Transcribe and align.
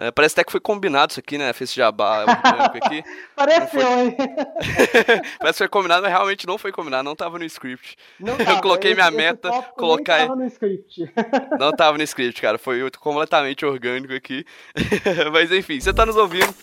É, 0.00 0.12
parece 0.12 0.34
até 0.34 0.44
que 0.44 0.52
foi 0.52 0.60
combinado 0.60 1.10
isso 1.10 1.18
aqui, 1.18 1.36
né? 1.36 1.52
Fez 1.52 1.74
jabá 1.74 2.20
orgânico 2.20 2.86
aqui. 2.86 3.02
Pareceu, 3.34 3.98
hein? 3.98 4.16
parece 5.40 5.54
que 5.54 5.58
foi 5.58 5.68
combinado, 5.68 6.02
mas 6.02 6.12
realmente 6.12 6.46
não 6.46 6.56
foi 6.56 6.70
combinado, 6.70 7.02
não 7.02 7.16
tava 7.16 7.36
no 7.36 7.44
script. 7.44 7.96
Não 8.20 8.34
eu 8.34 8.44
tava, 8.44 8.60
coloquei 8.62 8.94
minha 8.94 9.10
meta, 9.10 9.50
colocar. 9.76 10.18
tava 10.18 10.36
no 10.36 10.46
script. 10.46 11.12
Não 11.58 11.72
tava 11.72 11.98
no 11.98 12.04
script, 12.04 12.40
cara. 12.40 12.58
Foi 12.58 12.88
completamente 13.00 13.66
orgânico 13.66 14.14
aqui. 14.14 14.44
mas 15.32 15.50
enfim, 15.50 15.80
você 15.80 15.92
tá 15.92 16.06
nos 16.06 16.16
ouvindo. 16.16 16.54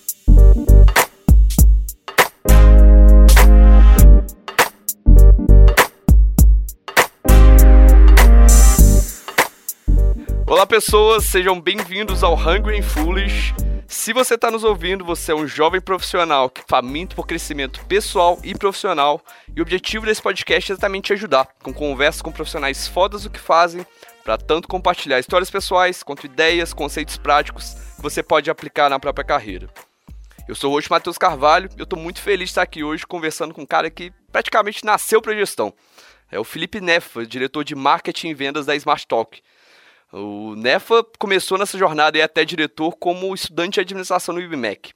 Olá 10.47 10.67
pessoas, 10.67 11.23
sejam 11.23 11.59
bem-vindos 11.59 12.23
ao 12.23 12.35
Hungry 12.35 12.77
and 12.77 12.83
Foolish. 12.83 13.51
Se 13.87 14.13
você 14.13 14.35
está 14.35 14.51
nos 14.51 14.63
ouvindo, 14.63 15.03
você 15.03 15.31
é 15.31 15.35
um 15.35 15.47
jovem 15.47 15.81
profissional 15.81 16.51
que 16.51 16.61
faminto 16.67 17.15
por 17.15 17.25
crescimento 17.25 17.83
pessoal 17.87 18.37
e 18.43 18.53
profissional, 18.53 19.19
e 19.55 19.59
o 19.59 19.63
objetivo 19.63 20.05
desse 20.05 20.21
podcast 20.21 20.71
é 20.71 20.73
exatamente 20.73 21.05
te 21.05 21.13
ajudar, 21.13 21.47
com 21.63 21.73
conversas 21.73 22.21
com 22.21 22.31
profissionais 22.31 22.87
fodas 22.87 23.23
do 23.23 23.29
que 23.31 23.39
fazem, 23.39 23.87
para 24.23 24.37
tanto 24.37 24.67
compartilhar 24.67 25.19
histórias 25.19 25.49
pessoais, 25.49 26.03
quanto 26.03 26.27
ideias, 26.27 26.73
conceitos 26.73 27.17
práticos 27.17 27.73
que 27.95 28.03
você 28.03 28.21
pode 28.21 28.47
aplicar 28.47 28.87
na 28.87 28.99
própria 28.99 29.25
carreira. 29.25 29.67
Eu 30.47 30.53
sou 30.53 30.71
o 30.71 30.75
host 30.75 30.91
Matheus 30.91 31.17
Carvalho 31.17 31.71
e 31.75 31.79
eu 31.79 31.85
estou 31.85 31.97
muito 31.97 32.21
feliz 32.21 32.49
de 32.49 32.51
estar 32.51 32.61
aqui 32.61 32.83
hoje 32.83 33.03
conversando 33.07 33.51
com 33.51 33.63
um 33.63 33.65
cara 33.65 33.89
que 33.89 34.13
praticamente 34.31 34.85
nasceu 34.85 35.23
para 35.23 35.33
gestão. 35.33 35.73
É 36.31 36.39
o 36.39 36.43
Felipe 36.43 36.79
Nefa, 36.79 37.25
diretor 37.25 37.63
de 37.63 37.73
marketing 37.73 38.27
e 38.29 38.33
vendas 38.35 38.67
da 38.67 38.75
Smart 38.75 39.07
Talk. 39.07 39.41
O 40.17 40.55
Nefa 40.55 41.05
começou 41.19 41.57
nessa 41.57 41.77
jornada 41.77 42.17
e 42.17 42.21
é 42.21 42.23
até 42.23 42.45
diretor 42.45 42.95
como 42.95 43.35
estudante 43.35 43.73
de 43.73 43.79
administração 43.81 44.33
no 44.33 44.39
IBMEC. 44.39 44.93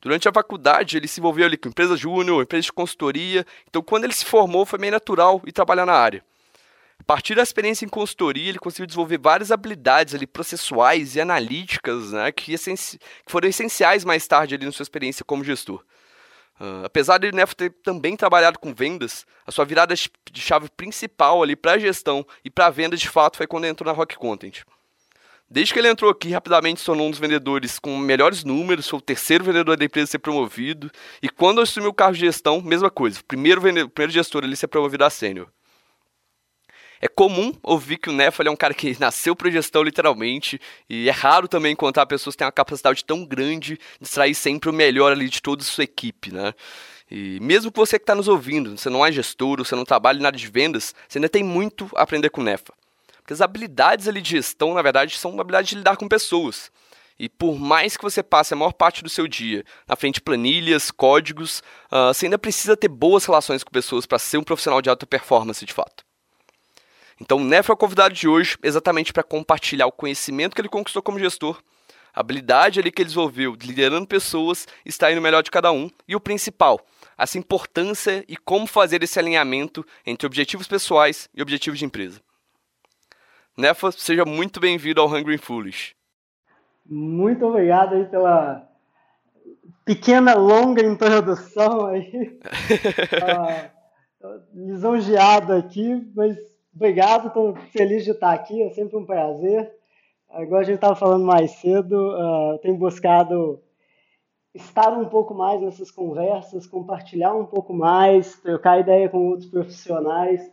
Durante 0.00 0.28
a 0.28 0.32
faculdade, 0.32 0.96
ele 0.96 1.06
se 1.06 1.20
envolveu 1.20 1.46
ali 1.46 1.56
com 1.56 1.68
empresa 1.68 1.96
júnior, 1.96 2.42
empresa 2.42 2.62
de 2.62 2.72
consultoria. 2.72 3.46
Então, 3.68 3.80
quando 3.80 4.02
ele 4.02 4.12
se 4.12 4.24
formou, 4.24 4.66
foi 4.66 4.80
meio 4.80 4.90
natural 4.90 5.40
ir 5.46 5.52
trabalhar 5.52 5.86
na 5.86 5.92
área. 5.92 6.24
A 6.98 7.04
partir 7.04 7.36
da 7.36 7.42
experiência 7.42 7.84
em 7.86 7.88
consultoria, 7.88 8.48
ele 8.48 8.58
conseguiu 8.58 8.86
desenvolver 8.86 9.18
várias 9.18 9.52
habilidades 9.52 10.12
ali 10.12 10.26
processuais 10.26 11.14
e 11.14 11.20
analíticas, 11.20 12.10
né, 12.10 12.32
que, 12.32 12.52
que 12.58 12.98
foram 13.28 13.48
essenciais 13.48 14.04
mais 14.04 14.26
tarde 14.26 14.56
ali 14.56 14.66
na 14.66 14.72
sua 14.72 14.82
experiência 14.82 15.24
como 15.24 15.44
gestor. 15.44 15.84
Uh, 16.60 16.84
apesar 16.84 17.18
de 17.18 17.30
Neff 17.30 17.54
ter 17.54 17.70
também 17.84 18.16
trabalhado 18.16 18.58
com 18.58 18.74
vendas, 18.74 19.24
a 19.46 19.52
sua 19.52 19.64
virada 19.64 19.94
de 19.94 20.40
chave 20.40 20.68
principal 20.76 21.42
ali 21.42 21.54
para 21.54 21.72
a 21.72 21.78
gestão 21.78 22.26
e 22.44 22.50
para 22.50 22.66
a 22.66 22.70
venda 22.70 22.96
de 22.96 23.08
fato 23.08 23.36
foi 23.36 23.46
quando 23.46 23.66
entrou 23.66 23.86
na 23.86 23.96
Rock 23.96 24.16
Content. 24.16 24.62
Desde 25.50 25.72
que 25.72 25.78
ele 25.78 25.88
entrou 25.88 26.10
aqui, 26.10 26.30
rapidamente 26.30 26.80
se 26.80 26.86
tornou 26.86 27.06
um 27.06 27.10
dos 27.10 27.18
vendedores 27.18 27.78
com 27.78 27.96
melhores 27.96 28.44
números, 28.44 28.86
foi 28.86 28.98
o 28.98 29.02
terceiro 29.02 29.44
vendedor 29.44 29.78
da 29.78 29.84
empresa 29.84 30.04
a 30.04 30.10
ser 30.10 30.18
promovido, 30.18 30.90
e 31.22 31.28
quando 31.28 31.60
assumiu 31.60 31.88
o 31.88 31.94
cargo 31.94 32.14
de 32.14 32.20
gestão, 32.20 32.60
mesma 32.60 32.90
coisa, 32.90 33.20
primeiro, 33.26 33.58
vendedor, 33.58 33.88
primeiro 33.88 34.12
gestor 34.12 34.44
ali 34.44 34.54
ser 34.56 34.66
promovido 34.66 35.04
a 35.04 35.10
sênior. 35.10 35.48
É 37.00 37.06
comum 37.06 37.52
ouvir 37.62 37.98
que 37.98 38.10
o 38.10 38.12
Neff 38.12 38.40
é 38.44 38.50
um 38.50 38.56
cara 38.56 38.74
que 38.74 38.96
nasceu 38.98 39.36
para 39.36 39.50
gestão, 39.50 39.82
literalmente, 39.82 40.60
e 40.88 41.08
é 41.08 41.12
raro 41.12 41.46
também 41.46 41.72
encontrar 41.72 42.06
pessoas 42.06 42.34
que 42.34 42.38
têm 42.38 42.46
uma 42.46 42.52
capacidade 42.52 43.04
tão 43.04 43.24
grande 43.24 43.78
de 44.00 44.06
extrair 44.06 44.34
sempre 44.34 44.68
o 44.68 44.72
melhor 44.72 45.12
ali 45.12 45.28
de 45.28 45.40
toda 45.40 45.62
a 45.62 45.64
sua 45.64 45.84
equipe, 45.84 46.32
né? 46.32 46.52
E 47.10 47.38
mesmo 47.40 47.72
que 47.72 47.78
você 47.78 47.98
que 47.98 48.02
está 48.02 48.14
nos 48.14 48.28
ouvindo, 48.28 48.76
você 48.76 48.90
não 48.90 49.04
é 49.04 49.10
gestor, 49.10 49.58
você 49.58 49.74
não 49.74 49.84
trabalha 49.84 50.20
em 50.20 50.26
área 50.26 50.38
de 50.38 50.48
vendas, 50.48 50.94
você 51.08 51.18
ainda 51.18 51.28
tem 51.28 51.42
muito 51.42 51.88
a 51.94 52.02
aprender 52.02 52.30
com 52.30 52.40
o 52.40 52.44
Nefa. 52.44 52.72
Porque 53.18 53.32
as 53.32 53.40
habilidades 53.40 54.08
ali 54.08 54.20
de 54.20 54.30
gestão, 54.30 54.74
na 54.74 54.82
verdade, 54.82 55.16
são 55.16 55.38
habilidades 55.40 55.70
de 55.70 55.76
lidar 55.76 55.96
com 55.96 56.08
pessoas. 56.08 56.70
E 57.18 57.28
por 57.28 57.58
mais 57.58 57.96
que 57.96 58.02
você 58.02 58.22
passe 58.22 58.54
a 58.54 58.56
maior 58.56 58.72
parte 58.72 59.02
do 59.02 59.08
seu 59.08 59.26
dia 59.26 59.64
na 59.88 59.96
frente 59.96 60.14
de 60.14 60.20
planilhas, 60.20 60.90
códigos, 60.90 61.62
uh, 61.90 62.14
você 62.14 62.26
ainda 62.26 62.38
precisa 62.38 62.76
ter 62.76 62.88
boas 62.88 63.24
relações 63.24 63.64
com 63.64 63.70
pessoas 63.70 64.06
para 64.06 64.18
ser 64.18 64.38
um 64.38 64.44
profissional 64.44 64.80
de 64.80 64.88
alta 64.88 65.06
performance 65.06 65.64
de 65.64 65.72
fato. 65.72 66.07
Então, 67.20 67.38
o 67.38 67.44
Neff 67.44 67.70
é 67.70 67.74
o 67.74 67.76
convidado 67.76 68.14
de 68.14 68.28
hoje 68.28 68.56
exatamente 68.62 69.12
para 69.12 69.22
compartilhar 69.22 69.86
o 69.86 69.92
conhecimento 69.92 70.54
que 70.54 70.60
ele 70.60 70.68
conquistou 70.68 71.02
como 71.02 71.18
gestor, 71.18 71.60
a 72.14 72.20
habilidade 72.20 72.78
ali 72.80 72.90
que 72.90 73.02
ele 73.02 73.08
desenvolveu 73.08 73.56
liderando 73.60 74.06
pessoas, 74.06 74.66
extraindo 74.84 75.20
o 75.20 75.22
melhor 75.22 75.42
de 75.42 75.50
cada 75.50 75.72
um 75.72 75.90
e 76.06 76.14
o 76.14 76.20
principal, 76.20 76.80
essa 77.16 77.38
importância 77.38 78.24
e 78.28 78.36
como 78.36 78.66
fazer 78.66 79.02
esse 79.02 79.18
alinhamento 79.18 79.84
entre 80.06 80.26
objetivos 80.26 80.66
pessoais 80.66 81.28
e 81.34 81.42
objetivos 81.42 81.78
de 81.78 81.84
empresa. 81.84 82.20
Nefa, 83.56 83.90
seja 83.90 84.24
muito 84.24 84.60
bem-vindo 84.60 85.00
ao 85.00 85.08
Hungry 85.08 85.38
Foolish. 85.38 85.94
Muito 86.86 87.44
obrigado 87.44 87.94
aí 87.94 88.04
pela 88.06 88.68
pequena, 89.84 90.34
longa 90.34 90.82
introdução 90.82 91.86
aí. 91.86 92.38
ah, 93.22 93.70
lisonjeado 94.54 95.52
aqui, 95.52 96.08
mas 96.14 96.36
Obrigado, 96.78 97.26
estou 97.26 97.56
feliz 97.72 98.04
de 98.04 98.12
estar 98.12 98.32
aqui, 98.32 98.62
é 98.62 98.70
sempre 98.70 98.96
um 98.96 99.04
prazer. 99.04 99.68
Agora 100.30 100.60
a 100.60 100.64
gente 100.64 100.76
estava 100.76 100.94
falando 100.94 101.24
mais 101.24 101.50
cedo, 101.50 102.12
uh, 102.12 102.56
tenho 102.58 102.76
buscado 102.76 103.60
estar 104.54 104.96
um 104.96 105.06
pouco 105.06 105.34
mais 105.34 105.60
nessas 105.60 105.90
conversas, 105.90 106.68
compartilhar 106.68 107.34
um 107.34 107.44
pouco 107.44 107.74
mais, 107.74 108.38
trocar 108.40 108.78
ideia 108.78 109.08
com 109.08 109.26
outros 109.26 109.50
profissionais. 109.50 110.48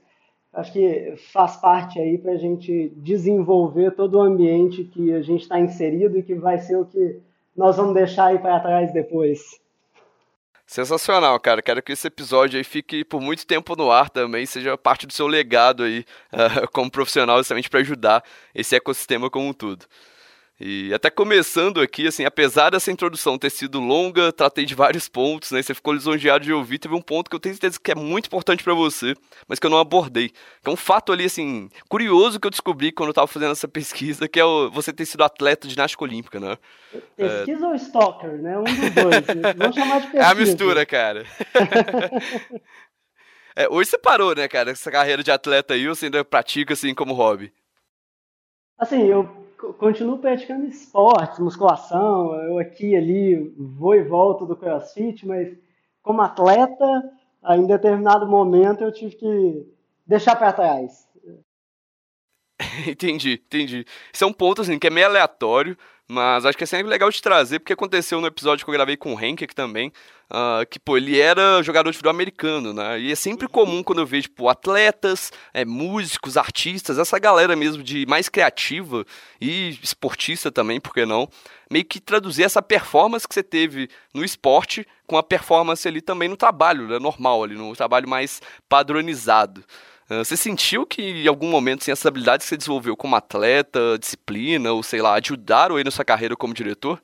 Acho 0.51 0.73
que 0.73 1.13
faz 1.31 1.57
parte 1.57 1.99
aí 1.99 2.17
para 2.17 2.31
a 2.31 2.37
gente 2.37 2.91
desenvolver 2.95 3.91
todo 3.91 4.15
o 4.15 4.21
ambiente 4.21 4.83
que 4.83 5.13
a 5.13 5.21
gente 5.21 5.43
está 5.43 5.59
inserido 5.59 6.17
e 6.17 6.23
que 6.23 6.33
vai 6.33 6.57
ser 6.57 6.77
o 6.77 6.85
que 6.85 7.21
nós 7.55 7.77
vamos 7.77 7.93
deixar 7.93 8.29
aí 8.29 8.39
para 8.39 8.59
trás 8.59 8.91
depois. 8.91 9.61
Sensacional, 10.65 11.39
cara. 11.39 11.61
Quero 11.61 11.81
que 11.81 11.93
esse 11.93 12.07
episódio 12.07 12.57
aí 12.57 12.63
fique 12.63 13.03
por 13.05 13.21
muito 13.21 13.45
tempo 13.45 13.75
no 13.75 13.91
ar 13.91 14.09
também, 14.09 14.45
seja 14.45 14.77
parte 14.77 15.05
do 15.05 15.13
seu 15.13 15.27
legado 15.27 15.83
aí 15.83 16.03
uh, 16.33 16.67
como 16.73 16.89
profissional, 16.89 17.37
justamente 17.37 17.69
para 17.69 17.81
ajudar 17.81 18.23
esse 18.53 18.75
ecossistema 18.75 19.29
como 19.29 19.47
um 19.47 19.53
todo. 19.53 19.85
E 20.57 20.93
até 20.93 21.09
começando 21.09 21.81
aqui, 21.81 22.07
assim, 22.07 22.23
apesar 22.23 22.69
dessa 22.69 22.89
introdução 22.89 23.37
ter 23.37 23.49
sido 23.49 23.77
longa, 23.77 24.31
tratei 24.31 24.63
de 24.63 24.73
vários 24.73 25.09
pontos, 25.09 25.51
né? 25.51 25.61
Você 25.61 25.73
ficou 25.73 25.93
lisonjeado 25.93 26.45
de 26.45 26.53
ouvir. 26.53 26.79
Teve 26.79 26.95
um 26.95 27.01
ponto 27.01 27.29
que 27.29 27.35
eu 27.35 27.39
tenho 27.41 27.55
certeza 27.55 27.77
que 27.77 27.91
é 27.91 27.95
muito 27.95 28.27
importante 28.27 28.63
para 28.63 28.73
você, 28.73 29.15
mas 29.49 29.59
que 29.59 29.65
eu 29.65 29.69
não 29.69 29.77
abordei. 29.77 30.29
Que 30.29 30.69
é 30.69 30.71
um 30.71 30.77
fato 30.77 31.11
ali, 31.11 31.25
assim, 31.25 31.69
curioso 31.89 32.39
que 32.39 32.47
eu 32.47 32.51
descobri 32.51 32.93
quando 32.93 33.09
eu 33.09 33.13
tava 33.13 33.27
fazendo 33.27 33.51
essa 33.51 33.67
pesquisa, 33.67 34.29
que 34.29 34.39
é 34.39 34.45
o, 34.45 34.71
você 34.71 34.93
ter 34.93 35.05
sido 35.05 35.25
atleta 35.25 35.67
de 35.67 35.73
ginástica 35.73 36.05
olímpica, 36.05 36.39
né? 36.39 36.57
Pesquisa 37.17 37.65
é... 37.65 37.67
ou 37.67 37.75
stalker, 37.75 38.41
né? 38.41 38.57
Um 38.57 38.63
dos 38.63 38.77
dois. 38.77 39.25
Vamos 39.57 39.75
chamar 39.75 39.99
de 39.99 40.07
pesquisa. 40.07 40.23
É 40.23 40.25
a 40.25 40.35
mistura, 40.35 40.85
cara. 40.85 41.25
é, 43.57 43.67
hoje 43.69 43.89
você 43.89 43.97
parou, 43.97 44.33
né, 44.33 44.47
cara? 44.47 44.71
Essa 44.71 44.89
carreira 44.89 45.21
de 45.21 45.31
atleta 45.31 45.73
aí, 45.73 45.85
você 45.85 46.05
ainda 46.05 46.23
pratica, 46.23 46.71
assim, 46.71 46.95
como 46.95 47.13
hobby? 47.13 47.51
Assim, 48.79 49.03
eu 49.03 49.44
continuo 49.77 50.19
praticando 50.19 50.65
esportes, 50.67 51.39
musculação, 51.39 52.35
eu 52.43 52.59
aqui 52.59 52.95
ali 52.95 53.53
vou 53.57 53.95
e 53.95 54.03
volto 54.03 54.45
do 54.45 54.55
crossfit, 54.55 55.25
mas 55.25 55.57
como 56.01 56.21
atleta, 56.21 57.11
em 57.49 57.65
determinado 57.65 58.27
momento 58.27 58.83
eu 58.83 58.91
tive 58.91 59.15
que 59.15 59.67
deixar 60.05 60.35
para 60.35 60.53
trás. 60.53 61.07
entendi, 62.87 63.41
entendi. 63.45 63.85
Isso 64.13 64.23
é 64.23 64.27
um 64.27 64.33
ponto 64.33 64.61
assim 64.61 64.79
que 64.79 64.87
é 64.87 64.89
meio 64.89 65.07
aleatório, 65.07 65.77
mas 66.07 66.45
acho 66.45 66.57
que 66.57 66.63
é 66.63 66.67
sempre 66.67 66.87
legal 66.87 67.09
de 67.09 67.21
trazer, 67.21 67.59
porque 67.59 67.73
aconteceu 67.73 68.21
no 68.21 68.27
episódio 68.27 68.63
que 68.63 68.69
eu 68.69 68.73
gravei 68.73 68.95
com 68.95 69.15
o 69.15 69.19
Henk 69.19 69.43
aqui 69.43 69.55
também, 69.55 69.91
uh, 70.29 70.65
que, 70.69 70.79
pô, 70.79 70.97
ele 70.97 71.19
era 71.19 71.63
jogador 71.63 71.89
de 71.89 71.97
futebol 71.97 72.11
americano, 72.11 72.73
né? 72.73 72.99
E 72.99 73.11
é 73.11 73.15
sempre 73.15 73.47
comum 73.47 73.81
quando 73.81 73.99
eu 73.99 74.05
vejo, 74.05 74.23
tipo, 74.23 74.47
atletas, 74.47 75.31
é, 75.51 75.65
músicos, 75.65 76.37
artistas, 76.37 76.99
essa 76.99 77.17
galera 77.17 77.55
mesmo 77.55 77.81
de 77.81 78.05
mais 78.05 78.29
criativa 78.29 79.03
e 79.41 79.79
esportista 79.81 80.51
também, 80.51 80.79
por 80.79 80.93
que 80.93 81.05
não? 81.05 81.27
Meio 81.71 81.85
que 81.85 81.99
traduzir 81.99 82.43
essa 82.43 82.61
performance 82.61 83.27
que 83.27 83.33
você 83.33 83.43
teve 83.43 83.89
no 84.13 84.23
esporte 84.23 84.85
com 85.07 85.17
a 85.17 85.23
performance 85.23 85.87
ali 85.87 86.01
também 86.01 86.29
no 86.29 86.37
trabalho, 86.37 86.87
né? 86.87 86.99
Normal 86.99 87.43
ali, 87.43 87.55
no 87.55 87.75
trabalho 87.75 88.07
mais 88.07 88.41
padronizado. 88.69 89.63
Ah, 90.09 90.23
você 90.23 90.37
sentiu 90.37 90.85
que 90.85 91.01
em 91.01 91.27
algum 91.27 91.49
momento 91.49 91.81
assim, 91.81 91.91
essas 91.91 92.05
habilidades 92.05 92.45
que 92.45 92.49
você 92.49 92.57
desenvolveu 92.57 92.95
como 92.95 93.15
atleta, 93.15 93.97
disciplina, 93.99 94.71
ou 94.71 94.83
sei 94.83 95.01
lá, 95.01 95.15
ajudaram 95.15 95.77
aí 95.77 95.83
na 95.83 95.91
sua 95.91 96.05
carreira 96.05 96.35
como 96.35 96.53
diretor? 96.53 97.01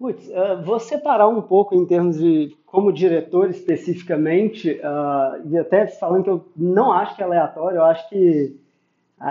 Putz, 0.00 0.28
uh, 0.28 0.62
vou 0.64 0.78
separar 0.78 1.28
um 1.28 1.42
pouco 1.42 1.74
em 1.74 1.86
termos 1.86 2.18
de 2.18 2.56
como 2.66 2.92
diretor 2.92 3.50
especificamente, 3.50 4.72
uh, 4.72 5.48
e 5.48 5.56
até 5.56 5.86
falando 5.86 6.24
que 6.24 6.30
eu 6.30 6.52
não 6.56 6.92
acho 6.92 7.16
que 7.16 7.22
é 7.22 7.24
aleatório, 7.24 7.78
eu 7.78 7.84
acho 7.84 8.08
que 8.08 8.56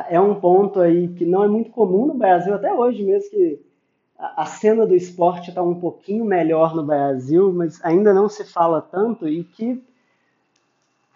é 0.09 0.19
um 0.19 0.35
ponto 0.35 0.81
aí 0.81 1.07
que 1.09 1.25
não 1.25 1.43
é 1.43 1.47
muito 1.47 1.71
comum 1.71 2.07
no 2.07 2.13
Brasil, 2.13 2.53
até 2.53 2.73
hoje 2.73 3.03
mesmo, 3.03 3.29
que 3.29 3.59
a 4.17 4.45
cena 4.45 4.85
do 4.85 4.95
esporte 4.95 5.49
está 5.49 5.61
um 5.61 5.79
pouquinho 5.79 6.25
melhor 6.25 6.75
no 6.75 6.83
Brasil, 6.83 7.53
mas 7.53 7.79
ainda 7.85 8.13
não 8.13 8.27
se 8.27 8.43
fala 8.43 8.81
tanto, 8.81 9.29
e 9.29 9.43
que 9.43 9.81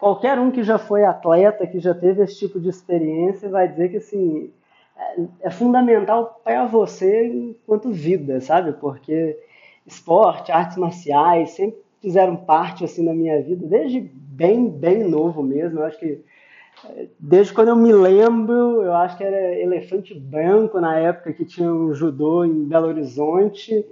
qualquer 0.02 0.36
um 0.36 0.50
que 0.50 0.64
já 0.64 0.78
foi 0.78 1.04
atleta, 1.04 1.64
que 1.64 1.78
já 1.78 1.94
teve 1.94 2.24
esse 2.24 2.36
tipo 2.36 2.58
de 2.58 2.68
experiência, 2.68 3.48
vai 3.48 3.68
dizer 3.68 3.88
que 3.88 3.98
assim, 3.98 4.50
é, 4.96 5.20
é 5.42 5.50
fundamental 5.50 6.40
para 6.42 6.66
você 6.66 7.28
enquanto 7.28 7.92
vida, 7.92 8.40
sabe? 8.40 8.72
Porque 8.72 9.38
esporte, 9.86 10.50
artes 10.50 10.76
marciais 10.76 11.50
sempre 11.50 11.78
fizeram 12.00 12.34
parte 12.34 12.82
assim 12.82 13.04
da 13.04 13.14
minha 13.14 13.40
vida 13.42 13.64
desde 13.64 14.00
bem 14.00 14.68
bem 14.68 15.08
novo 15.08 15.40
mesmo. 15.40 15.78
Eu 15.78 15.84
acho 15.84 16.00
que 16.00 16.20
é, 16.84 17.06
desde 17.16 17.54
quando 17.54 17.68
eu 17.68 17.76
me 17.76 17.92
lembro, 17.92 18.82
eu 18.82 18.94
acho 18.94 19.16
que 19.16 19.22
era 19.22 19.56
elefante 19.56 20.18
branco 20.18 20.80
na 20.80 20.98
época 20.98 21.32
que 21.32 21.44
tinha 21.44 21.72
um 21.72 21.94
judô 21.94 22.44
em 22.44 22.64
Belo 22.64 22.88
Horizonte. 22.88 23.86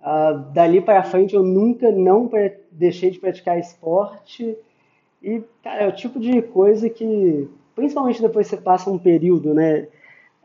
Uh, 0.00 0.52
dali 0.52 0.80
para 0.80 1.04
frente 1.04 1.36
eu 1.36 1.44
nunca 1.44 1.92
não 1.92 2.28
deixei 2.72 3.12
de 3.12 3.20
praticar 3.20 3.56
esporte 3.56 4.58
e 5.22 5.42
cara, 5.62 5.82
é 5.82 5.88
o 5.88 5.94
tipo 5.94 6.18
de 6.20 6.40
coisa 6.42 6.88
que 6.88 7.48
principalmente 7.78 8.20
depois 8.20 8.48
você 8.48 8.56
passa 8.56 8.90
um 8.90 8.98
período, 8.98 9.54
né, 9.54 9.86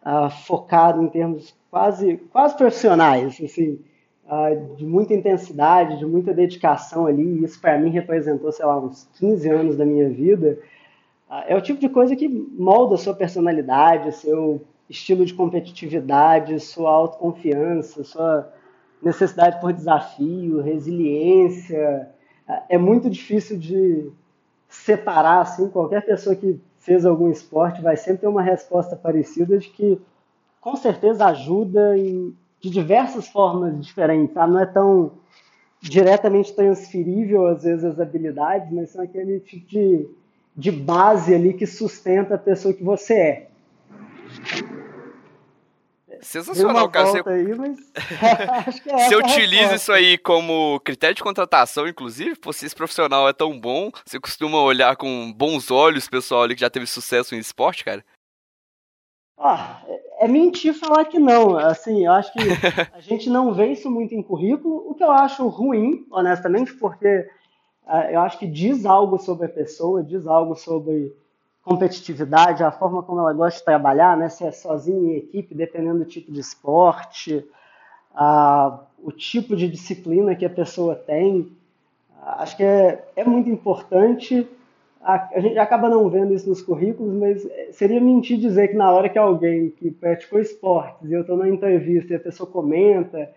uh, 0.05 0.29
focado 0.45 1.01
em 1.01 1.07
termos 1.07 1.55
quase, 1.71 2.17
quase 2.31 2.55
profissionais, 2.55 3.41
assim, 3.43 3.79
uh, 4.25 4.75
de 4.75 4.85
muita 4.85 5.15
intensidade, 5.15 5.97
de 5.97 6.05
muita 6.05 6.31
dedicação 6.31 7.07
ali, 7.07 7.23
e 7.23 7.43
isso 7.43 7.59
para 7.59 7.79
mim 7.79 7.89
representou, 7.89 8.51
sei 8.51 8.63
lá, 8.63 8.79
uns 8.79 9.09
15 9.17 9.49
anos 9.49 9.77
da 9.77 9.83
minha 9.83 10.07
vida, 10.09 10.59
uh, 11.27 11.43
é 11.47 11.55
o 11.55 11.61
tipo 11.61 11.79
de 11.79 11.89
coisa 11.89 12.15
que 12.15 12.29
molda 12.29 12.93
a 12.93 12.99
sua 12.99 13.15
personalidade, 13.15 14.11
seu 14.11 14.61
estilo 14.87 15.25
de 15.25 15.33
competitividade, 15.33 16.59
sua 16.59 16.91
autoconfiança, 16.91 18.03
sua 18.03 18.47
necessidade 19.01 19.59
por 19.59 19.73
desafio, 19.73 20.61
resiliência. 20.61 22.09
É 22.69 22.77
muito 22.77 23.09
difícil 23.09 23.57
de 23.57 24.11
separar 24.73 25.41
assim 25.41 25.69
qualquer 25.69 26.03
pessoa 26.05 26.35
que 26.35 26.59
fez 26.79 27.05
algum 27.05 27.31
esporte, 27.31 27.81
vai 27.81 27.95
sempre 27.95 28.21
ter 28.21 28.27
uma 28.27 28.41
resposta 28.41 28.95
parecida 28.95 29.57
de 29.57 29.69
que 29.69 30.01
com 30.59 30.75
certeza 30.75 31.25
ajuda 31.25 31.97
em, 31.97 32.35
de 32.59 32.69
diversas 32.69 33.27
formas 33.27 33.79
diferentes. 33.85 34.33
Tá? 34.33 34.45
Não 34.45 34.59
é 34.59 34.65
tão 34.65 35.11
diretamente 35.79 36.53
transferível, 36.53 37.47
às 37.47 37.63
vezes, 37.63 37.85
as 37.85 37.99
habilidades, 37.99 38.71
mas 38.71 38.89
são 38.89 39.03
aquele 39.03 39.39
tipo 39.39 39.67
de, 39.67 40.07
de 40.55 40.71
base 40.71 41.33
ali 41.33 41.53
que 41.53 41.67
sustenta 41.67 42.35
a 42.35 42.39
pessoa 42.39 42.73
que 42.73 42.83
você 42.83 43.13
é. 43.13 43.47
Sensacional, 46.21 46.89
cara. 46.89 47.07
Você, 47.07 47.29
aí, 47.29 47.55
mas... 47.55 47.79
é 48.87 49.07
você 49.07 49.15
utiliza 49.15 49.75
isso 49.75 49.91
aí 49.91 50.17
como 50.17 50.79
critério 50.81 51.15
de 51.15 51.23
contratação, 51.23 51.87
inclusive? 51.87 52.35
Pô, 52.35 52.51
se 52.51 52.65
esse 52.65 52.75
profissional 52.75 53.27
é 53.27 53.33
tão 53.33 53.59
bom, 53.59 53.91
você 54.05 54.19
costuma 54.19 54.61
olhar 54.61 54.95
com 54.95 55.31
bons 55.33 55.71
olhos 55.71 56.05
o 56.05 56.09
pessoal 56.09 56.43
ali 56.43 56.55
que 56.55 56.61
já 56.61 56.69
teve 56.69 56.85
sucesso 56.85 57.35
em 57.35 57.39
esporte, 57.39 57.83
cara? 57.83 58.03
Ah, 59.37 59.81
é 60.19 60.27
mentir 60.27 60.73
falar 60.73 61.05
que 61.05 61.19
não. 61.19 61.57
Assim, 61.57 62.05
eu 62.05 62.13
acho 62.13 62.31
que 62.31 62.39
a 62.93 62.99
gente 62.99 63.29
não 63.29 63.53
vê 63.53 63.67
isso 63.67 63.89
muito 63.89 64.15
em 64.15 64.23
currículo, 64.23 64.89
o 64.89 64.95
que 64.95 65.03
eu 65.03 65.11
acho 65.11 65.47
ruim, 65.47 66.05
honestamente, 66.11 66.73
porque 66.73 67.27
uh, 67.85 68.09
eu 68.11 68.21
acho 68.21 68.39
que 68.39 68.47
diz 68.47 68.85
algo 68.85 69.17
sobre 69.17 69.47
a 69.47 69.49
pessoa, 69.49 70.03
diz 70.03 70.25
algo 70.25 70.55
sobre 70.55 71.13
competitividade, 71.63 72.63
a 72.63 72.71
forma 72.71 73.01
como 73.01 73.21
ela 73.21 73.33
gosta 73.33 73.59
de 73.59 73.65
trabalhar, 73.65 74.17
né? 74.17 74.27
se 74.27 74.43
é 74.43 74.51
sozinha 74.51 75.13
em 75.13 75.17
equipe, 75.17 75.55
dependendo 75.55 75.99
do 75.99 76.05
tipo 76.05 76.31
de 76.31 76.39
esporte, 76.39 77.43
a, 78.13 78.79
o 79.01 79.11
tipo 79.11 79.55
de 79.55 79.67
disciplina 79.67 80.35
que 80.35 80.45
a 80.45 80.49
pessoa 80.49 80.95
tem. 80.95 81.51
Acho 82.21 82.57
que 82.57 82.63
é, 82.63 83.03
é 83.15 83.23
muito 83.23 83.49
importante. 83.49 84.47
A, 85.01 85.29
a, 85.35 85.39
gente 85.39 85.57
acaba 85.57 85.89
não 85.89 86.09
vendo 86.09 86.33
isso 86.33 86.49
nos 86.49 86.61
currículos, 86.61 87.13
mas 87.13 87.47
seria 87.71 87.99
mentir 87.99 88.37
dizer 88.37 88.69
que 88.69 88.75
na 88.75 88.91
hora 88.91 89.09
que 89.09 89.17
alguém 89.17 89.69
que 89.69 89.89
praticou 89.89 90.39
esportes 90.39 91.09
e 91.09 91.13
eu 91.13 91.21
estou 91.21 91.37
na 91.37 91.47
entrevista 91.47 92.13
e 92.13 92.15
a 92.15 92.19
pessoa 92.19 92.49
comenta, 92.49 93.29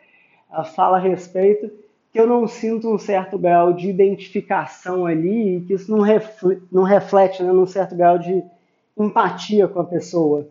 fala 0.75 0.96
a 0.96 1.00
respeito, 1.00 1.70
que 2.17 2.23
eu 2.23 2.27
não 2.27 2.49
sinto 2.49 2.91
um 2.91 2.99
certo 2.99 3.39
grau 3.39 3.75
de 3.75 3.91
identificação 3.91 5.05
ali 5.05 5.59
e 5.59 5.61
que 5.67 5.75
isso 5.75 5.91
não 5.91 6.01
reflete, 6.01 6.63
não 6.73 6.83
reflete 6.83 7.43
né, 7.43 7.53
num 7.53 7.67
certo 7.67 7.95
grau 7.95 8.19
de 8.19 8.43
empatia 8.99 9.69
com 9.69 9.81
a 9.81 9.85
pessoa. 9.85 10.49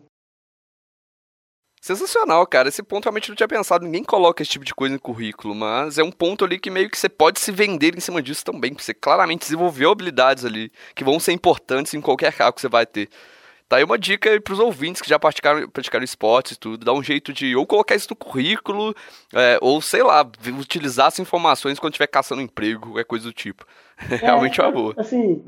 Sensacional, 1.82 2.46
cara. 2.46 2.68
Esse 2.68 2.84
ponto 2.84 3.04
realmente 3.04 3.28
não 3.28 3.34
tinha 3.34 3.48
pensado. 3.48 3.84
Ninguém 3.84 4.04
coloca 4.04 4.44
esse 4.44 4.52
tipo 4.52 4.64
de 4.64 4.72
coisa 4.72 4.94
no 4.94 5.00
currículo, 5.00 5.56
mas 5.56 5.98
é 5.98 6.04
um 6.04 6.12
ponto 6.12 6.44
ali 6.44 6.60
que 6.60 6.70
meio 6.70 6.88
que 6.88 6.96
você 6.96 7.08
pode 7.08 7.40
se 7.40 7.50
vender 7.50 7.96
em 7.96 8.00
cima 8.00 8.22
disso 8.22 8.44
também. 8.44 8.72
Você 8.72 8.94
claramente 8.94 9.40
desenvolveu 9.40 9.90
habilidades 9.90 10.44
ali 10.44 10.70
que 10.94 11.02
vão 11.02 11.18
ser 11.18 11.32
importantes 11.32 11.94
em 11.94 12.00
qualquer 12.00 12.32
cargo 12.32 12.54
que 12.54 12.60
você 12.60 12.68
vai 12.68 12.86
ter. 12.86 13.08
Tá 13.68 13.76
aí 13.76 13.84
uma 13.84 13.98
dica 13.98 14.40
para 14.40 14.52
os 14.52 14.60
ouvintes 14.60 15.02
que 15.02 15.08
já 15.08 15.18
praticaram, 15.18 15.68
praticaram 15.68 16.04
esportes 16.04 16.52
e 16.52 16.58
tudo, 16.58 16.84
dá 16.84 16.92
um 16.92 17.02
jeito 17.02 17.32
de 17.32 17.56
ou 17.56 17.66
colocar 17.66 17.96
isso 17.96 18.06
no 18.10 18.16
currículo, 18.16 18.94
é, 19.34 19.58
ou 19.60 19.80
sei 19.80 20.04
lá, 20.04 20.24
utilizar 20.58 21.08
essas 21.08 21.18
informações 21.18 21.78
quando 21.80 21.92
estiver 21.92 22.06
caçando 22.06 22.40
emprego, 22.42 22.88
qualquer 22.88 23.04
coisa 23.04 23.24
do 23.24 23.32
tipo. 23.32 23.66
É, 24.12 24.16
Realmente 24.16 24.60
é 24.60 24.64
uma 24.64 24.72
boa. 24.72 24.94
Assim, 24.98 25.42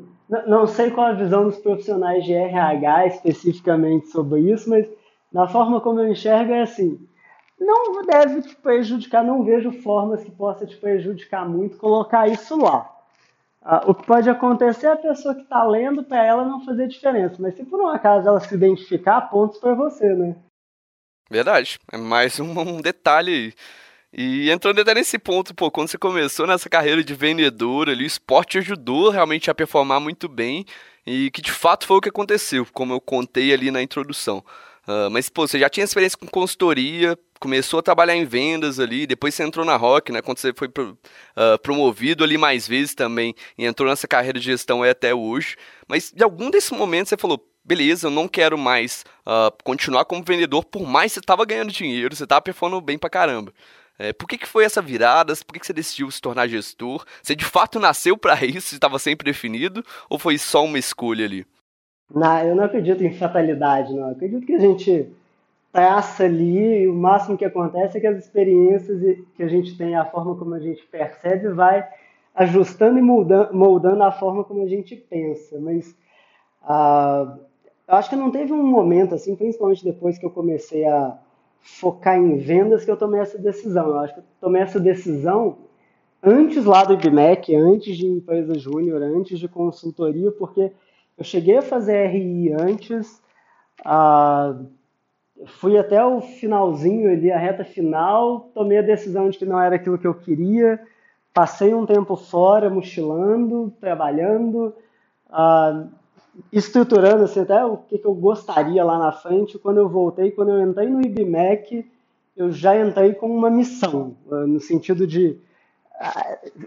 não 0.46 0.66
sei 0.66 0.90
qual 0.90 1.08
a 1.08 1.12
visão 1.12 1.44
dos 1.44 1.58
profissionais 1.58 2.24
de 2.24 2.32
RH 2.32 3.06
especificamente 3.08 4.08
sobre 4.08 4.40
isso, 4.40 4.70
mas 4.70 4.88
na 5.30 5.46
forma 5.46 5.82
como 5.82 6.00
eu 6.00 6.10
enxergo 6.10 6.52
é 6.52 6.62
assim, 6.62 6.98
não 7.60 8.02
deve 8.06 8.42
te 8.42 8.56
prejudicar, 8.56 9.22
não 9.22 9.44
vejo 9.44 9.70
formas 9.70 10.24
que 10.24 10.30
possa 10.30 10.66
te 10.66 10.76
prejudicar 10.76 11.46
muito 11.46 11.76
colocar 11.76 12.26
isso 12.26 12.56
lá. 12.56 12.90
Ah, 13.70 13.82
o 13.86 13.94
que 13.94 14.06
pode 14.06 14.30
acontecer 14.30 14.86
é 14.86 14.92
a 14.92 14.96
pessoa 14.96 15.34
que 15.34 15.42
está 15.42 15.62
lendo 15.62 16.02
para 16.02 16.24
ela 16.24 16.42
não 16.42 16.64
fazer 16.64 16.88
diferença, 16.88 17.36
mas 17.38 17.54
se 17.54 17.66
por 17.66 17.78
um 17.78 17.88
acaso 17.88 18.26
ela 18.26 18.40
se 18.40 18.54
identificar, 18.54 19.20
pontos 19.28 19.58
para 19.58 19.74
você, 19.74 20.14
né? 20.14 20.34
Verdade, 21.30 21.78
é 21.92 21.98
mais 21.98 22.40
um, 22.40 22.58
um 22.58 22.80
detalhe 22.80 23.52
e 24.10 24.50
entrando 24.50 24.80
até 24.80 24.94
nesse 24.94 25.18
ponto, 25.18 25.54
pô, 25.54 25.70
quando 25.70 25.88
você 25.88 25.98
começou 25.98 26.46
nessa 26.46 26.66
carreira 26.70 27.04
de 27.04 27.12
vendedor 27.12 27.90
ali, 27.90 28.04
o 28.04 28.06
esporte 28.06 28.56
ajudou 28.56 29.10
realmente 29.10 29.50
a 29.50 29.54
performar 29.54 30.00
muito 30.00 30.30
bem 30.30 30.64
e 31.06 31.30
que 31.30 31.42
de 31.42 31.52
fato 31.52 31.86
foi 31.86 31.98
o 31.98 32.00
que 32.00 32.08
aconteceu, 32.08 32.66
como 32.72 32.94
eu 32.94 33.00
contei 33.02 33.52
ali 33.52 33.70
na 33.70 33.82
introdução. 33.82 34.42
Uh, 34.88 35.10
mas, 35.10 35.28
pô, 35.28 35.46
você 35.46 35.58
já 35.58 35.68
tinha 35.68 35.84
experiência 35.84 36.16
com 36.16 36.26
consultoria, 36.26 37.18
começou 37.38 37.78
a 37.78 37.82
trabalhar 37.82 38.16
em 38.16 38.24
vendas 38.24 38.80
ali, 38.80 39.06
depois 39.06 39.34
você 39.34 39.42
entrou 39.42 39.62
na 39.62 39.76
Rock, 39.76 40.10
né? 40.10 40.22
Quando 40.22 40.38
você 40.38 40.50
foi 40.54 40.66
pro, 40.66 40.92
uh, 41.36 41.58
promovido 41.62 42.24
ali 42.24 42.38
mais 42.38 42.66
vezes 42.66 42.94
também, 42.94 43.34
e 43.58 43.66
entrou 43.66 43.86
nessa 43.86 44.08
carreira 44.08 44.40
de 44.40 44.46
gestão 44.46 44.82
até 44.82 45.14
hoje. 45.14 45.56
Mas 45.86 46.10
de 46.10 46.24
algum 46.24 46.50
desses 46.50 46.70
momentos 46.70 47.10
você 47.10 47.18
falou, 47.18 47.46
beleza, 47.62 48.06
eu 48.06 48.10
não 48.10 48.26
quero 48.26 48.56
mais 48.56 49.04
uh, 49.26 49.54
continuar 49.62 50.06
como 50.06 50.24
vendedor, 50.24 50.64
por 50.64 50.86
mais 50.86 51.12
que 51.12 51.14
você 51.16 51.20
estava 51.20 51.44
ganhando 51.44 51.70
dinheiro, 51.70 52.16
você 52.16 52.24
estava 52.24 52.40
performando 52.40 52.80
bem 52.80 52.96
pra 52.96 53.10
caramba. 53.10 53.52
É, 53.98 54.12
por 54.14 54.26
que, 54.26 54.38
que 54.38 54.46
foi 54.46 54.64
essa 54.64 54.80
virada? 54.80 55.34
Por 55.44 55.52
que, 55.52 55.60
que 55.60 55.66
você 55.66 55.72
decidiu 55.72 56.10
se 56.10 56.20
tornar 56.20 56.48
gestor? 56.48 57.04
Você 57.22 57.34
de 57.34 57.44
fato 57.44 57.78
nasceu 57.78 58.16
para 58.16 58.42
isso? 58.46 58.74
Estava 58.74 58.98
sempre 58.98 59.30
definido? 59.30 59.84
Ou 60.08 60.18
foi 60.18 60.38
só 60.38 60.64
uma 60.64 60.78
escolha 60.78 61.26
ali? 61.26 61.44
Não, 62.14 62.38
eu 62.42 62.54
não 62.54 62.64
acredito 62.64 63.04
em 63.04 63.12
fatalidade, 63.12 63.92
não. 63.94 64.08
Eu 64.08 64.12
acredito 64.12 64.46
que 64.46 64.54
a 64.54 64.58
gente 64.58 65.12
traça 65.72 66.24
ali 66.24 66.82
e 66.82 66.88
o 66.88 66.94
máximo 66.94 67.36
que 67.36 67.44
acontece 67.44 67.98
é 67.98 68.00
que 68.00 68.06
as 68.06 68.18
experiências 68.18 69.00
que 69.36 69.42
a 69.42 69.48
gente 69.48 69.76
tem, 69.76 69.94
a 69.94 70.04
forma 70.04 70.34
como 70.36 70.54
a 70.54 70.60
gente 70.60 70.84
percebe, 70.86 71.48
vai 71.48 71.86
ajustando 72.34 72.98
e 72.98 73.02
moldando, 73.02 73.54
moldando 73.54 74.02
a 74.02 74.12
forma 74.12 74.44
como 74.44 74.62
a 74.62 74.68
gente 74.68 74.96
pensa. 74.96 75.58
Mas 75.60 75.90
uh, 76.62 77.38
eu 77.86 77.94
acho 77.94 78.08
que 78.08 78.16
não 78.16 78.30
teve 78.30 78.52
um 78.52 78.66
momento, 78.66 79.14
assim, 79.14 79.36
principalmente 79.36 79.84
depois 79.84 80.18
que 80.18 80.24
eu 80.24 80.30
comecei 80.30 80.86
a 80.86 81.18
focar 81.60 82.16
em 82.16 82.36
vendas, 82.36 82.84
que 82.84 82.90
eu 82.90 82.96
tomei 82.96 83.20
essa 83.20 83.38
decisão. 83.38 83.88
Eu 83.88 83.98
acho 83.98 84.14
que 84.14 84.20
eu 84.20 84.24
tomei 84.40 84.62
essa 84.62 84.80
decisão 84.80 85.58
antes 86.22 86.64
lá 86.64 86.84
do 86.84 86.94
IBMEC, 86.94 87.54
antes 87.54 87.96
de 87.96 88.06
empresa 88.06 88.58
júnior, 88.58 89.02
antes 89.02 89.38
de 89.38 89.48
consultoria, 89.48 90.30
porque 90.32 90.72
eu 91.18 91.24
cheguei 91.24 91.58
a 91.58 91.62
fazer 91.62 92.06
RI 92.06 92.52
antes, 92.52 93.20
fui 95.46 95.76
até 95.76 96.04
o 96.04 96.20
finalzinho 96.20 97.10
ali, 97.10 97.30
a 97.30 97.38
reta 97.38 97.64
final, 97.64 98.50
tomei 98.54 98.78
a 98.78 98.82
decisão 98.82 99.28
de 99.28 99.36
que 99.36 99.44
não 99.44 99.60
era 99.60 99.76
aquilo 99.76 99.98
que 99.98 100.06
eu 100.06 100.14
queria, 100.14 100.80
passei 101.34 101.74
um 101.74 101.84
tempo 101.84 102.16
fora, 102.16 102.70
mochilando, 102.70 103.72
trabalhando, 103.80 104.72
estruturando 106.52 107.24
assim, 107.24 107.40
até 107.40 107.64
o 107.64 107.76
que, 107.76 107.98
que 107.98 108.06
eu 108.06 108.14
gostaria 108.14 108.84
lá 108.84 108.98
na 108.98 109.12
frente. 109.12 109.58
Quando 109.58 109.78
eu 109.78 109.88
voltei, 109.88 110.30
quando 110.30 110.50
eu 110.50 110.68
entrei 110.68 110.88
no 110.88 111.00
IBMEC, 111.04 111.84
eu 112.36 112.52
já 112.52 112.78
entrei 112.78 113.14
com 113.14 113.28
uma 113.28 113.50
missão, 113.50 114.16
uh, 114.26 114.46
no 114.46 114.60
sentido 114.60 115.06
de 115.06 115.36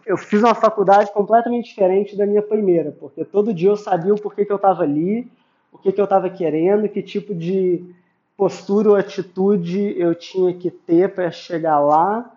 eu 0.05 0.17
fiz 0.17 0.41
uma 0.41 0.53
faculdade 0.53 1.11
completamente 1.11 1.69
diferente 1.69 2.17
da 2.17 2.25
minha 2.25 2.41
primeira, 2.41 2.91
porque 2.91 3.23
todo 3.23 3.53
dia 3.53 3.69
eu 3.69 3.77
sabia 3.77 4.13
o 4.13 4.21
porquê 4.21 4.45
que 4.45 4.51
eu 4.51 4.57
estava 4.57 4.83
ali, 4.83 5.31
o 5.71 5.77
que, 5.77 5.91
que 5.91 6.01
eu 6.01 6.05
estava 6.05 6.29
querendo, 6.29 6.89
que 6.89 7.01
tipo 7.01 7.33
de 7.33 7.83
postura 8.35 8.89
ou 8.89 8.95
atitude 8.95 9.95
eu 9.97 10.15
tinha 10.15 10.53
que 10.53 10.69
ter 10.69 11.13
para 11.13 11.31
chegar 11.31 11.79
lá. 11.79 12.31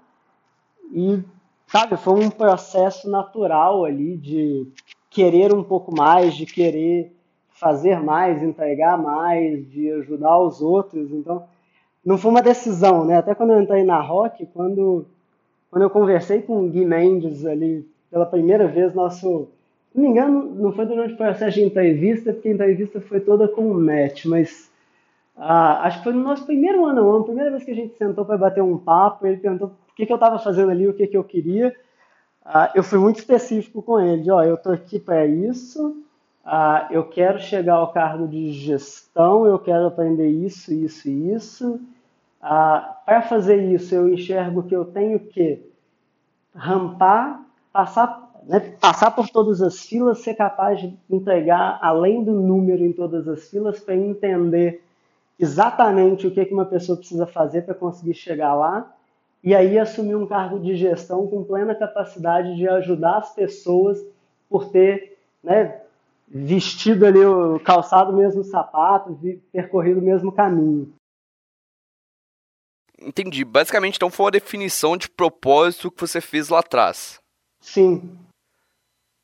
E, 0.92 1.20
sabe, 1.66 1.96
foi 1.96 2.22
um 2.22 2.30
processo 2.30 3.10
natural 3.10 3.84
ali 3.84 4.16
de 4.16 4.66
querer 5.10 5.52
um 5.52 5.64
pouco 5.64 5.94
mais, 5.96 6.34
de 6.34 6.46
querer 6.46 7.12
fazer 7.48 8.00
mais, 8.00 8.42
entregar 8.42 8.98
mais, 8.98 9.68
de 9.70 9.90
ajudar 9.92 10.38
os 10.38 10.60
outros. 10.60 11.10
Então, 11.10 11.44
não 12.04 12.18
foi 12.18 12.30
uma 12.30 12.42
decisão, 12.42 13.04
né? 13.04 13.16
Até 13.16 13.34
quando 13.34 13.52
eu 13.52 13.60
entrei 13.62 13.82
na 13.82 14.00
Rock, 14.00 14.44
quando, 14.46 15.06
quando 15.74 15.82
eu 15.82 15.90
conversei 15.90 16.40
com 16.40 16.64
o 16.64 16.68
Gui 16.68 16.84
Mendes 16.84 17.44
ali 17.44 17.84
pela 18.08 18.24
primeira 18.24 18.68
vez, 18.68 18.94
nosso. 18.94 19.48
Se 19.90 19.98
não 19.98 20.04
me 20.04 20.10
engano, 20.10 20.54
não 20.54 20.72
foi 20.72 20.86
durante 20.86 21.14
o 21.14 21.16
processo 21.16 21.58
de 21.58 21.64
entrevista, 21.64 22.32
porque 22.32 22.48
a 22.48 22.52
entrevista 22.52 23.00
foi 23.00 23.18
toda 23.18 23.48
com 23.48 23.72
o 23.72 23.74
Matt, 23.74 24.24
mas 24.26 24.70
ah, 25.36 25.84
acho 25.84 25.98
que 25.98 26.04
foi 26.04 26.12
no 26.12 26.22
nosso 26.22 26.46
primeiro 26.46 26.86
ano, 26.86 27.16
a 27.16 27.24
primeira 27.24 27.50
vez 27.50 27.64
que 27.64 27.72
a 27.72 27.74
gente 27.74 27.96
sentou 27.96 28.24
para 28.24 28.38
bater 28.38 28.62
um 28.62 28.78
papo, 28.78 29.26
ele 29.26 29.38
perguntou 29.38 29.72
o 29.90 29.94
que, 29.96 30.06
que 30.06 30.12
eu 30.12 30.16
estava 30.16 30.38
fazendo 30.38 30.70
ali, 30.70 30.86
o 30.86 30.94
que, 30.94 31.08
que 31.08 31.16
eu 31.16 31.24
queria. 31.24 31.74
Ah, 32.44 32.70
eu 32.72 32.84
fui 32.84 33.00
muito 33.00 33.18
específico 33.18 33.82
com 33.82 33.98
ele, 33.98 34.30
ó, 34.30 34.44
eu 34.44 34.54
estou 34.54 34.72
aqui 34.72 35.00
para 35.00 35.26
isso, 35.26 36.04
ah, 36.44 36.86
eu 36.92 37.02
quero 37.02 37.40
chegar 37.40 37.74
ao 37.74 37.92
cargo 37.92 38.28
de 38.28 38.52
gestão, 38.52 39.44
eu 39.44 39.58
quero 39.58 39.86
aprender 39.86 40.28
isso, 40.28 40.72
isso 40.72 41.08
e 41.08 41.32
isso. 41.32 41.80
Ah, 42.46 43.00
para 43.06 43.22
fazer 43.22 43.56
isso, 43.72 43.94
eu 43.94 44.12
enxergo 44.12 44.64
que 44.64 44.76
eu 44.76 44.84
tenho 44.84 45.18
que 45.18 45.62
rampar, 46.54 47.42
passar, 47.72 48.30
né, 48.42 48.60
passar 48.78 49.12
por 49.12 49.30
todas 49.30 49.62
as 49.62 49.80
filas, 49.80 50.18
ser 50.18 50.34
capaz 50.34 50.78
de 50.78 50.94
entregar 51.08 51.78
além 51.80 52.22
do 52.22 52.34
número 52.34 52.84
em 52.84 52.92
todas 52.92 53.26
as 53.26 53.48
filas 53.48 53.80
para 53.80 53.96
entender 53.96 54.84
exatamente 55.40 56.26
o 56.26 56.30
que, 56.30 56.44
que 56.44 56.52
uma 56.52 56.66
pessoa 56.66 56.98
precisa 56.98 57.26
fazer 57.26 57.62
para 57.62 57.74
conseguir 57.74 58.12
chegar 58.12 58.52
lá 58.52 58.92
e 59.42 59.54
aí 59.54 59.78
assumir 59.78 60.14
um 60.14 60.26
cargo 60.26 60.58
de 60.58 60.76
gestão 60.76 61.26
com 61.26 61.44
plena 61.44 61.74
capacidade 61.74 62.56
de 62.56 62.68
ajudar 62.68 63.16
as 63.16 63.34
pessoas 63.34 64.04
por 64.50 64.68
ter 64.68 65.16
né, 65.42 65.80
vestido 66.28 67.06
ali 67.06 67.20
calçado 67.64 68.12
o 68.12 68.16
mesmo 68.16 68.44
sapato, 68.44 69.18
percorrido 69.50 70.00
o 70.00 70.04
mesmo 70.04 70.30
caminho. 70.30 70.92
Entendi. 73.04 73.44
Basicamente, 73.44 73.96
então 73.96 74.10
foi 74.10 74.26
a 74.26 74.30
definição 74.30 74.96
de 74.96 75.08
propósito 75.08 75.90
que 75.90 76.00
você 76.00 76.20
fez 76.20 76.48
lá 76.48 76.60
atrás. 76.60 77.20
Sim. 77.60 78.18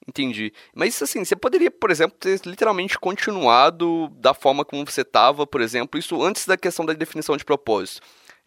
Entendi. 0.07 0.53
Mas 0.75 1.01
assim, 1.03 1.25
você 1.25 1.37
poderia, 1.37 1.71
por 1.71 1.91
exemplo, 1.91 2.17
ter 2.19 2.41
literalmente 2.45 2.99
continuado 2.99 4.09
da 4.19 4.35
forma 4.35 4.65
como 4.65 4.85
você 4.85 5.03
estava, 5.03 5.47
por 5.47 5.61
exemplo, 5.61 5.99
isso 5.99 6.21
antes 6.23 6.47
da 6.47 6.57
questão 6.57 6.85
da 6.85 6.93
definição 6.93 7.37
de 7.37 7.45
propósito 7.45 8.01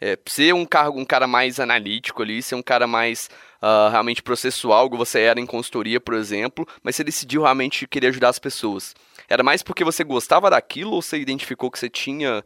é, 0.04 0.18
ser 0.26 0.54
um, 0.54 0.66
cargo, 0.66 1.00
um 1.00 1.06
cara 1.06 1.26
mais 1.26 1.62
analítico 1.62 2.22
ali, 2.22 2.44
ser 2.44 2.56
um 2.56 2.62
cara 2.62 2.86
mais 2.86 3.30
uh, 3.62 3.90
realmente 3.90 4.22
processual, 4.22 4.90
você 4.90 5.22
era 5.22 5.40
em 5.40 5.46
consultoria, 5.46 6.02
por 6.02 6.14
exemplo, 6.16 6.68
mas 6.84 6.98
você 6.98 7.06
decidiu 7.06 7.44
realmente 7.44 7.88
querer 7.88 8.08
ajudar 8.08 8.28
as 8.28 8.38
pessoas. 8.38 8.94
Era 9.30 9.44
mais 9.44 9.64
porque 9.64 9.84
você 9.84 10.04
gostava 10.04 10.50
daquilo 10.50 10.92
ou 10.92 11.02
você 11.02 11.18
identificou 11.18 11.72
que 11.72 11.80
você 11.80 11.90
tinha 11.90 12.44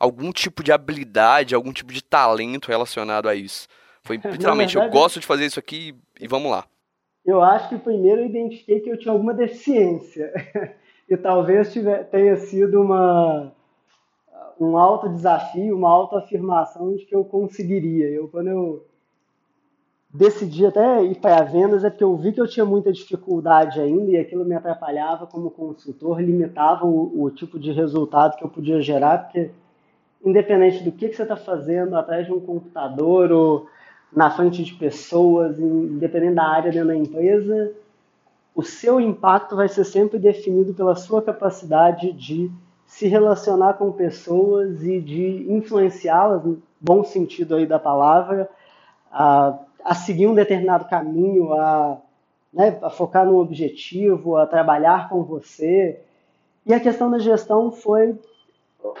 algum 0.00 0.32
tipo 0.32 0.64
de 0.64 0.72
habilidade, 0.72 1.54
algum 1.54 1.72
tipo 1.72 1.92
de 1.92 2.02
talento 2.02 2.68
relacionado 2.68 3.28
a 3.28 3.34
isso? 3.34 3.68
Foi 4.02 4.16
literalmente, 4.24 4.74
verdade, 4.74 4.96
eu 4.96 5.00
gosto 5.00 5.20
de 5.20 5.26
fazer 5.26 5.44
isso 5.44 5.60
aqui 5.60 5.94
e 6.18 6.26
vamos 6.26 6.50
lá. 6.50 6.64
Eu 7.24 7.42
acho 7.42 7.68
que 7.68 7.78
primeiro 7.78 8.22
eu 8.22 8.26
identifiquei 8.26 8.80
que 8.80 8.88
eu 8.88 8.98
tinha 8.98 9.12
alguma 9.12 9.34
deficiência. 9.34 10.32
e 11.08 11.16
talvez 11.16 11.72
tiver, 11.72 12.04
tenha 12.04 12.36
sido 12.36 12.80
uma 12.80 13.52
um 14.60 14.76
alto 14.76 15.08
desafio, 15.08 15.74
uma 15.74 15.88
autoafirmação 15.88 16.94
de 16.94 17.06
que 17.06 17.16
eu 17.16 17.24
conseguiria. 17.24 18.10
Eu, 18.10 18.28
quando 18.28 18.48
eu 18.48 18.84
decidi 20.12 20.66
até 20.66 21.02
ir 21.02 21.18
para 21.18 21.42
vendas, 21.44 21.82
é 21.82 21.88
porque 21.88 22.04
eu 22.04 22.14
vi 22.16 22.32
que 22.32 22.40
eu 22.40 22.46
tinha 22.46 22.66
muita 22.66 22.92
dificuldade 22.92 23.80
ainda 23.80 24.10
e 24.10 24.18
aquilo 24.18 24.44
me 24.44 24.54
atrapalhava 24.54 25.26
como 25.26 25.50
consultor, 25.50 26.20
limitava 26.20 26.84
o, 26.84 27.22
o 27.22 27.30
tipo 27.30 27.58
de 27.58 27.72
resultado 27.72 28.36
que 28.36 28.44
eu 28.44 28.50
podia 28.50 28.82
gerar, 28.82 29.24
porque 29.24 29.50
independente 30.24 30.82
do 30.82 30.92
que, 30.92 31.08
que 31.08 31.16
você 31.16 31.22
está 31.22 31.36
fazendo, 31.36 31.96
atrás 31.96 32.26
de 32.26 32.32
um 32.32 32.40
computador 32.40 33.32
ou 33.32 33.66
na 34.12 34.30
frente 34.30 34.62
de 34.64 34.74
pessoas, 34.74 35.58
independente 35.58 36.34
da 36.34 36.44
área 36.44 36.72
dentro 36.72 36.88
da 36.88 36.96
empresa, 36.96 37.72
o 38.54 38.62
seu 38.62 39.00
impacto 39.00 39.54
vai 39.56 39.68
ser 39.68 39.84
sempre 39.84 40.18
definido 40.18 40.74
pela 40.74 40.96
sua 40.96 41.22
capacidade 41.22 42.12
de 42.12 42.50
se 42.86 43.06
relacionar 43.06 43.74
com 43.74 43.92
pessoas 43.92 44.82
e 44.82 45.00
de 45.00 45.46
influenciá-las, 45.48 46.44
no 46.44 46.60
bom 46.80 47.04
sentido 47.04 47.54
aí 47.54 47.64
da 47.64 47.78
palavra, 47.78 48.50
a, 49.12 49.56
a 49.84 49.94
seguir 49.94 50.26
um 50.26 50.34
determinado 50.34 50.86
caminho, 50.86 51.52
a, 51.54 51.98
né, 52.52 52.76
a 52.82 52.90
focar 52.90 53.24
no 53.24 53.38
objetivo, 53.38 54.36
a 54.36 54.46
trabalhar 54.46 55.08
com 55.08 55.22
você. 55.22 56.00
E 56.66 56.74
a 56.74 56.80
questão 56.80 57.08
da 57.10 57.20
gestão 57.20 57.70
foi 57.70 58.18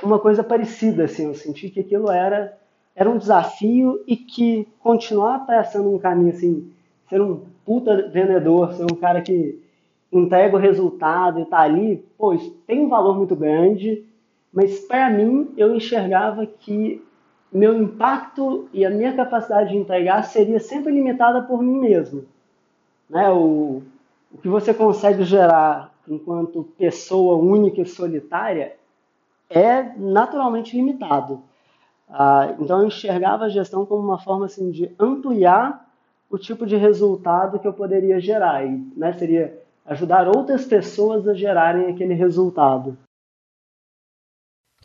uma 0.02 0.18
coisa 0.18 0.42
parecida, 0.42 1.04
assim, 1.04 1.26
eu 1.26 1.34
senti 1.34 1.68
que 1.70 1.80
aquilo 1.80 2.10
era, 2.10 2.56
era 2.94 3.08
um 3.08 3.18
desafio 3.18 4.02
e 4.06 4.16
que 4.16 4.66
continuar 4.80 5.40
traçando 5.46 5.94
um 5.94 5.98
caminho, 5.98 6.30
assim, 6.30 6.70
ser 7.08 7.20
um 7.20 7.42
puta 7.64 8.08
vendedor, 8.08 8.72
ser 8.72 8.84
um 8.84 8.96
cara 8.96 9.20
que 9.20 9.60
entrega 10.12 10.56
o 10.56 10.60
resultado 10.60 11.38
e 11.38 11.42
está 11.42 11.60
ali, 11.60 12.04
pô, 12.18 12.32
isso 12.34 12.50
tem 12.66 12.80
um 12.84 12.88
valor 12.88 13.16
muito 13.16 13.36
grande, 13.36 14.04
mas 14.52 14.80
para 14.80 15.08
mim 15.10 15.52
eu 15.56 15.74
enxergava 15.74 16.44
que 16.46 17.02
meu 17.52 17.80
impacto 17.80 18.68
e 18.72 18.84
a 18.84 18.90
minha 18.90 19.14
capacidade 19.14 19.70
de 19.70 19.76
entregar 19.76 20.22
seria 20.22 20.60
sempre 20.60 20.92
limitada 20.92 21.42
por 21.42 21.62
mim 21.62 21.78
mesmo. 21.78 22.24
Né? 23.08 23.28
O, 23.30 23.82
o 24.32 24.38
que 24.38 24.48
você 24.48 24.72
consegue 24.72 25.24
gerar 25.24 25.92
enquanto 26.08 26.68
pessoa 26.78 27.36
única 27.36 27.80
e 27.80 27.86
solitária 27.86 28.76
é 29.50 29.82
naturalmente 29.96 30.76
limitado. 30.76 31.42
Ah, 32.08 32.54
então 32.58 32.80
eu 32.80 32.86
enxergava 32.86 33.44
a 33.44 33.48
gestão 33.48 33.84
como 33.84 34.02
uma 34.02 34.18
forma 34.18 34.46
assim, 34.46 34.70
de 34.70 34.94
ampliar 34.98 35.88
o 36.30 36.38
tipo 36.38 36.64
de 36.64 36.76
resultado 36.76 37.58
que 37.58 37.66
eu 37.66 37.72
poderia 37.72 38.20
gerar. 38.20 38.64
E, 38.64 38.70
né, 38.96 39.12
seria 39.12 39.60
ajudar 39.84 40.28
outras 40.28 40.64
pessoas 40.64 41.26
a 41.26 41.34
gerarem 41.34 41.90
aquele 41.90 42.14
resultado. 42.14 42.96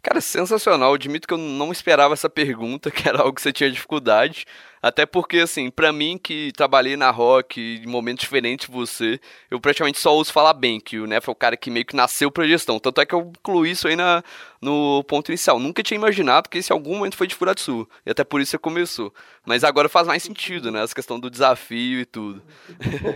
Cara, 0.01 0.21
sensacional. 0.21 0.93
Admito 0.93 1.27
que 1.27 1.33
eu 1.33 1.37
não 1.37 1.71
esperava 1.71 2.13
essa 2.13 2.29
pergunta, 2.29 2.89
que 2.91 3.07
era 3.09 3.21
algo 3.21 3.33
que 3.33 3.41
você 3.41 3.51
tinha 3.51 3.71
dificuldade. 3.71 4.45
Até 4.85 5.03
porque, 5.03 5.39
assim, 5.39 5.71
para 5.71 5.91
mim 5.91 6.15
que 6.15 6.51
trabalhei 6.55 6.95
na 6.95 7.09
rock 7.09 7.59
em 7.83 7.87
momentos 7.87 8.21
diferentes 8.21 8.67
de 8.67 8.71
você, 8.71 9.19
eu 9.49 9.59
praticamente 9.59 9.97
só 9.97 10.13
ouço 10.13 10.31
falar 10.31 10.53
bem, 10.53 10.79
que 10.79 10.99
o 10.99 11.07
Neff 11.07 11.27
é 11.27 11.31
o 11.31 11.35
cara 11.35 11.57
que 11.57 11.71
meio 11.71 11.83
que 11.83 11.95
nasceu 11.95 12.29
pra 12.29 12.45
gestão. 12.45 12.77
Tanto 12.77 13.01
é 13.01 13.05
que 13.07 13.15
eu 13.15 13.31
incluí 13.35 13.71
isso 13.71 13.87
aí 13.87 13.95
na, 13.95 14.23
no 14.61 15.03
ponto 15.05 15.29
inicial. 15.29 15.57
Nunca 15.57 15.81
tinha 15.81 15.95
imaginado 15.95 16.47
que 16.47 16.59
esse 16.59 16.71
algum 16.71 16.97
momento 16.97 17.17
foi 17.17 17.25
de 17.25 17.33
Furatsu. 17.33 17.89
E 18.05 18.11
até 18.11 18.23
por 18.23 18.39
isso 18.39 18.51
você 18.51 18.59
começou. 18.59 19.11
Mas 19.43 19.63
agora 19.63 19.89
faz 19.89 20.05
mais 20.05 20.21
sentido, 20.21 20.71
né? 20.71 20.83
Essa 20.83 20.93
questão 20.93 21.19
do 21.19 21.31
desafio 21.31 22.01
e 22.01 22.05
tudo. 22.05 22.43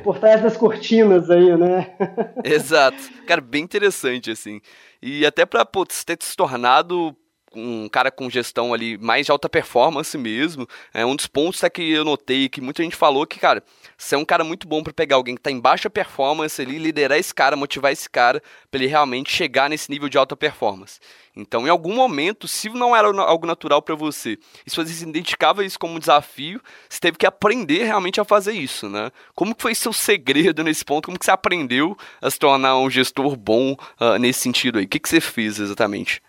Por 0.03 0.17
trás 0.17 0.41
das 0.41 0.57
cortinas 0.57 1.29
aí, 1.29 1.55
né? 1.55 1.95
Exato. 2.43 2.97
Cara, 3.27 3.41
bem 3.41 3.63
interessante, 3.63 4.31
assim. 4.31 4.59
E 4.99 5.23
até 5.23 5.45
pra 5.45 5.63
pô, 5.63 5.85
ter 5.85 6.17
se 6.19 6.35
tornado 6.35 7.15
um 7.55 7.89
cara 7.89 8.11
com 8.11 8.29
gestão 8.29 8.73
ali 8.73 8.97
mais 8.97 9.25
de 9.25 9.31
alta 9.31 9.49
performance 9.49 10.17
mesmo. 10.17 10.67
É 10.93 11.05
um 11.05 11.15
dos 11.15 11.27
pontos 11.27 11.63
é 11.63 11.69
que 11.69 11.81
eu 11.91 12.05
notei 12.05 12.49
que 12.49 12.61
muita 12.61 12.83
gente 12.83 12.95
falou 12.95 13.25
que, 13.25 13.39
cara, 13.39 13.63
você 13.97 14.15
é 14.15 14.17
um 14.17 14.25
cara 14.25 14.43
muito 14.43 14.67
bom 14.67 14.83
para 14.83 14.93
pegar 14.93 15.15
alguém 15.15 15.35
que 15.35 15.39
está 15.39 15.51
em 15.51 15.59
baixa 15.59 15.89
performance 15.89 16.61
ali, 16.61 16.77
liderar 16.77 17.17
esse 17.17 17.33
cara, 17.33 17.55
motivar 17.55 17.91
esse 17.91 18.09
cara 18.09 18.41
para 18.69 18.79
ele 18.79 18.87
realmente 18.87 19.31
chegar 19.31 19.69
nesse 19.69 19.89
nível 19.89 20.09
de 20.09 20.17
alta 20.17 20.35
performance. 20.35 20.99
Então, 21.35 21.65
em 21.65 21.69
algum 21.69 21.95
momento, 21.95 22.47
se 22.47 22.69
não 22.69 22.95
era 22.95 23.07
algo 23.07 23.45
natural 23.45 23.81
para 23.81 23.95
você, 23.95 24.37
e 24.65 24.69
se 24.69 24.75
você 24.75 25.03
identificava 25.03 25.63
isso 25.63 25.79
como 25.79 25.95
um 25.95 25.99
desafio, 25.99 26.61
você 26.87 26.99
teve 26.99 27.17
que 27.17 27.25
aprender 27.25 27.83
realmente 27.83 28.19
a 28.19 28.25
fazer 28.25 28.53
isso, 28.53 28.89
né? 28.89 29.11
Como 29.33 29.55
que 29.55 29.61
foi 29.61 29.73
seu 29.73 29.93
segredo 29.93 30.63
nesse 30.63 30.83
ponto? 30.83 31.05
Como 31.05 31.17
que 31.17 31.25
você 31.25 31.31
aprendeu 31.31 31.97
a 32.21 32.29
se 32.29 32.37
tornar 32.37 32.77
um 32.77 32.89
gestor 32.89 33.35
bom 33.35 33.73
uh, 33.99 34.17
nesse 34.19 34.41
sentido 34.41 34.79
aí? 34.79 34.85
O 34.85 34.87
que, 34.87 34.99
que 34.99 35.07
você 35.07 35.21
fez 35.21 35.59
exatamente? 35.59 36.21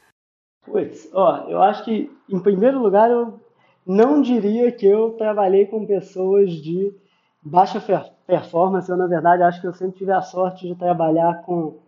Putz, 0.64 1.08
ó, 1.12 1.48
eu 1.48 1.62
acho 1.62 1.84
que, 1.84 2.10
em 2.28 2.38
primeiro 2.38 2.78
lugar, 2.78 3.10
eu 3.10 3.40
não 3.86 4.20
diria 4.20 4.70
que 4.70 4.86
eu 4.86 5.12
trabalhei 5.12 5.66
com 5.66 5.86
pessoas 5.86 6.52
de 6.52 6.94
baixa 7.42 7.82
performance. 8.26 8.90
Eu, 8.90 8.96
na 8.96 9.06
verdade, 9.06 9.42
acho 9.42 9.60
que 9.60 9.66
eu 9.66 9.72
sempre 9.72 9.98
tive 9.98 10.12
a 10.12 10.22
sorte 10.22 10.66
de 10.66 10.74
trabalhar 10.74 11.42
com 11.42 11.78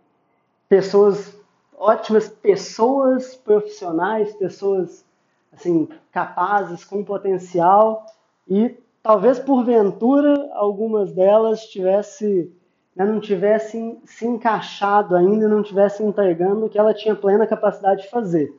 pessoas 0.67 1.39
ótimas, 1.77 2.27
pessoas 2.27 3.35
profissionais, 3.35 4.33
pessoas 4.35 5.05
assim 5.51 5.87
capazes, 6.11 6.83
com 6.83 7.03
potencial 7.03 8.05
e 8.47 8.75
talvez 9.03 9.37
porventura 9.37 10.49
algumas 10.53 11.13
delas 11.13 11.65
tivesse 11.67 12.51
né, 12.95 13.05
não 13.05 13.19
tivessem 13.19 14.01
se 14.05 14.25
encaixado 14.25 15.15
ainda, 15.15 15.47
não 15.47 15.63
tivessem 15.63 16.07
entregando 16.07 16.65
o 16.65 16.69
que 16.69 16.77
ela 16.77 16.93
tinha 16.93 17.15
plena 17.15 17.47
capacidade 17.47 18.03
de 18.03 18.09
fazer. 18.09 18.53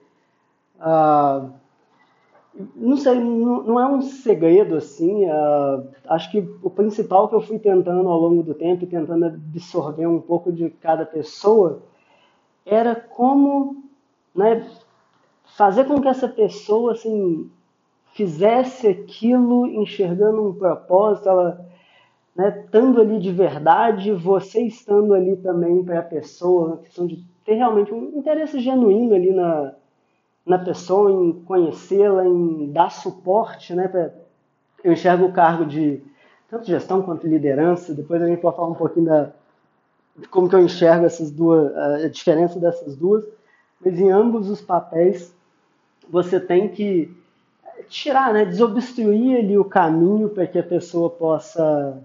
Ah, 0.78 1.50
não 2.76 2.96
sei, 2.96 3.18
não, 3.18 3.62
não, 3.62 3.80
é 3.80 3.86
um 3.86 4.00
segredo 4.00 4.76
assim. 4.76 5.24
Uh, 5.24 5.88
acho 6.08 6.30
que 6.30 6.48
o 6.62 6.70
principal 6.70 7.28
que 7.28 7.34
eu 7.34 7.40
fui 7.40 7.58
tentando 7.58 8.08
ao 8.08 8.20
longo 8.20 8.42
do 8.42 8.54
tempo, 8.54 8.86
tentando 8.86 9.26
absorver 9.26 10.06
um 10.06 10.20
pouco 10.20 10.52
de 10.52 10.70
cada 10.70 11.04
pessoa, 11.04 11.82
era 12.64 12.94
como 12.94 13.82
né, 14.34 14.66
fazer 15.56 15.84
com 15.84 16.00
que 16.00 16.08
essa 16.08 16.28
pessoa 16.28 16.92
assim, 16.92 17.50
fizesse 18.12 18.86
aquilo 18.86 19.66
enxergando 19.66 20.48
um 20.48 20.54
propósito, 20.54 21.28
ela 21.28 21.66
né, 22.36 22.62
estando 22.64 23.00
ali 23.00 23.18
de 23.18 23.32
verdade, 23.32 24.12
você 24.12 24.62
estando 24.62 25.14
ali 25.14 25.36
também 25.36 25.84
para 25.84 26.00
a 26.00 26.02
pessoa, 26.02 26.68
uma 26.68 26.76
questão 26.78 27.06
de 27.06 27.24
ter 27.44 27.54
realmente 27.54 27.92
um 27.92 28.18
interesse 28.18 28.60
genuíno 28.60 29.14
ali 29.14 29.32
na, 29.32 29.74
na 30.46 30.58
pessoa, 30.58 31.10
em 31.10 31.32
conhecê-la, 31.32 32.26
em 32.26 32.70
dar 32.70 32.90
suporte, 32.90 33.74
né? 33.74 33.88
Pra, 33.88 34.12
eu 34.82 34.92
enxergo 34.92 35.26
o 35.26 35.32
cargo 35.32 35.64
de 35.64 36.02
tanto 36.48 36.66
gestão 36.66 37.02
quanto 37.02 37.26
liderança, 37.26 37.94
depois 37.94 38.22
a 38.22 38.26
gente 38.26 38.40
pode 38.40 38.56
falar 38.56 38.68
um 38.68 38.74
pouquinho 38.74 39.06
da, 39.06 39.30
de 40.16 40.28
como 40.28 40.48
que 40.48 40.54
eu 40.54 40.60
enxergo 40.60 41.06
essas 41.06 41.30
duas, 41.30 41.74
a 41.76 42.08
diferença 42.08 42.60
dessas 42.60 42.96
duas, 42.96 43.24
mas 43.80 43.98
em 43.98 44.10
ambos 44.10 44.48
os 44.48 44.60
papéis 44.60 45.34
você 46.08 46.38
tem 46.38 46.68
que 46.68 47.10
tirar, 47.88 48.32
né, 48.32 48.44
desobstruir 48.44 49.38
ali 49.38 49.58
o 49.58 49.64
caminho 49.64 50.28
para 50.28 50.46
que 50.46 50.58
a 50.58 50.62
pessoa 50.62 51.10
possa 51.10 51.98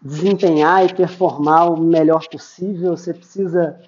desempenhar 0.00 0.84
e 0.84 0.94
performar 0.94 1.72
o 1.72 1.80
melhor 1.80 2.28
possível. 2.28 2.96
Você 2.96 3.14
precisa 3.14 3.80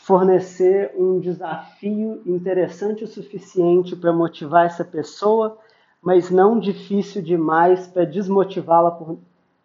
fornecer 0.00 0.92
um 0.96 1.20
desafio 1.20 2.22
interessante 2.24 3.04
o 3.04 3.06
suficiente 3.06 3.94
para 3.94 4.12
motivar 4.12 4.64
essa 4.64 4.84
pessoa, 4.84 5.58
mas 6.02 6.30
não 6.30 6.58
difícil 6.58 7.20
demais 7.20 7.86
para 7.86 8.06
desmotivá-la 8.06 8.92
por 8.92 9.18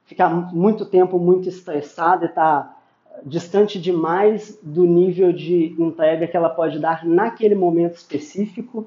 ficar 0.03 0.29
muito 0.29 0.85
tempo 0.85 1.17
muito 1.17 1.47
estressada 1.47 2.25
e 2.25 2.29
estar 2.29 2.63
tá 2.63 2.77
distante 3.23 3.79
demais 3.79 4.59
do 4.61 4.85
nível 4.85 5.31
de 5.31 5.73
entrega 5.79 6.27
que 6.27 6.35
ela 6.35 6.49
pode 6.49 6.79
dar 6.79 7.05
naquele 7.05 7.55
momento 7.55 7.95
específico, 7.95 8.85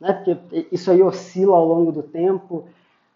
né? 0.00 0.14
porque 0.14 0.66
isso 0.72 0.90
aí 0.90 1.02
oscila 1.02 1.56
ao 1.56 1.66
longo 1.66 1.92
do 1.92 2.02
tempo. 2.02 2.64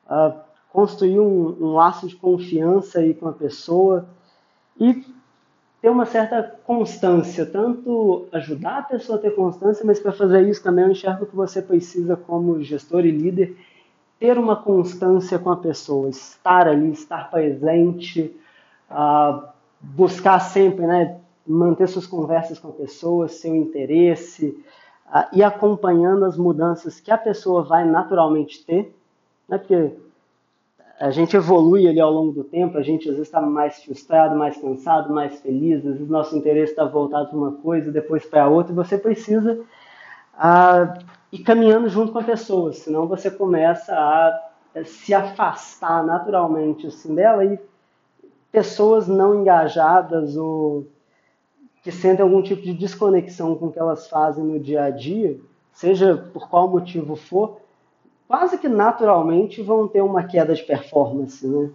Uh, 0.06 0.38
construir 0.70 1.18
um, 1.18 1.56
um, 1.60 1.72
laço 1.72 2.06
de 2.06 2.14
confiança 2.14 2.98
aí 2.98 3.14
com 3.14 3.26
a 3.26 3.32
pessoa 3.32 4.06
e 4.78 5.02
ter 5.84 5.90
uma 5.90 6.06
certa 6.06 6.42
constância, 6.64 7.44
tanto 7.44 8.26
ajudar 8.32 8.78
a 8.78 8.82
pessoa 8.84 9.18
a 9.18 9.20
ter 9.20 9.32
constância, 9.32 9.84
mas 9.84 10.00
para 10.00 10.12
fazer 10.12 10.48
isso 10.48 10.62
também 10.62 10.82
eu 10.82 10.90
enxergo 10.90 11.26
que 11.26 11.36
você 11.36 11.60
precisa, 11.60 12.16
como 12.16 12.62
gestor 12.62 13.04
e 13.04 13.10
líder, 13.10 13.54
ter 14.18 14.38
uma 14.38 14.56
constância 14.56 15.38
com 15.38 15.50
a 15.50 15.58
pessoa, 15.58 16.08
estar 16.08 16.66
ali, 16.68 16.90
estar 16.90 17.30
presente, 17.30 18.34
uh, 18.90 19.46
buscar 19.78 20.40
sempre, 20.40 20.86
né, 20.86 21.18
manter 21.46 21.86
suas 21.86 22.06
conversas 22.06 22.58
com 22.58 22.68
a 22.68 22.72
pessoa, 22.72 23.28
seu 23.28 23.54
interesse, 23.54 24.58
uh, 25.14 25.28
e 25.34 25.42
acompanhando 25.42 26.24
as 26.24 26.38
mudanças 26.38 26.98
que 26.98 27.10
a 27.10 27.18
pessoa 27.18 27.62
vai 27.62 27.84
naturalmente 27.84 28.64
ter, 28.64 28.96
né, 29.46 29.58
porque 29.58 29.90
a 30.98 31.10
gente 31.10 31.36
evolui 31.36 31.88
ali 31.88 32.00
ao 32.00 32.10
longo 32.10 32.32
do 32.32 32.44
tempo, 32.44 32.78
a 32.78 32.82
gente 32.82 33.08
às 33.08 33.16
vezes 33.16 33.28
está 33.28 33.40
mais 33.40 33.82
frustrado, 33.82 34.36
mais 34.36 34.56
cansado, 34.56 35.12
mais 35.12 35.40
feliz, 35.40 35.78
às 35.78 35.94
vezes 35.94 36.08
nosso 36.08 36.36
interesse 36.36 36.72
está 36.72 36.84
voltado 36.84 37.28
para 37.28 37.38
uma 37.38 37.52
coisa, 37.52 37.90
depois 37.90 38.24
para 38.24 38.48
outra, 38.48 38.72
e 38.72 38.76
você 38.76 38.96
precisa 38.96 39.60
ah, 40.36 40.98
ir 41.32 41.40
caminhando 41.40 41.88
junto 41.88 42.12
com 42.12 42.18
a 42.18 42.24
pessoa, 42.24 42.72
senão 42.72 43.08
você 43.08 43.30
começa 43.30 43.92
a 43.92 44.84
se 44.84 45.12
afastar 45.12 46.04
naturalmente 46.04 46.86
assim, 46.86 47.14
dela 47.14 47.44
e 47.44 47.58
pessoas 48.50 49.08
não 49.08 49.34
engajadas 49.34 50.36
ou 50.36 50.86
que 51.82 51.92
sentem 51.92 52.22
algum 52.22 52.40
tipo 52.40 52.62
de 52.62 52.72
desconexão 52.72 53.54
com 53.56 53.66
o 53.66 53.72
que 53.72 53.78
elas 53.78 54.08
fazem 54.08 54.44
no 54.44 54.58
dia 54.58 54.84
a 54.84 54.90
dia, 54.90 55.38
seja 55.72 56.16
por 56.32 56.48
qual 56.48 56.68
motivo 56.68 57.14
for, 57.14 57.58
quase 58.26 58.58
que 58.58 58.68
naturalmente 58.68 59.62
vão 59.62 59.88
ter 59.88 60.02
uma 60.02 60.24
queda 60.24 60.54
de 60.54 60.62
performance, 60.62 61.46
né? 61.46 61.70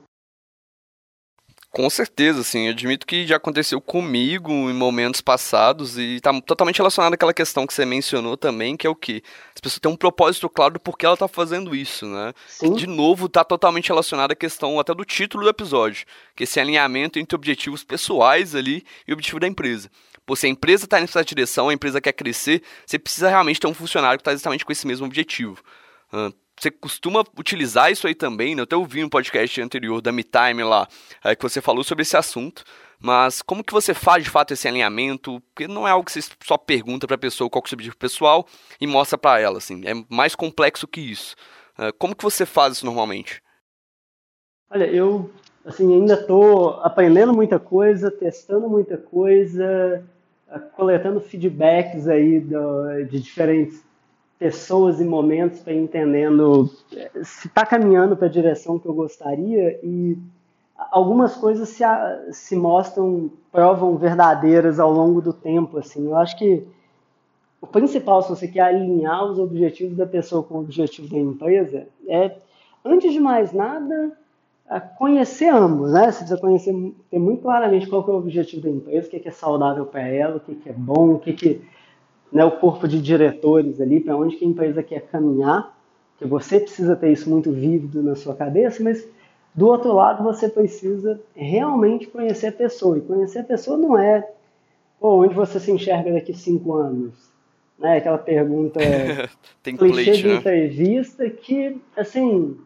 Com 1.72 1.88
certeza, 1.88 2.44
sim. 2.44 2.66
Eu 2.66 2.72
admito 2.72 3.05
que 3.05 3.27
já 3.27 3.35
aconteceu 3.35 3.79
comigo 3.79 4.51
em 4.51 4.74
momentos 4.74 5.22
passados 5.22 6.00
e 6.00 6.16
está 6.16 6.33
totalmente 6.42 6.77
relacionado 6.77 7.14
àquela 7.14 7.33
questão 7.33 7.68
que 7.68 7.74
você 7.74 7.85
mencionou 7.85 8.35
também, 8.35 8.75
que 8.75 8.88
é 8.88 8.90
o 8.90 8.96
que 8.96 9.22
as 9.53 9.62
pessoas 9.62 9.79
têm 9.79 9.92
um 9.92 9.96
propósito 9.96 10.50
claro 10.50 10.74
do 10.74 10.79
porquê 10.79 11.05
ela 11.05 11.14
está 11.14 11.27
fazendo 11.27 11.75
isso, 11.75 12.07
né? 12.07 12.33
Sim. 12.48 12.74
de 12.74 12.88
novo 12.88 13.27
está 13.27 13.44
totalmente 13.44 13.90
relacionado 13.90 14.31
à 14.31 14.35
questão 14.35 14.79
até 14.79 14.96
do 14.96 15.05
título 15.05 15.44
do 15.44 15.50
episódio, 15.50 16.07
que 16.35 16.42
é 16.42 16.46
esse 16.46 16.59
alinhamento 16.59 17.20
entre 17.20 17.35
objetivos 17.35 17.83
pessoais 17.83 18.55
ali 18.55 18.83
e 19.07 19.12
o 19.12 19.14
objetivo 19.14 19.40
da 19.40 19.48
empresa. 19.48 19.92
Pô, 20.25 20.35
se 20.35 20.48
a 20.48 20.50
empresa 20.50 20.85
está 20.85 21.00
nessa 21.00 21.24
direção, 21.24 21.70
a 21.70 21.74
empresa 21.74 22.01
quer 22.01 22.14
crescer, 22.14 22.64
você 22.83 22.98
precisa 22.98 23.29
realmente 23.29 23.59
ter 23.59 23.68
um 23.68 23.74
funcionário 23.75 24.18
que 24.18 24.22
está 24.22 24.33
exatamente 24.33 24.66
com 24.66 24.72
esse 24.72 24.88
mesmo 24.88 25.05
objetivo. 25.05 25.62
Você 26.59 26.69
costuma 26.69 27.24
utilizar 27.37 27.89
isso 27.89 28.05
aí 28.05 28.13
também, 28.13 28.53
né? 28.53 28.61
Eu 28.61 28.63
até 28.65 28.75
ouvi 28.75 29.01
um 29.03 29.09
podcast 29.09 29.61
anterior 29.61 30.01
da 30.01 30.11
MeTime 30.11 30.63
lá, 30.63 30.87
é, 31.24 31.33
que 31.33 31.41
você 31.41 31.61
falou 31.61 31.85
sobre 31.85 32.01
esse 32.01 32.17
assunto, 32.17 32.65
mas 33.00 33.41
como 33.41 33.63
que 33.63 33.72
você 33.72 33.93
faz 33.93 34.25
de 34.25 34.29
fato 34.29 34.53
esse 34.53 34.67
alinhamento? 34.67 35.39
Porque 35.41 35.69
não 35.69 35.87
é 35.87 35.91
algo 35.91 36.03
que 36.05 36.11
você 36.11 36.29
só 36.43 36.57
pergunta 36.57 37.07
para 37.07 37.15
a 37.15 37.19
pessoa 37.19 37.50
qual 37.50 37.61
é 37.63 37.65
o 37.65 37.69
seu 37.69 37.77
objetivo 37.77 37.98
pessoal 37.98 38.45
e 38.79 38.85
mostra 38.85 39.17
para 39.17 39.39
ela, 39.39 39.57
assim, 39.57 39.83
é 39.85 39.93
mais 40.09 40.35
complexo 40.35 40.85
que 40.85 41.00
isso. 41.00 41.33
Uh, 41.77 41.93
como 41.98 42.13
que 42.13 42.24
você 42.24 42.45
faz 42.45 42.74
isso 42.74 42.85
normalmente? 42.85 43.41
Olha, 44.69 44.85
eu 44.85 45.31
assim 45.63 45.93
ainda 45.93 46.15
estou 46.15 46.81
aprendendo 46.81 47.33
muita 47.33 47.57
coisa, 47.57 48.11
testando 48.11 48.67
muita 48.67 48.98
coisa, 48.98 50.03
coletando 50.75 51.22
feedbacks 51.22 52.07
aí 52.07 52.41
do, 52.41 53.05
de 53.05 53.22
diferentes 53.22 53.81
pessoas 54.40 55.02
e 55.02 55.04
momentos 55.04 55.60
para 55.60 55.74
entendendo 55.74 56.72
eh, 56.96 57.12
se 57.24 57.48
está 57.48 57.66
caminhando 57.66 58.16
para 58.16 58.28
a 58.28 58.32
direção 58.32 58.80
que 58.80 58.88
eu 58.88 58.94
gostaria 58.94 59.78
e 59.84 60.18
algumas 60.92 61.36
coisas 61.36 61.68
se, 61.68 61.84
se 62.32 62.56
mostram, 62.56 63.30
provam 63.52 63.98
verdadeiras 63.98 64.80
ao 64.80 64.92
longo 64.92 65.22
do 65.22 65.34
tempo. 65.34 65.78
Assim, 65.78 66.06
eu 66.06 66.16
acho 66.16 66.38
que 66.38 66.66
o 67.62 67.68
principal, 67.68 68.22
se 68.22 68.30
você 68.30 68.48
quer 68.48 68.62
alinhar 68.62 69.25
os 69.25 69.38
objetivos 69.38 69.98
da 69.98 70.08
pessoa 70.08 70.42
com 70.42 70.56
o 70.56 70.62
objetivo 70.62 71.10
da 71.10 71.18
empresa, 71.18 71.88
é, 72.08 72.38
antes 72.86 73.12
de 73.12 73.20
mais 73.20 73.52
nada, 73.52 74.18
conhecer 74.98 75.50
ambos, 75.50 75.92
né? 75.92 76.12
Você 76.12 76.20
precisa 76.20 76.40
conhecer, 76.40 76.94
ter 77.10 77.20
muito 77.20 77.42
claramente 77.42 77.88
qual 77.88 78.08
é 78.08 78.12
o 78.12 78.18
objetivo 78.18 78.62
da 78.62 78.70
empresa, 78.70 79.08
o 79.08 79.10
que 79.10 79.28
é 79.28 79.32
saudável 79.32 79.86
para 79.86 80.08
ela, 80.08 80.38
o 80.38 80.40
que 80.40 80.70
é 80.70 80.74
bom, 80.74 81.16
o 81.16 81.20
que, 81.20 81.34
que 81.34 81.62
né, 82.31 82.44
o 82.46 82.51
corpo 82.51 82.87
de 82.87 83.01
diretores 83.01 83.79
ali, 83.81 84.00
para 84.00 84.15
onde 84.15 84.35
que 84.35 84.46
a 84.46 84.48
empresa 84.48 84.83
quer 84.83 85.01
caminhar, 85.01 85.75
que 86.18 86.25
você 86.25 86.59
precisa 86.59 86.96
ter 86.96 87.11
isso 87.11 87.29
muito 87.29 87.51
vívido 87.51 88.03
na 88.03 88.15
sua 88.15 88.35
cabeça, 88.35 88.83
mas 88.83 89.07
do 89.55 89.68
outro 89.68 89.94
lado 89.94 90.24
você 90.24 90.48
precisa 90.48 91.20
realmente 91.35 92.07
conhecer 92.07 92.48
a 92.48 92.51
pessoa. 92.51 92.98
E 92.98 93.01
conhecer 93.01 93.39
a 93.39 93.44
pessoa 93.44 93.77
não 93.77 93.98
é 93.98 94.27
Pô, 95.00 95.24
onde 95.24 95.33
você 95.33 95.59
se 95.59 95.72
enxerga 95.72 96.11
daqui 96.11 96.33
cinco 96.33 96.74
anos. 96.74 97.13
Né? 97.77 97.98
Aquela 97.98 98.18
pergunta 98.18 98.79
Tem 99.63 99.77
clichê 99.77 100.11
de 100.11 100.27
né? 100.27 100.35
entrevista 100.35 101.29
que, 101.29 101.79
assim, 101.96 102.57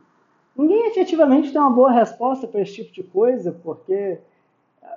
ninguém 0.58 0.88
efetivamente 0.88 1.52
tem 1.52 1.62
uma 1.62 1.70
boa 1.70 1.92
resposta 1.92 2.48
para 2.48 2.62
esse 2.62 2.74
tipo 2.74 2.92
de 2.92 3.04
coisa, 3.04 3.56
porque 3.64 4.18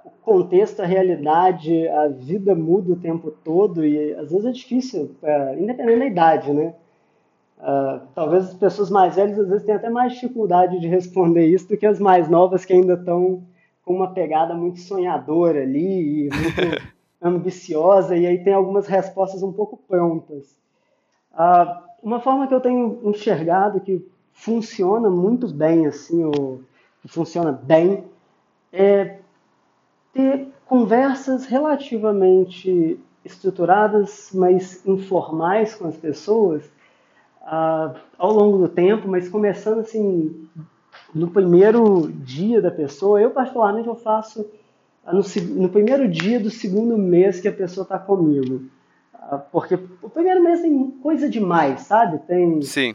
o 0.04 0.10
contexto, 0.22 0.80
a 0.80 0.86
realidade, 0.86 1.88
a 1.88 2.08
vida 2.08 2.54
muda 2.54 2.92
o 2.92 2.96
tempo 2.96 3.30
todo 3.30 3.84
e 3.84 4.14
às 4.14 4.30
vezes 4.30 4.46
é 4.46 4.52
difícil, 4.52 5.16
é, 5.22 5.58
independente 5.58 5.98
da 5.98 6.06
idade, 6.06 6.52
né? 6.52 6.74
Uh, 7.58 8.06
talvez 8.14 8.48
as 8.48 8.54
pessoas 8.54 8.90
mais 8.90 9.16
velhas 9.16 9.38
às 9.38 9.48
vezes 9.48 9.64
tenham 9.64 9.78
até 9.78 9.88
mais 9.88 10.12
dificuldade 10.12 10.78
de 10.78 10.86
responder 10.86 11.46
isso 11.46 11.66
do 11.66 11.76
que 11.76 11.86
as 11.86 11.98
mais 11.98 12.28
novas 12.28 12.66
que 12.66 12.72
ainda 12.74 12.94
estão 12.94 13.42
com 13.82 13.94
uma 13.94 14.12
pegada 14.12 14.54
muito 14.54 14.78
sonhadora 14.80 15.62
ali 15.62 16.26
e 16.26 16.28
muito 16.28 16.82
ambiciosa 17.22 18.14
e 18.14 18.26
aí 18.26 18.44
tem 18.44 18.52
algumas 18.52 18.86
respostas 18.86 19.42
um 19.42 19.52
pouco 19.52 19.78
prontas. 19.88 20.58
Uh, 21.32 21.86
uma 22.02 22.20
forma 22.20 22.46
que 22.46 22.54
eu 22.54 22.60
tenho 22.60 23.00
enxergado 23.04 23.80
que 23.80 24.06
funciona 24.32 25.08
muito 25.08 25.48
bem 25.48 25.86
assim, 25.86 26.24
ou 26.24 26.60
que 27.00 27.08
funciona 27.08 27.52
bem, 27.52 28.04
é 28.72 29.18
ter 30.16 30.48
conversas 30.64 31.44
relativamente 31.44 32.98
estruturadas, 33.24 34.30
mas 34.32 34.86
informais 34.86 35.74
com 35.74 35.88
as 35.88 35.96
pessoas 35.96 36.64
uh, 37.42 37.94
ao 38.16 38.32
longo 38.32 38.58
do 38.58 38.68
tempo, 38.68 39.08
mas 39.08 39.28
começando 39.28 39.80
assim 39.80 40.48
no 41.14 41.28
primeiro 41.28 42.10
dia 42.10 42.60
da 42.60 42.70
pessoa. 42.70 43.20
Eu 43.20 43.30
particularmente 43.30 43.88
eu 43.88 43.96
faço 43.96 44.42
uh, 44.42 45.12
no, 45.12 45.22
no, 45.62 45.68
primeiro 45.68 46.08
dia 46.08 46.40
do 46.40 46.50
segundo 46.50 46.96
mês 46.96 47.40
que 47.40 47.48
a 47.48 47.52
pessoa 47.52 47.82
está 47.82 47.98
comigo, 47.98 48.62
uh, 49.14 49.40
porque 49.52 49.78
o 50.02 50.08
primeiro 50.08 50.42
mês 50.42 50.62
tem 50.62 50.90
coisa 51.02 51.28
demais, 51.28 51.82
sabe? 51.82 52.18
Tem 52.26 52.62
Sim. 52.62 52.94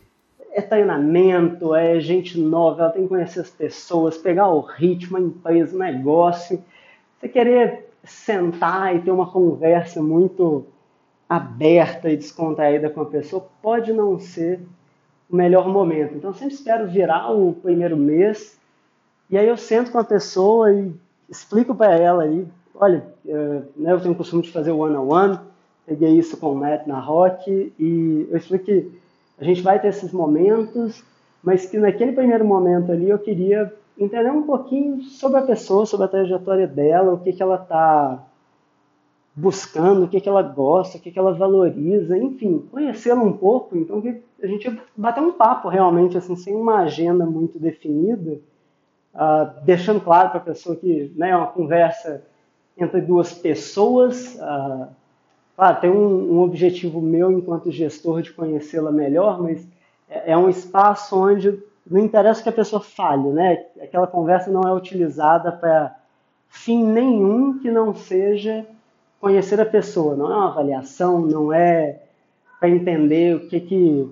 É 0.53 0.61
treinamento, 0.61 1.73
é 1.73 1.97
gente 2.01 2.37
nova, 2.37 2.81
ela 2.81 2.91
tem 2.91 3.03
que 3.03 3.07
conhecer 3.07 3.39
as 3.39 3.49
pessoas, 3.49 4.17
pegar 4.17 4.49
o 4.49 4.59
ritmo, 4.59 5.15
a 5.15 5.21
empresa, 5.21 5.73
o 5.73 5.79
negócio 5.79 6.61
você 7.21 7.29
querer 7.29 7.87
sentar 8.03 8.95
e 8.95 9.01
ter 9.01 9.11
uma 9.11 9.31
conversa 9.31 10.01
muito 10.01 10.65
aberta 11.29 12.09
e 12.09 12.17
descontraída 12.17 12.89
com 12.89 13.01
a 13.01 13.05
pessoa 13.05 13.47
pode 13.61 13.93
não 13.93 14.19
ser 14.19 14.59
o 15.29 15.35
melhor 15.35 15.69
momento. 15.69 16.15
Então, 16.15 16.31
eu 16.31 16.33
sempre 16.33 16.55
espero 16.55 16.87
virar 16.89 17.31
o 17.31 17.53
primeiro 17.53 17.95
mês 17.95 18.59
e 19.29 19.37
aí 19.37 19.47
eu 19.47 19.55
sento 19.55 19.91
com 19.91 19.99
a 19.99 20.03
pessoa 20.03 20.73
e 20.73 20.91
explico 21.29 21.73
para 21.75 21.95
ela 21.95 22.23
aí, 22.23 22.45
olha, 22.75 23.05
uh, 23.23 23.63
né, 23.77 23.93
eu 23.93 24.01
tenho 24.01 24.13
o 24.13 24.17
costume 24.17 24.41
de 24.41 24.51
fazer 24.51 24.71
one-on-one, 24.71 25.39
peguei 25.85 26.17
isso 26.17 26.35
com 26.35 26.51
o 26.51 26.55
Matt 26.55 26.85
na 26.87 26.99
Rock 26.99 27.71
e 27.79 28.27
eu 28.29 28.37
explico 28.37 28.65
que 28.65 28.91
a 29.39 29.43
gente 29.43 29.61
vai 29.61 29.79
ter 29.79 29.87
esses 29.87 30.11
momentos, 30.11 31.03
mas 31.41 31.65
que 31.65 31.77
naquele 31.77 32.11
primeiro 32.11 32.43
momento 32.43 32.91
ali 32.91 33.09
eu 33.09 33.19
queria 33.19 33.71
entender 33.97 34.31
um 34.31 34.43
pouquinho 34.43 35.01
sobre 35.03 35.39
a 35.39 35.43
pessoa, 35.43 35.85
sobre 35.85 36.05
a 36.05 36.09
trajetória 36.09 36.67
dela, 36.67 37.13
o 37.13 37.19
que, 37.19 37.33
que 37.33 37.43
ela 37.43 37.55
está 37.55 38.23
buscando, 39.35 40.03
o 40.03 40.07
que, 40.07 40.19
que 40.19 40.27
ela 40.27 40.41
gosta, 40.41 40.97
o 40.97 41.01
que, 41.01 41.11
que 41.11 41.19
ela 41.19 41.33
valoriza, 41.33 42.17
enfim, 42.17 42.67
conhecê-la 42.71 43.21
um 43.21 43.33
pouco. 43.33 43.77
Então, 43.77 44.03
a 44.41 44.47
gente 44.47 44.79
bater 44.95 45.21
um 45.21 45.31
papo 45.31 45.69
realmente, 45.69 46.17
assim, 46.17 46.35
sem 46.35 46.55
uma 46.55 46.79
agenda 46.79 47.25
muito 47.25 47.57
definida, 47.57 48.39
uh, 49.13 49.63
deixando 49.63 50.01
claro 50.01 50.29
para 50.29 50.39
a 50.39 50.43
pessoa 50.43 50.75
que 50.75 51.11
né, 51.15 51.29
é 51.29 51.35
uma 51.35 51.47
conversa 51.47 52.23
entre 52.77 53.01
duas 53.01 53.31
pessoas. 53.31 54.35
Uh, 54.35 54.87
claro, 55.55 55.79
tem 55.79 55.89
um, 55.89 56.33
um, 56.33 56.39
objetivo 56.41 57.01
meu 57.01 57.31
enquanto 57.31 57.71
gestor 57.71 58.21
de 58.21 58.33
conhecê-la 58.33 58.91
melhor, 58.91 59.41
mas 59.41 59.65
é, 60.09 60.33
é 60.33 60.37
um 60.37 60.49
espaço 60.49 61.17
onde 61.17 61.57
não 61.89 61.99
interessa 61.99 62.43
que 62.43 62.49
a 62.49 62.53
pessoa 62.53 62.81
fale, 62.81 63.29
né? 63.29 63.65
Aquela 63.81 64.07
conversa 64.07 64.51
não 64.51 64.61
é 64.61 64.73
utilizada 64.73 65.51
para 65.51 65.95
fim 66.49 66.83
nenhum 66.83 67.59
que 67.59 67.71
não 67.71 67.93
seja 67.95 68.65
conhecer 69.19 69.59
a 69.61 69.65
pessoa, 69.65 70.15
não 70.15 70.31
é 70.31 70.35
uma 70.35 70.47
avaliação, 70.47 71.21
não 71.21 71.53
é 71.53 71.99
para 72.59 72.69
entender 72.69 73.35
o 73.35 73.47
que 73.47 73.59
que 73.59 74.09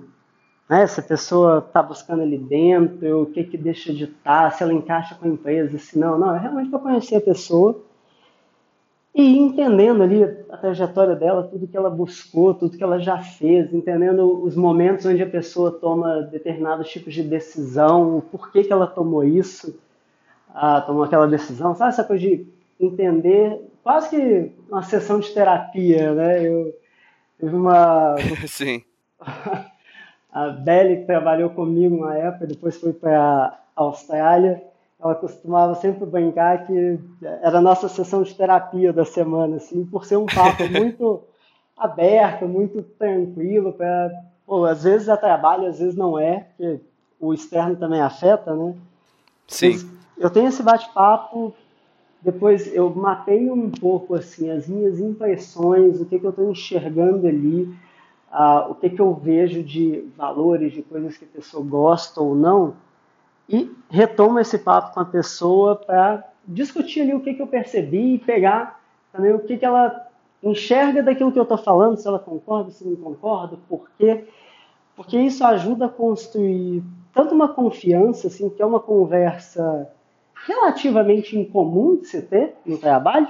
né, 0.69 0.83
essa 0.83 1.01
pessoa 1.01 1.63
está 1.67 1.81
buscando 1.81 2.21
ali 2.21 2.37
dentro, 2.37 3.23
o 3.23 3.25
que 3.25 3.43
que 3.43 3.57
deixa 3.57 3.91
de 3.91 4.03
estar, 4.05 4.43
tá, 4.43 4.51
se 4.51 4.61
ela 4.63 4.73
encaixa 4.73 5.15
com 5.15 5.25
a 5.25 5.31
empresa, 5.31 5.77
se 5.79 5.97
não, 5.97 6.17
não, 6.17 6.35
é 6.35 6.39
realmente 6.39 6.69
para 6.69 6.79
conhecer 6.79 7.15
a 7.15 7.21
pessoa 7.21 7.83
e 9.13 9.37
entendendo 9.37 10.03
ali 10.03 10.23
a 10.49 10.57
trajetória 10.57 11.15
dela, 11.15 11.43
tudo 11.43 11.67
que 11.67 11.75
ela 11.75 11.89
buscou, 11.89 12.53
tudo 12.53 12.77
que 12.77 12.83
ela 12.83 12.99
já 12.99 13.17
fez, 13.17 13.73
entendendo 13.73 14.43
os 14.43 14.55
momentos 14.55 15.05
onde 15.05 15.21
a 15.23 15.29
pessoa 15.29 15.71
toma 15.71 16.21
determinados 16.21 16.89
tipos 16.89 17.13
de 17.13 17.23
decisão, 17.23 18.17
o 18.17 18.21
porquê 18.21 18.63
que 18.63 18.71
ela 18.71 18.87
tomou 18.87 19.23
isso, 19.23 19.79
ah, 20.53 20.81
tomou 20.81 21.03
aquela 21.03 21.27
decisão, 21.27 21.75
sabe 21.75 21.89
essa 21.89 22.03
coisa 22.03 22.21
de 22.21 22.47
entender 22.79 23.59
quase 23.83 24.09
que 24.09 24.51
uma 24.69 24.83
sessão 24.83 25.19
de 25.19 25.31
terapia, 25.31 26.13
né? 26.13 26.47
Eu 26.47 26.73
tive 27.39 27.55
uma. 27.55 28.15
Sim. 28.47 28.83
a 30.31 30.49
Belly, 30.49 30.97
que 30.97 31.05
trabalhou 31.05 31.49
comigo 31.49 32.05
na 32.05 32.15
época, 32.15 32.45
depois 32.45 32.77
foi 32.77 32.93
para 32.93 33.59
a 33.75 33.81
Austrália, 33.81 34.63
ela 35.01 35.15
costumava 35.15 35.75
sempre 35.75 36.05
brincar 36.05 36.65
que 36.65 36.99
era 37.21 37.59
a 37.59 37.61
nossa 37.61 37.87
sessão 37.87 38.21
de 38.21 38.35
terapia 38.35 38.91
da 38.91 39.05
semana, 39.05 39.57
assim, 39.57 39.85
por 39.85 40.05
ser 40.05 40.17
um 40.17 40.25
papo 40.25 40.63
muito 40.77 41.21
aberto, 41.77 42.47
muito 42.47 42.81
tranquilo, 42.81 43.73
para 43.73 44.11
às 44.69 44.83
vezes 44.83 45.07
é 45.07 45.15
trabalho, 45.15 45.67
às 45.67 45.79
vezes 45.79 45.95
não 45.95 46.17
é, 46.17 46.47
porque 46.57 46.81
o 47.19 47.33
externo 47.33 47.75
também 47.75 48.01
afeta, 48.01 48.53
né? 48.55 48.75
Sim. 49.47 49.71
Mas 49.71 49.85
eu 50.17 50.29
tenho 50.29 50.47
esse 50.47 50.61
bate-papo 50.61 51.53
depois 52.21 52.73
eu 52.73 52.89
matei 52.89 53.49
um 53.49 53.69
pouco 53.69 54.15
assim 54.15 54.49
as 54.49 54.67
minhas 54.67 54.99
impressões, 54.99 56.01
o 56.01 56.05
que, 56.05 56.19
que 56.19 56.25
eu 56.25 56.31
estou 56.31 56.51
enxergando 56.51 57.25
ali, 57.27 57.63
uh, 58.31 58.71
o 58.71 58.75
que, 58.75 58.89
que 58.89 58.99
eu 58.99 59.13
vejo 59.13 59.63
de 59.63 60.03
valores, 60.17 60.73
de 60.73 60.81
coisas 60.81 61.17
que 61.17 61.23
a 61.23 61.27
pessoa 61.27 61.63
gosta 61.63 62.19
ou 62.19 62.35
não, 62.35 62.73
e 63.49 63.75
retomo 63.89 64.39
esse 64.39 64.59
papo 64.59 64.93
com 64.93 64.99
a 64.99 65.05
pessoa 65.05 65.75
para 65.75 66.23
discutir 66.47 67.01
ali 67.01 67.15
o 67.15 67.19
que, 67.19 67.33
que 67.33 67.41
eu 67.41 67.47
percebi 67.47 68.13
e 68.13 68.19
pegar 68.19 68.79
também 69.11 69.33
o 69.33 69.39
que, 69.39 69.57
que 69.57 69.65
ela 69.65 70.07
enxerga 70.41 71.01
daquilo 71.01 71.31
que 71.31 71.39
eu 71.39 71.43
estou 71.43 71.57
falando, 71.57 71.97
se 71.97 72.07
ela 72.07 72.19
concorda, 72.19 72.69
se 72.69 72.87
não 72.87 72.95
concorda, 72.95 73.57
por 73.67 73.89
quê. 73.97 74.25
Porque 74.95 75.17
isso 75.19 75.43
ajuda 75.43 75.87
a 75.87 75.89
construir 75.89 76.83
tanto 77.13 77.33
uma 77.33 77.47
confiança, 77.47 78.27
assim, 78.27 78.49
que 78.49 78.61
é 78.61 78.65
uma 78.65 78.79
conversa 78.79 79.89
relativamente 80.45 81.37
incomum 81.37 81.97
de 81.97 82.07
se 82.07 82.21
ter 82.21 82.55
no 82.65 82.77
trabalho. 82.77 83.27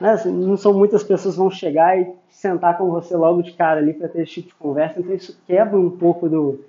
Né? 0.00 0.10
Assim, 0.10 0.32
não 0.32 0.56
são 0.56 0.72
muitas 0.72 1.04
pessoas 1.04 1.34
que 1.34 1.40
vão 1.40 1.50
chegar 1.50 1.98
e 1.98 2.12
sentar 2.28 2.76
com 2.76 2.90
você 2.90 3.16
logo 3.16 3.42
de 3.42 3.52
cara 3.52 3.80
ali 3.80 3.94
para 3.94 4.08
ter 4.08 4.22
esse 4.22 4.32
tipo 4.32 4.48
de 4.48 4.54
conversa, 4.54 5.00
então 5.00 5.14
isso 5.14 5.38
quebra 5.46 5.78
um 5.78 5.90
pouco 5.90 6.28
do, 6.28 6.64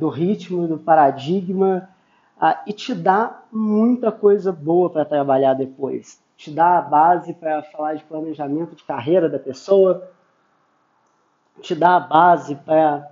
do 0.00 0.08
ritmo, 0.08 0.66
do 0.66 0.78
paradigma 0.78 1.88
ah, 2.40 2.62
e 2.66 2.72
te 2.72 2.94
dá 2.94 3.42
muita 3.52 4.10
coisa 4.10 4.50
boa 4.50 4.88
para 4.88 5.04
trabalhar 5.04 5.52
depois. 5.52 6.20
Te 6.36 6.50
dá 6.50 6.78
a 6.78 6.80
base 6.80 7.34
para 7.34 7.62
falar 7.64 7.94
de 7.94 8.04
planejamento 8.04 8.74
de 8.74 8.82
carreira 8.82 9.28
da 9.28 9.38
pessoa, 9.38 10.10
te 11.60 11.74
dá 11.74 11.96
a 11.96 12.00
base 12.00 12.54
para 12.54 13.10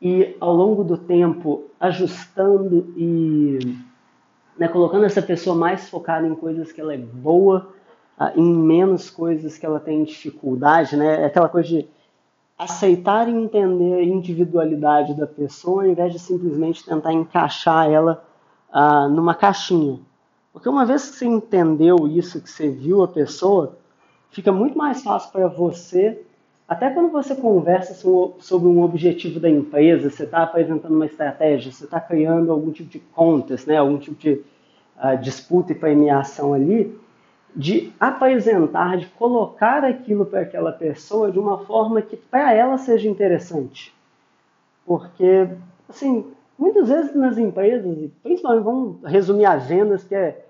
ir 0.00 0.38
ao 0.40 0.54
longo 0.54 0.82
do 0.82 0.96
tempo 0.96 1.64
ajustando 1.78 2.94
e 2.96 3.58
né, 4.56 4.68
colocando 4.68 5.04
essa 5.04 5.20
pessoa 5.20 5.54
mais 5.54 5.90
focada 5.90 6.26
em 6.26 6.34
coisas 6.34 6.72
que 6.72 6.80
ela 6.80 6.94
é 6.94 6.98
boa, 6.98 7.68
uh, 8.18 8.40
em 8.40 8.54
menos 8.54 9.10
coisas 9.10 9.58
que 9.58 9.66
ela 9.66 9.78
tem 9.78 10.02
dificuldade, 10.02 10.96
né? 10.96 11.22
É 11.22 11.26
aquela 11.26 11.48
coisa 11.50 11.68
de 11.68 11.88
aceitar 12.60 13.26
e 13.26 13.32
entender 13.32 13.94
a 13.94 14.04
individualidade 14.04 15.14
da 15.14 15.26
pessoa, 15.26 15.82
ao 15.82 15.88
invés 15.88 16.12
de 16.12 16.18
simplesmente 16.18 16.84
tentar 16.84 17.10
encaixar 17.10 17.90
ela 17.90 18.22
uh, 18.70 19.08
numa 19.08 19.34
caixinha. 19.34 19.98
Porque 20.52 20.68
uma 20.68 20.84
vez 20.84 21.08
que 21.08 21.16
você 21.16 21.24
entendeu 21.24 22.06
isso, 22.06 22.38
que 22.38 22.50
você 22.50 22.68
viu 22.68 23.02
a 23.02 23.08
pessoa, 23.08 23.78
fica 24.30 24.52
muito 24.52 24.76
mais 24.76 25.02
fácil 25.02 25.32
para 25.32 25.48
você, 25.48 26.22
até 26.68 26.90
quando 26.90 27.10
você 27.10 27.34
conversa 27.34 27.94
sobre 27.94 28.68
um 28.68 28.82
objetivo 28.82 29.40
da 29.40 29.48
empresa, 29.48 30.10
você 30.10 30.24
está 30.24 30.42
apresentando 30.42 30.94
uma 30.94 31.06
estratégia, 31.06 31.72
você 31.72 31.84
está 31.84 31.98
criando 31.98 32.52
algum 32.52 32.70
tipo 32.70 32.90
de 32.90 32.98
contas, 32.98 33.64
né, 33.64 33.78
algum 33.78 33.96
tipo 33.96 34.20
de 34.20 34.32
uh, 35.02 35.16
disputa 35.18 35.72
e 35.72 35.74
premiação 35.74 36.52
ali, 36.52 36.94
de 37.54 37.92
apresentar, 37.98 38.96
de 38.96 39.06
colocar 39.06 39.84
aquilo 39.84 40.24
para 40.24 40.40
aquela 40.40 40.72
pessoa 40.72 41.30
de 41.30 41.38
uma 41.38 41.58
forma 41.64 42.00
que 42.00 42.16
para 42.16 42.52
ela 42.54 42.78
seja 42.78 43.08
interessante. 43.08 43.94
Porque, 44.86 45.48
assim, 45.88 46.24
muitas 46.58 46.88
vezes 46.88 47.14
nas 47.14 47.38
empresas, 47.38 48.10
principalmente 48.22 48.64
vamos 48.64 49.02
resumir 49.04 49.46
as 49.46 49.66
vendas, 49.66 50.04
que 50.04 50.14
é. 50.14 50.44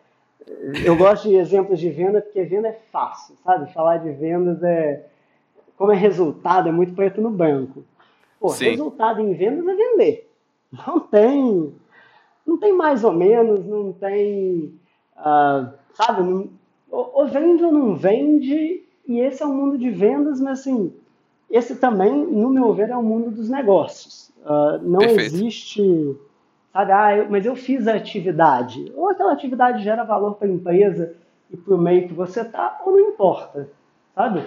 Eu 0.84 0.96
gosto 0.96 1.28
de 1.28 1.36
exemplos 1.36 1.78
de 1.78 1.90
venda 1.90 2.20
porque 2.20 2.42
venda 2.42 2.68
é 2.68 2.78
fácil, 2.90 3.36
sabe? 3.44 3.72
Falar 3.72 3.98
de 3.98 4.10
vendas 4.10 4.62
é. 4.62 5.06
Como 5.76 5.92
é 5.92 5.96
resultado, 5.96 6.68
é 6.68 6.72
muito 6.72 6.94
preto 6.94 7.20
no 7.20 7.30
branco. 7.30 7.82
Pô, 8.38 8.50
Sim. 8.50 8.70
resultado 8.70 9.20
em 9.20 9.32
vendas 9.32 9.66
é 9.66 9.74
vender. 9.74 10.30
Não 10.86 11.00
tem 11.00 11.72
não 12.50 12.58
tem 12.58 12.72
mais 12.72 13.04
ou 13.04 13.12
menos, 13.12 13.64
não 13.64 13.92
tem, 13.92 14.74
uh, 15.16 15.72
sabe, 15.94 16.22
não, 16.22 16.48
ou, 16.90 17.28
vende 17.28 17.64
ou 17.64 17.72
não 17.72 17.94
vende, 17.94 18.82
e 19.06 19.20
esse 19.20 19.42
é 19.42 19.46
o 19.46 19.54
mundo 19.54 19.78
de 19.78 19.90
vendas, 19.90 20.40
mas 20.40 20.60
assim, 20.60 20.92
esse 21.50 21.76
também, 21.76 22.12
no 22.12 22.50
meu 22.50 22.72
ver, 22.72 22.90
é 22.90 22.96
o 22.96 23.02
mundo 23.02 23.30
dos 23.30 23.48
negócios. 23.48 24.30
Uh, 24.44 24.78
não 24.82 25.00
Perfeito. 25.00 25.34
existe, 25.34 26.16
sabe, 26.72 26.92
ah, 26.92 27.16
eu, 27.16 27.30
mas 27.30 27.44
eu 27.44 27.54
fiz 27.56 27.86
a 27.86 27.94
atividade, 27.94 28.92
ou 28.96 29.08
aquela 29.08 29.32
atividade 29.32 29.82
gera 29.82 30.04
valor 30.04 30.34
para 30.34 30.48
a 30.48 30.50
empresa 30.50 31.14
e 31.50 31.56
para 31.56 31.74
o 31.74 31.78
meio 31.78 32.08
que 32.08 32.14
você 32.14 32.40
está, 32.40 32.80
ou 32.84 32.92
não 32.92 33.00
importa, 33.00 33.68
sabe? 34.14 34.40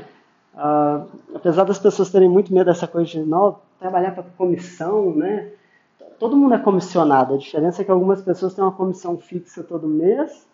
Uh, 0.53 1.07
apesar 1.35 1.63
das 1.63 1.79
pessoas 1.79 2.11
terem 2.11 2.29
muito 2.29 2.53
medo 2.53 2.67
dessa 2.67 2.87
coisa 2.87 3.09
de 3.09 3.19
não, 3.19 3.57
trabalhar 3.79 4.11
para 4.11 4.23
comissão, 4.37 5.13
né? 5.15 5.51
todo 6.23 6.37
mundo 6.37 6.53
é 6.53 6.57
comissionado. 6.57 7.33
A 7.33 7.37
diferença 7.37 7.81
é 7.81 7.85
que 7.85 7.91
algumas 7.91 8.21
pessoas 8.21 8.53
têm 8.53 8.63
uma 8.63 8.71
comissão 8.71 9.17
fixa 9.17 9.61
todo 9.61 9.87
mês 9.87 10.47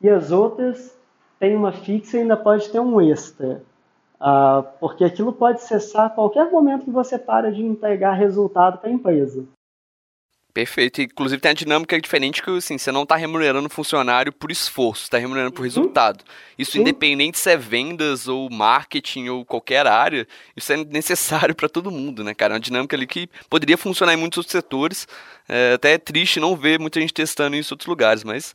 e 0.00 0.08
as 0.08 0.30
outras 0.30 0.96
têm 1.40 1.56
uma 1.56 1.72
fixa 1.72 2.18
e 2.18 2.20
ainda 2.20 2.36
pode 2.36 2.68
ter 2.68 2.78
um 2.78 3.00
extra. 3.00 3.62
Uh, 4.20 4.62
porque 4.78 5.02
aquilo 5.02 5.32
pode 5.32 5.62
cessar 5.62 6.06
a 6.06 6.10
qualquer 6.10 6.50
momento 6.50 6.84
que 6.84 6.90
você 6.90 7.18
para 7.18 7.50
de 7.50 7.62
entregar 7.62 8.12
resultado 8.12 8.78
para 8.78 8.90
a 8.90 8.92
empresa. 8.92 9.48
Perfeito. 10.52 11.00
Inclusive 11.00 11.40
tem 11.40 11.52
a 11.52 11.54
dinâmica 11.54 11.98
diferente 12.00 12.42
que 12.42 12.50
assim, 12.50 12.76
você 12.76 12.90
não 12.90 13.04
está 13.04 13.14
remunerando 13.16 13.66
o 13.66 13.70
funcionário 13.70 14.32
por 14.32 14.50
esforço, 14.50 15.04
está 15.04 15.16
remunerando 15.16 15.52
por 15.52 15.62
resultado. 15.62 16.24
Isso 16.58 16.76
independente 16.76 17.38
se 17.38 17.50
é 17.50 17.56
vendas 17.56 18.26
ou 18.26 18.50
marketing 18.50 19.28
ou 19.28 19.44
qualquer 19.44 19.86
área, 19.86 20.26
isso 20.56 20.72
é 20.72 20.84
necessário 20.84 21.54
para 21.56 21.68
todo 21.68 21.90
mundo, 21.90 22.24
né, 22.24 22.34
cara? 22.34 22.54
É 22.54 22.56
uma 22.56 22.60
dinâmica 22.60 22.96
ali 22.96 23.06
que 23.06 23.28
poderia 23.48 23.78
funcionar 23.78 24.12
em 24.12 24.16
muitos 24.16 24.38
outros 24.38 24.52
setores. 24.52 25.06
É, 25.48 25.74
até 25.74 25.92
é 25.92 25.98
triste 25.98 26.40
não 26.40 26.56
ver 26.56 26.78
muita 26.78 27.00
gente 27.00 27.14
testando 27.14 27.56
isso 27.56 27.72
em 27.72 27.74
outros 27.74 27.88
lugares, 27.88 28.24
mas 28.24 28.52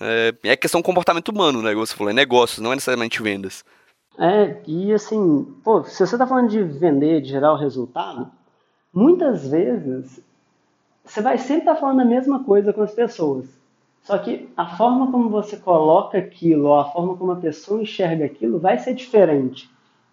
é, 0.00 0.34
é 0.44 0.56
questão 0.56 0.80
do 0.80 0.84
comportamento 0.84 1.28
humano, 1.28 1.62
né? 1.62 1.72
Como 1.72 1.86
você 1.86 1.94
falou, 1.94 2.10
é 2.10 2.14
negócios, 2.14 2.58
não 2.58 2.72
é 2.72 2.74
necessariamente 2.74 3.22
vendas. 3.22 3.64
É, 4.18 4.56
e 4.66 4.92
assim, 4.92 5.44
pô, 5.62 5.84
se 5.84 6.04
você 6.04 6.14
está 6.14 6.26
falando 6.26 6.48
de 6.48 6.62
vender, 6.62 7.20
de 7.20 7.28
gerar 7.28 7.52
o 7.52 7.56
resultado, 7.56 8.30
muitas 8.92 9.48
vezes 9.48 10.20
você 11.04 11.22
vai 11.22 11.38
sempre 11.38 11.62
estar 11.62 11.74
tá 11.74 11.80
falando 11.80 12.00
a 12.00 12.04
mesma 12.04 12.42
coisa 12.44 12.72
com 12.72 12.82
as 12.82 12.92
pessoas. 12.92 13.46
Só 14.02 14.18
que 14.18 14.48
a 14.56 14.76
forma 14.76 15.10
como 15.10 15.28
você 15.28 15.56
coloca 15.56 16.18
aquilo, 16.18 16.68
ou 16.68 16.78
a 16.78 16.90
forma 16.90 17.16
como 17.16 17.32
a 17.32 17.36
pessoa 17.36 17.82
enxerga 17.82 18.24
aquilo, 18.24 18.58
vai 18.58 18.78
ser 18.78 18.94
diferente. 18.94 19.70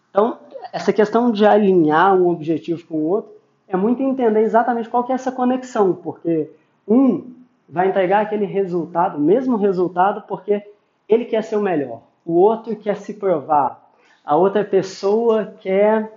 Então, 0.09 0.37
essa 0.71 0.93
questão 0.93 1.31
de 1.31 1.45
alinhar 1.45 2.15
um 2.15 2.29
objetivo 2.29 2.85
com 2.85 2.95
o 2.95 3.07
outro 3.07 3.31
é 3.67 3.75
muito 3.75 4.01
entender 4.01 4.41
exatamente 4.41 4.89
qual 4.89 5.03
que 5.03 5.11
é 5.11 5.15
essa 5.15 5.31
conexão, 5.31 5.93
porque 5.93 6.49
um 6.87 7.33
vai 7.67 7.89
entregar 7.89 8.21
aquele 8.21 8.45
resultado, 8.45 9.17
o 9.17 9.21
mesmo 9.21 9.57
resultado, 9.57 10.23
porque 10.27 10.63
ele 11.07 11.25
quer 11.25 11.43
ser 11.43 11.55
o 11.55 11.61
melhor. 11.61 12.01
O 12.25 12.33
outro 12.33 12.75
quer 12.75 12.95
se 12.97 13.13
provar. 13.13 13.91
A 14.23 14.35
outra 14.35 14.63
pessoa 14.63 15.53
quer 15.61 16.11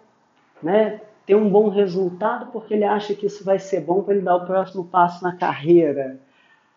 né, 0.63 1.01
ter 1.27 1.35
um 1.35 1.49
bom 1.49 1.69
resultado 1.69 2.51
porque 2.51 2.73
ele 2.75 2.85
acha 2.85 3.15
que 3.15 3.27
isso 3.27 3.45
vai 3.45 3.59
ser 3.59 3.81
bom 3.81 4.03
para 4.03 4.15
ele 4.15 4.25
dar 4.25 4.37
o 4.37 4.47
próximo 4.47 4.85
passo 4.85 5.23
na 5.23 5.37
carreira. 5.37 6.19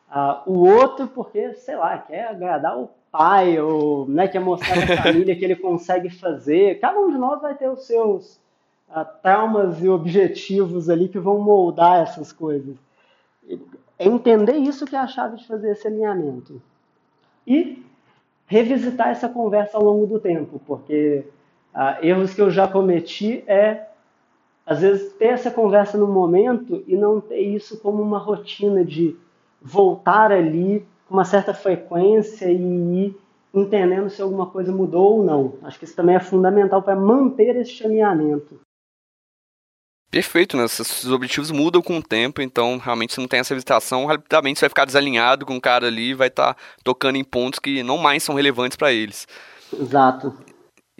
Uh, 0.10 0.52
o 0.52 0.68
outro 0.68 1.08
porque, 1.08 1.54
sei 1.54 1.78
lá, 1.78 1.98
quer 1.98 2.28
agradar 2.28 2.78
o 2.78 2.90
pai 3.10 3.60
ou 3.60 4.06
né, 4.08 4.28
quer 4.28 4.42
mostrar 4.42 4.78
a 4.78 4.98
família 5.04 5.36
que 5.36 5.46
ele 5.46 5.56
consegue 5.56 6.10
fazer. 6.10 6.80
Cada 6.80 7.00
um 7.00 7.12
de 7.12 7.18
nós 7.18 7.42
vai 7.42 7.56
ter 7.56 7.70
os 7.70 7.88
seus 7.88 8.36
uh, 8.90 9.06
traumas 9.22 9.82
e 9.82 9.88
objetivos 9.88 10.90
ali 10.90 11.08
que 11.08 11.20
vão 11.20 11.40
moldar 11.40 12.02
essas 12.02 12.34
coisas. 12.34 12.76
É 14.02 14.08
entender 14.08 14.56
isso 14.56 14.88
que 14.88 14.96
é 14.96 15.00
a 15.00 15.06
chave 15.06 15.38
de 15.38 15.46
fazer 15.46 15.74
esse 15.74 15.88
alinhamento. 15.88 16.60
E 17.46 17.86
revisitar 18.48 19.10
essa 19.10 19.30
conversa 19.30 19.78
ao 19.78 19.84
longo 19.84 20.08
do 20.08 20.20
tempo, 20.20 20.60
porque 20.66 21.24
uh, 21.72 22.04
erros 22.04 22.34
que 22.34 22.42
eu 22.42 22.50
já 22.50 22.68
cometi 22.68 23.44
é 23.46 23.86
às 24.66 24.82
vezes 24.82 25.14
ter 25.14 25.28
essa 25.28 25.52
conversa 25.52 26.00
no 26.00 26.08
momento 26.08 26.84
e 26.88 26.98
não 26.98 27.22
ter 27.22 27.42
isso 27.42 27.80
como 27.80 28.02
uma 28.02 28.18
rotina 28.18 28.84
de 28.84 29.16
voltar 29.62 30.32
ali 30.32 30.84
com 31.08 31.14
uma 31.14 31.26
certa 31.26 31.54
frequência 31.54 32.52
e 32.52 32.56
ir 32.56 33.16
entendendo 33.54 34.10
se 34.10 34.20
alguma 34.20 34.48
coisa 34.48 34.72
mudou 34.72 35.18
ou 35.18 35.24
não. 35.24 35.54
Acho 35.62 35.78
que 35.78 35.86
isso 35.86 35.96
também 35.96 36.16
é 36.16 36.20
fundamental 36.20 36.82
para 36.82 36.96
manter 36.96 37.56
esse 37.56 37.86
alinhamento. 37.86 38.60
Perfeito, 40.12 40.58
né? 40.58 40.66
Esses 40.66 41.06
objetivos 41.06 41.52
mudam 41.52 41.82
com 41.82 41.98
o 41.98 42.04
tempo, 42.04 42.42
então 42.42 42.78
realmente 42.78 43.14
você 43.14 43.22
não 43.22 43.30
tem 43.30 43.40
essa 43.40 43.56
visitação, 43.56 44.06
rapidamente 44.06 44.60
você 44.60 44.66
vai 44.66 44.70
ficar 44.70 44.84
desalinhado 44.84 45.46
com 45.46 45.56
o 45.56 45.62
cara 45.62 45.88
ali 45.88 46.14
vai 46.14 46.28
estar 46.28 46.54
tá 46.54 46.62
tocando 46.84 47.16
em 47.16 47.24
pontos 47.24 47.60
que 47.60 47.82
não 47.82 47.98
mais 47.98 48.22
são 48.22 48.36
relevantes 48.36 48.76
para 48.76 48.92
eles. 48.92 49.26
Exato. 49.74 50.51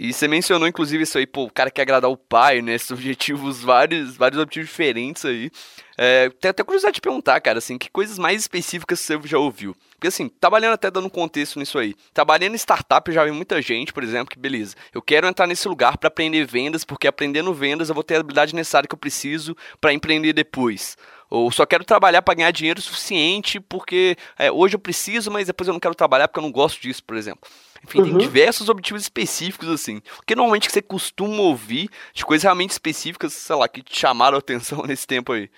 E 0.04 0.12
você 0.12 0.28
mencionou, 0.28 0.68
inclusive, 0.68 1.04
isso 1.04 1.16
aí, 1.20 1.28
pô, 1.28 1.44
o 1.44 1.52
cara 1.52 1.70
quer 1.70 1.84
agradar 1.84 2.10
o 2.10 2.18
pai, 2.18 2.60
né? 2.60 2.74
Esses 2.74 2.90
objetivos, 2.90 3.62
vários, 3.62 4.18
vários 4.18 4.42
objetivos 4.42 4.68
diferentes 4.68 5.24
aí. 5.24 5.52
É, 5.96 6.28
tem 6.42 6.50
até 6.50 6.64
curiosidade 6.64 6.96
de 6.96 7.02
perguntar, 7.02 7.40
cara, 7.40 7.60
assim, 7.60 7.78
que 7.78 7.88
coisas 7.88 8.18
mais 8.18 8.42
específicas 8.42 9.00
você 9.00 9.20
já 9.26 9.38
ouviu? 9.38 9.76
Porque, 9.92 10.08
assim, 10.08 10.28
trabalhando 10.28 10.74
até 10.74 10.90
dando 10.90 11.08
contexto 11.08 11.60
nisso 11.60 11.78
aí. 11.78 11.94
Trabalhando 12.16 12.56
em 12.56 12.58
startup, 12.58 13.08
eu 13.08 13.14
já 13.14 13.24
vi 13.24 13.30
muita 13.30 13.62
gente, 13.62 13.94
por 13.94 14.04
exemplo, 14.04 14.32
que, 14.32 14.40
beleza, 14.40 14.76
eu 14.92 15.04
quero 15.04 15.28
entrar 15.28 15.46
nesse 15.46 15.68
lugar 15.68 15.96
para 16.00 16.08
aprender 16.08 16.48
vendas, 16.48 16.84
porque 16.84 17.08
aprendendo 17.08 17.54
vendas 17.54 17.90
eu 17.90 17.94
vou 17.94 18.04
ter 18.04 18.16
a 18.16 18.22
habilidade 18.22 18.56
necessária 18.56 18.88
que 18.90 18.96
eu 18.96 19.00
preciso 19.00 19.56
para 19.80 19.94
empreender 19.94 20.34
depois. 20.34 20.98
Ou 21.32 21.50
só 21.50 21.66
quero 21.66 21.86
trabalhar 21.86 22.22
para 22.22 22.34
ganhar 22.34 22.52
dinheiro 22.52 22.82
suficiente, 22.82 23.58
porque 23.58 24.18
é, 24.38 24.52
hoje 24.52 24.76
eu 24.76 24.80
preciso, 24.80 25.32
mas 25.32 25.48
depois 25.48 25.66
eu 25.66 25.72
não 25.72 25.80
quero 25.80 25.96
trabalhar 25.96 26.28
porque 26.28 26.40
eu 26.40 26.44
não 26.44 26.52
gosto 26.52 26.82
disso, 26.82 27.02
por 27.02 27.16
exemplo. 27.16 27.50
Enfim, 27.82 28.00
uhum. 28.00 28.04
tem 28.04 28.18
diversos 28.18 28.68
objetivos 28.68 29.02
específicos, 29.02 29.70
assim. 29.70 30.02
O 30.20 30.26
que 30.28 30.36
normalmente 30.36 30.70
você 30.70 30.82
costuma 30.82 31.42
ouvir 31.42 31.90
de 32.14 32.26
coisas 32.26 32.44
realmente 32.44 32.72
específicas, 32.72 33.32
sei 33.32 33.56
lá, 33.56 33.66
que 33.70 33.82
te 33.82 33.98
chamaram 33.98 34.36
a 34.36 34.40
atenção 34.40 34.84
nesse 34.86 35.08
tempo 35.08 35.32
aí? 35.32 35.50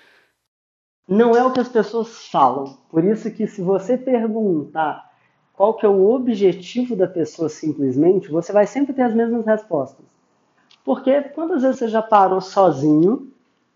Não 1.07 1.35
é 1.35 1.43
o 1.43 1.51
que 1.51 1.59
as 1.59 1.69
pessoas 1.69 2.27
falam. 2.27 2.77
Por 2.91 3.03
isso 3.03 3.31
que 3.31 3.47
se 3.47 3.63
você 3.63 3.97
perguntar 3.97 5.11
qual 5.53 5.73
que 5.73 5.87
é 5.87 5.89
o 5.89 6.11
objetivo 6.11 6.95
da 6.95 7.07
pessoa 7.07 7.49
simplesmente, 7.49 8.29
você 8.29 8.53
vai 8.53 8.67
sempre 8.67 8.93
ter 8.93 9.01
as 9.01 9.13
mesmas 9.15 9.43
respostas. 9.43 10.05
Porque 10.85 11.19
quantas 11.29 11.63
vezes 11.63 11.79
você 11.79 11.87
já 11.87 12.01
parou 12.03 12.39
sozinho, 12.39 13.32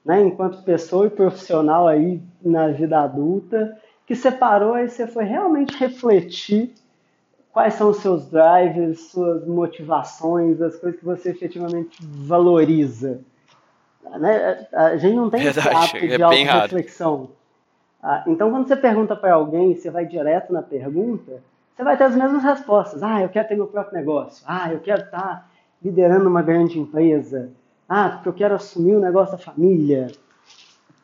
né, 0.07 0.21
enquanto 0.21 0.63
pessoa 0.63 1.07
e 1.07 1.09
profissional 1.09 1.85
aí 1.85 2.21
na 2.41 2.69
vida 2.69 2.97
adulta, 3.01 3.77
que 4.05 4.15
você 4.15 4.31
parou 4.31 4.77
e 4.77 4.87
você 4.87 5.05
foi 5.05 5.25
realmente 5.25 5.77
refletir 5.77 6.73
quais 7.51 7.73
são 7.73 7.89
os 7.89 7.97
seus 7.97 8.31
drives, 8.31 9.11
suas 9.11 9.45
motivações, 9.45 10.61
as 10.61 10.77
coisas 10.77 10.97
que 10.97 11.05
você 11.05 11.31
efetivamente 11.31 11.97
valoriza. 12.01 13.19
Né? 14.17 14.65
A 14.71 14.95
gente 14.95 15.15
não 15.15 15.29
tem 15.29 15.43
Verdade, 15.43 15.67
esse 15.67 15.77
hábito 15.77 16.13
é 16.13 16.15
de 16.15 16.23
auto-reflexão. 16.23 17.29
Ah, 18.01 18.23
então, 18.27 18.49
quando 18.49 18.65
você 18.65 18.77
pergunta 18.77 19.13
para 19.13 19.33
alguém, 19.33 19.75
você 19.75 19.91
vai 19.91 20.05
direto 20.05 20.53
na 20.53 20.61
pergunta, 20.61 21.43
você 21.75 21.83
vai 21.83 21.97
ter 21.97 22.05
as 22.05 22.15
mesmas 22.15 22.43
respostas. 22.43 23.03
Ah, 23.03 23.21
eu 23.21 23.27
quero 23.27 23.45
ter 23.45 23.55
meu 23.55 23.67
próprio 23.67 23.97
negócio. 23.97 24.45
Ah, 24.47 24.71
eu 24.71 24.79
quero 24.79 25.01
estar 25.01 25.19
tá 25.19 25.45
liderando 25.83 26.29
uma 26.29 26.41
grande 26.41 26.79
empresa. 26.79 27.51
Ah, 27.87 28.09
porque 28.09 28.29
eu 28.29 28.33
quero 28.33 28.55
assumir 28.55 28.95
o 28.95 28.99
negócio 28.99 29.37
da 29.37 29.43
família. 29.43 30.07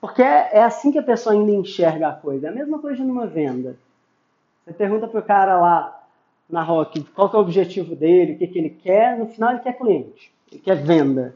Porque 0.02 0.22
é, 0.22 0.50
é 0.58 0.64
assim 0.64 0.92
que 0.92 1.00
a 1.00 1.04
pessoa 1.04 1.34
ainda 1.34 1.52
enxerga 1.52 2.10
a 2.10 2.14
coisa. 2.14 2.48
É 2.48 2.50
a 2.50 2.54
mesma 2.54 2.80
coisa 2.80 3.04
numa 3.04 3.26
venda. 3.26 3.78
Você 4.66 4.74
pergunta 4.74 5.08
para 5.08 5.20
o 5.20 5.24
cara 5.24 5.60
lá, 5.60 6.04
na 6.50 6.62
Rock, 6.62 7.04
qual 7.16 7.32
é 7.34 7.38
o 7.38 7.40
objetivo 7.40 7.96
dele, 7.96 8.34
o 8.34 8.38
que, 8.38 8.48
que 8.48 8.60
ele 8.60 8.70
quer, 8.70 9.18
no 9.18 9.28
final 9.28 9.52
ele 9.52 9.62
quer 9.62 9.78
cliente, 9.78 10.32
ele 10.52 10.62
quer 10.62 10.76
venda. 10.76 11.36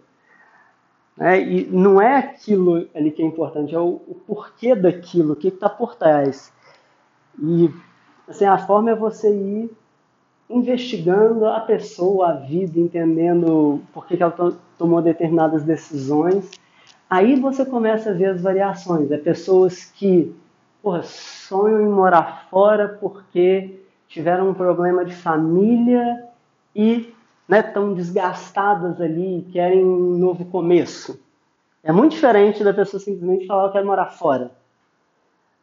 É, 1.19 1.41
e 1.41 1.65
não 1.65 1.99
é 1.99 2.17
aquilo 2.17 2.88
ali 2.93 3.10
que 3.10 3.23
é 3.23 3.25
importante, 3.25 3.73
é 3.73 3.79
o, 3.79 4.01
o 4.07 4.15
porquê 4.27 4.75
daquilo, 4.75 5.33
o 5.33 5.36
que 5.36 5.47
está 5.47 5.67
por 5.67 5.95
trás. 5.95 6.53
E 7.41 7.69
assim, 8.27 8.45
a 8.45 8.57
forma 8.60 8.91
é 8.91 8.95
você 8.95 9.33
ir 9.33 9.71
investigando 10.49 11.45
a 11.45 11.60
pessoa, 11.60 12.29
a 12.29 12.33
vida, 12.33 12.79
entendendo 12.79 13.81
por 13.93 14.05
que, 14.05 14.15
que 14.15 14.23
ela 14.23 14.31
to 14.31 14.55
tomou 14.77 15.01
determinadas 15.01 15.63
decisões. 15.63 16.51
Aí 17.10 17.36
você 17.39 17.65
começa 17.65 18.12
a 18.12 18.13
ver 18.13 18.25
as 18.25 18.41
variações. 18.41 19.12
É 19.12 19.17
pessoas 19.17 19.86
que 19.86 20.36
porra, 20.81 21.03
sonham 21.03 21.81
em 21.81 21.89
morar 21.89 22.47
fora 22.49 22.97
porque 23.01 23.79
tiveram 24.07 24.49
um 24.49 24.53
problema 24.53 25.03
de 25.03 25.13
família 25.13 26.23
e 26.75 27.13
né, 27.47 27.62
desgastadas 27.95 29.01
ali 29.01 29.39
e 29.39 29.41
querem 29.51 29.83
um 29.83 30.17
novo 30.17 30.45
começo. 30.45 31.19
É 31.83 31.91
muito 31.91 32.12
diferente 32.12 32.63
da 32.63 32.73
pessoa 32.73 32.99
simplesmente 32.99 33.47
falar 33.47 33.65
eu 33.65 33.71
quero 33.71 33.86
morar 33.86 34.07
fora. 34.07 34.51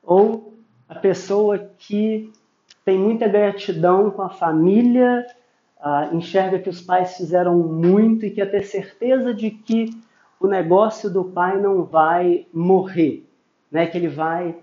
Ou 0.02 0.54
a 0.88 0.94
pessoa 0.94 1.70
que 1.78 2.32
tem 2.84 2.98
muita 2.98 3.26
gratidão 3.26 4.10
com 4.10 4.22
a 4.22 4.28
família, 4.28 5.26
uh, 5.80 6.14
enxerga 6.14 6.58
que 6.58 6.68
os 6.68 6.80
pais 6.80 7.16
fizeram 7.16 7.56
muito 7.58 8.26
e 8.26 8.30
quer 8.30 8.50
ter 8.50 8.62
certeza 8.62 9.32
de 9.32 9.50
que 9.50 9.90
o 10.38 10.46
negócio 10.46 11.10
do 11.10 11.24
pai 11.24 11.60
não 11.60 11.84
vai 11.84 12.46
morrer, 12.52 13.26
né? 13.70 13.86
que 13.86 13.96
ele 13.96 14.08
vai 14.08 14.54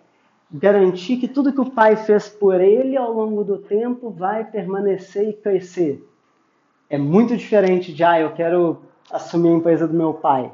garantir 0.51 1.17
que 1.17 1.27
tudo 1.27 1.53
que 1.53 1.62
o 1.62 1.71
pai 1.71 1.95
fez 1.95 2.29
por 2.29 2.60
ele 2.60 2.97
ao 2.97 3.12
longo 3.12 3.43
do 3.43 3.57
tempo 3.57 4.12
vai 4.12 4.43
permanecer 4.43 5.29
e 5.29 5.34
crescer. 5.34 6.07
É 6.89 6.97
muito 6.97 7.36
diferente 7.36 7.93
de, 7.93 8.03
ah, 8.03 8.19
eu 8.19 8.34
quero 8.34 8.81
assumir 9.10 9.49
a 9.49 9.53
empresa 9.53 9.88
do 9.88 9.93
meu 9.93 10.13
pai. 10.13 10.51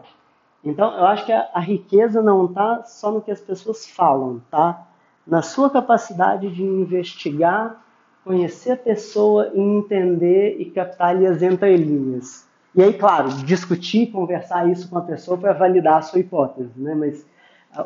Então, 0.63 0.95
eu 0.95 1.05
acho 1.05 1.25
que 1.25 1.31
a, 1.31 1.49
a 1.53 1.59
riqueza 1.59 2.21
não 2.21 2.45
está 2.45 2.83
só 2.83 3.11
no 3.11 3.21
que 3.21 3.31
as 3.31 3.41
pessoas 3.41 3.87
falam, 3.87 4.41
tá? 4.51 4.86
Na 5.27 5.41
sua 5.41 5.69
capacidade 5.69 6.49
de 6.49 6.63
investigar, 6.63 7.83
conhecer 8.23 8.71
a 8.71 8.77
pessoa 8.77 9.51
e 9.53 9.59
entender 9.59 10.55
e 10.59 10.71
captar 10.71 11.09
ali 11.09 11.25
as 11.25 11.41
entrelinhas. 11.41 12.47
E 12.73 12.81
aí, 12.81 12.93
claro, 12.93 13.29
discutir, 13.43 14.11
conversar 14.11 14.69
isso 14.69 14.89
com 14.89 14.97
a 14.97 15.01
pessoa 15.01 15.37
para 15.37 15.51
validar 15.51 15.97
a 15.97 16.01
sua 16.01 16.19
hipótese, 16.19 16.71
né? 16.77 16.95
Mas 16.95 17.25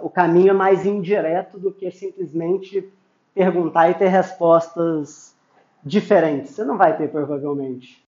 o 0.04 0.10
caminho 0.10 0.50
é 0.50 0.54
mais 0.54 0.86
indireto 0.86 1.58
do 1.58 1.72
que 1.72 1.90
simplesmente 1.92 2.88
perguntar 3.34 3.90
e 3.90 3.94
ter 3.96 4.08
respostas 4.08 5.36
diferentes. 5.84 6.52
Você 6.52 6.64
não 6.64 6.78
vai 6.78 6.96
ter, 6.96 7.10
provavelmente. 7.10 8.04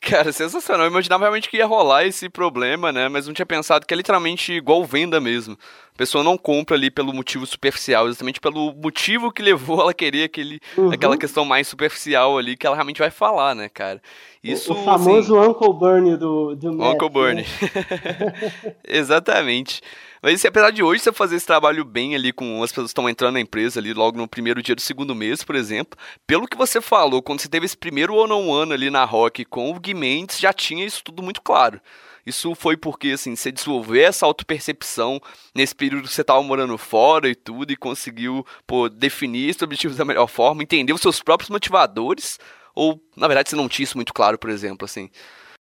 Cara, 0.02 0.32
sensacional. 0.32 0.86
Eu 0.86 0.90
imaginava 0.90 1.24
realmente 1.24 1.48
que 1.48 1.58
ia 1.58 1.66
rolar 1.66 2.06
esse 2.06 2.28
problema, 2.28 2.90
né? 2.90 3.08
Mas 3.08 3.26
não 3.26 3.34
tinha 3.34 3.44
pensado 3.44 3.86
que 3.86 3.92
é 3.92 3.96
literalmente 3.96 4.52
igual 4.52 4.82
venda 4.82 5.20
mesmo. 5.20 5.58
A 5.94 5.98
pessoa 5.98 6.24
não 6.24 6.38
compra 6.38 6.74
ali 6.74 6.90
pelo 6.90 7.12
motivo 7.12 7.44
superficial, 7.44 8.08
exatamente 8.08 8.40
pelo 8.40 8.72
motivo 8.72 9.30
que 9.30 9.42
levou 9.42 9.78
ela 9.82 9.90
a 9.90 9.94
querer 9.94 10.24
aquele, 10.24 10.58
uhum. 10.76 10.90
aquela 10.90 11.18
questão 11.18 11.44
mais 11.44 11.68
superficial 11.68 12.38
ali 12.38 12.56
que 12.56 12.66
ela 12.66 12.76
realmente 12.76 12.98
vai 12.98 13.10
falar, 13.10 13.54
né, 13.54 13.68
cara? 13.68 14.00
Isso, 14.42 14.72
o, 14.72 14.84
famoso 14.84 15.38
assim, 15.38 15.50
Uncle 15.50 15.74
Bernie 15.74 16.16
do, 16.16 16.56
do 16.56 16.72
Matt, 16.72 16.94
Uncle 16.94 17.10
Bernie. 17.10 17.44
Né? 17.44 18.74
exatamente. 18.88 19.82
Mas 20.22 20.34
assim, 20.34 20.48
apesar 20.48 20.70
de 20.70 20.82
hoje 20.82 21.02
você 21.02 21.12
fazer 21.12 21.36
esse 21.36 21.46
trabalho 21.46 21.82
bem 21.82 22.14
ali 22.14 22.30
com 22.30 22.62
as 22.62 22.70
pessoas 22.70 22.88
que 22.88 22.90
estão 22.90 23.08
entrando 23.08 23.34
na 23.34 23.40
empresa 23.40 23.80
ali 23.80 23.94
logo 23.94 24.18
no 24.18 24.28
primeiro 24.28 24.62
dia 24.62 24.74
do 24.74 24.80
segundo 24.80 25.14
mês, 25.14 25.42
por 25.42 25.56
exemplo, 25.56 25.98
pelo 26.26 26.46
que 26.46 26.58
você 26.58 26.78
falou, 26.80 27.22
quando 27.22 27.40
você 27.40 27.48
teve 27.48 27.64
esse 27.64 27.76
primeiro 27.76 28.14
one-on-one 28.14 28.72
ali 28.72 28.90
na 28.90 29.02
Rock 29.04 29.46
com 29.46 29.70
o 29.70 29.80
Gui 29.80 29.94
Mendes, 29.94 30.38
já 30.38 30.52
tinha 30.52 30.84
isso 30.84 31.02
tudo 31.02 31.22
muito 31.22 31.40
claro. 31.40 31.80
Isso 32.26 32.54
foi 32.54 32.76
porque, 32.76 33.12
assim, 33.12 33.34
você 33.34 33.50
desenvolveu 33.50 34.04
essa 34.04 34.26
autopercepção 34.26 35.18
nesse 35.54 35.74
período 35.74 36.06
que 36.06 36.12
você 36.12 36.20
estava 36.20 36.42
morando 36.42 36.76
fora 36.76 37.26
e 37.26 37.34
tudo, 37.34 37.72
e 37.72 37.76
conseguiu, 37.76 38.44
pô, 38.66 38.90
definir 38.90 39.48
esses 39.48 39.62
objetivos 39.62 39.96
da 39.96 40.04
melhor 40.04 40.26
forma, 40.26 40.62
entender 40.62 40.92
os 40.92 41.00
seus 41.00 41.22
próprios 41.22 41.48
motivadores, 41.48 42.38
ou, 42.74 43.02
na 43.16 43.26
verdade, 43.26 43.48
você 43.48 43.56
não 43.56 43.70
tinha 43.70 43.84
isso 43.84 43.96
muito 43.96 44.12
claro, 44.12 44.38
por 44.38 44.50
exemplo, 44.50 44.84
assim? 44.84 45.08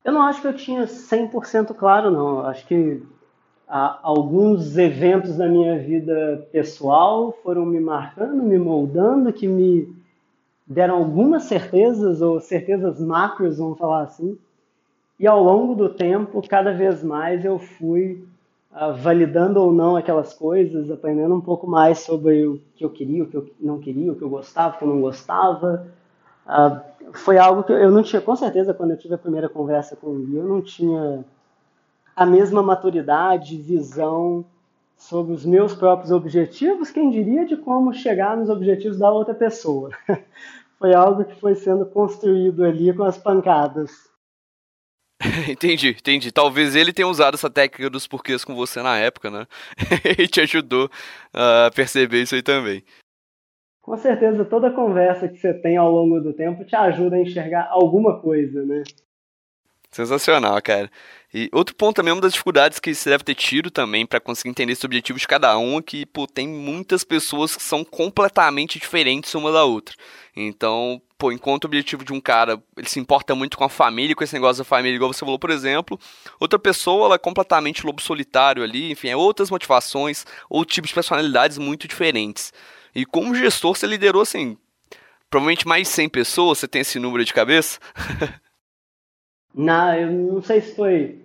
Eu 0.03 0.11
não 0.11 0.23
acho 0.23 0.41
que 0.41 0.47
eu 0.47 0.55
tinha 0.55 0.87
100% 0.87 1.75
claro, 1.75 2.09
não. 2.09 2.43
Acho 2.47 2.65
que 2.65 3.03
alguns 3.71 4.77
eventos 4.77 5.37
da 5.37 5.47
minha 5.47 5.79
vida 5.79 6.45
pessoal 6.51 7.31
foram 7.41 7.65
me 7.65 7.79
marcando, 7.79 8.43
me 8.43 8.57
moldando, 8.57 9.31
que 9.31 9.47
me 9.47 9.95
deram 10.67 10.97
algumas 10.97 11.43
certezas, 11.43 12.21
ou 12.21 12.41
certezas 12.41 12.99
macros, 12.99 13.59
vamos 13.59 13.77
falar 13.77 14.01
assim. 14.01 14.37
E 15.17 15.25
ao 15.25 15.41
longo 15.41 15.73
do 15.73 15.87
tempo, 15.87 16.45
cada 16.45 16.73
vez 16.73 17.01
mais 17.01 17.45
eu 17.45 17.59
fui 17.59 18.21
uh, 18.73 18.93
validando 18.93 19.61
ou 19.61 19.71
não 19.71 19.95
aquelas 19.95 20.33
coisas, 20.33 20.91
aprendendo 20.91 21.33
um 21.33 21.41
pouco 21.41 21.65
mais 21.65 21.99
sobre 21.99 22.45
o 22.45 22.59
que 22.75 22.83
eu 22.83 22.89
queria, 22.89 23.23
o 23.23 23.27
que 23.27 23.37
eu 23.37 23.49
não 23.57 23.79
queria, 23.79 24.11
o 24.11 24.15
que 24.15 24.21
eu 24.21 24.29
gostava, 24.29 24.75
o 24.75 24.79
que 24.79 24.83
eu 24.83 24.89
não 24.89 24.99
gostava. 24.99 25.87
Uh, 26.45 27.13
foi 27.13 27.37
algo 27.37 27.63
que 27.63 27.71
eu 27.71 27.91
não 27.91 28.03
tinha, 28.03 28.21
com 28.21 28.35
certeza, 28.35 28.73
quando 28.73 28.91
eu 28.91 28.97
tive 28.97 29.13
a 29.13 29.17
primeira 29.17 29.47
conversa 29.47 29.95
com 29.95 30.13
Gui, 30.13 30.35
eu 30.35 30.43
não 30.43 30.61
tinha 30.61 31.23
a 32.21 32.25
mesma 32.25 32.61
maturidade, 32.61 33.57
visão 33.57 34.45
sobre 34.95 35.33
os 35.33 35.43
meus 35.43 35.73
próprios 35.73 36.11
objetivos, 36.11 36.91
quem 36.91 37.09
diria 37.09 37.47
de 37.47 37.57
como 37.57 37.91
chegar 37.91 38.37
nos 38.37 38.47
objetivos 38.47 38.99
da 38.99 39.11
outra 39.11 39.33
pessoa. 39.33 39.89
foi 40.77 40.93
algo 40.93 41.25
que 41.25 41.39
foi 41.39 41.55
sendo 41.55 41.83
construído 41.83 42.63
ali 42.63 42.93
com 42.93 43.01
as 43.01 43.17
pancadas. 43.17 43.89
entendi, 45.49 45.89
entendi. 45.89 46.31
Talvez 46.31 46.75
ele 46.75 46.93
tenha 46.93 47.07
usado 47.07 47.33
essa 47.33 47.49
técnica 47.49 47.89
dos 47.89 48.05
porquês 48.05 48.45
com 48.45 48.53
você 48.53 48.83
na 48.83 48.99
época, 48.99 49.31
né? 49.31 49.47
e 50.19 50.27
te 50.27 50.41
ajudou 50.41 50.91
a 51.33 51.71
perceber 51.73 52.21
isso 52.21 52.35
aí 52.35 52.43
também. 52.43 52.83
Com 53.81 53.97
certeza, 53.97 54.45
toda 54.45 54.69
conversa 54.69 55.27
que 55.27 55.37
você 55.37 55.55
tem 55.55 55.75
ao 55.75 55.91
longo 55.91 56.19
do 56.19 56.33
tempo 56.33 56.63
te 56.65 56.75
ajuda 56.75 57.15
a 57.15 57.21
enxergar 57.21 57.67
alguma 57.71 58.21
coisa, 58.21 58.63
né? 58.63 58.83
Sensacional, 59.91 60.61
cara. 60.61 60.89
E 61.33 61.49
outro 61.51 61.75
ponto 61.75 61.97
também, 61.97 62.13
uma 62.13 62.21
das 62.21 62.31
dificuldades 62.31 62.79
que 62.79 62.95
você 62.95 63.09
deve 63.09 63.25
ter 63.25 63.35
tido 63.35 63.69
também 63.69 64.05
para 64.05 64.21
conseguir 64.21 64.49
entender 64.49 64.71
esse 64.71 64.85
objetivo 64.85 65.19
de 65.19 65.27
cada 65.27 65.57
um 65.57 65.79
é 65.79 65.81
que, 65.81 66.05
pô, 66.05 66.25
tem 66.25 66.47
muitas 66.47 67.03
pessoas 67.03 67.55
que 67.57 67.63
são 67.63 67.83
completamente 67.83 68.79
diferentes 68.79 69.35
uma 69.35 69.51
da 69.51 69.65
outra. 69.65 69.93
Então, 70.33 71.01
pô, 71.17 71.29
enquanto 71.29 71.65
o 71.65 71.67
objetivo 71.67 72.05
de 72.05 72.13
um 72.13 72.21
cara, 72.21 72.61
ele 72.77 72.87
se 72.87 73.01
importa 73.01 73.35
muito 73.35 73.57
com 73.57 73.65
a 73.65 73.69
família, 73.69 74.15
com 74.15 74.23
esse 74.23 74.33
negócio 74.33 74.63
da 74.63 74.67
família, 74.67 74.95
igual 74.95 75.11
você 75.11 75.19
falou, 75.19 75.37
por 75.37 75.49
exemplo, 75.49 75.99
outra 76.39 76.57
pessoa, 76.57 77.07
ela 77.07 77.15
é 77.15 77.19
completamente 77.19 77.85
lobo 77.85 78.01
solitário 78.01 78.63
ali, 78.63 78.91
enfim, 78.91 79.09
é 79.09 79.15
outras 79.15 79.49
motivações, 79.49 80.25
ou 80.49 80.63
tipos 80.63 80.89
de 80.89 80.95
personalidades 80.95 81.57
muito 81.57 81.85
diferentes. 81.85 82.53
E 82.95 83.05
como 83.05 83.35
gestor, 83.35 83.75
você 83.75 83.87
liderou, 83.87 84.21
assim, 84.21 84.57
provavelmente 85.29 85.67
mais 85.67 85.87
de 85.87 85.93
100 85.93 86.09
pessoas, 86.09 86.59
você 86.59 86.67
tem 86.67 86.81
esse 86.81 86.97
número 86.97 87.25
de 87.25 87.33
cabeça? 87.33 87.77
Na, 89.53 89.97
eu 89.97 90.11
não 90.11 90.41
sei 90.41 90.61
se 90.61 90.75
foi 90.75 91.19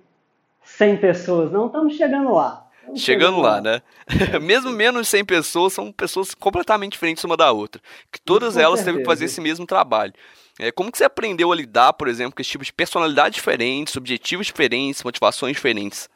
100 0.65 0.97
pessoas, 0.99 1.53
não, 1.53 1.67
estamos 1.67 1.95
chegando 1.95 2.33
lá. 2.33 2.67
Estamos 2.81 3.01
chegando, 3.01 3.35
chegando 3.35 3.43
lá, 3.43 3.55
lá, 3.57 3.61
né? 3.61 3.83
mesmo 4.41 4.71
menos 4.71 5.03
de 5.03 5.09
100 5.09 5.25
pessoas, 5.25 5.73
são 5.73 5.93
pessoas 5.93 6.35
completamente 6.35 6.93
diferentes 6.93 7.25
uma 7.25 7.37
da 7.37 7.51
outra. 7.53 7.81
Que 8.13 8.21
todas 8.21 8.55
Com 8.55 8.61
elas 8.61 8.85
teve 8.85 8.99
que 8.99 9.05
fazer 9.05 9.27
esse 9.27 9.41
mesmo 9.41 9.67
trabalho. 9.67 10.13
É, 10.59 10.73
como 10.73 10.91
que 10.91 10.99
você 10.99 11.05
aprendeu 11.05 11.53
a 11.53 11.57
lidar, 11.57 11.93
por 11.93 12.09
exemplo, 12.09 12.35
com 12.35 12.41
esse 12.41 12.51
tipo 12.51 12.65
de 12.65 12.73
personalidade 12.73 13.35
diferentes, 13.35 13.97
objetivos 13.97 14.47
diferentes, 14.47 15.03
motivações 15.05 15.55
diferentes? 15.55 16.09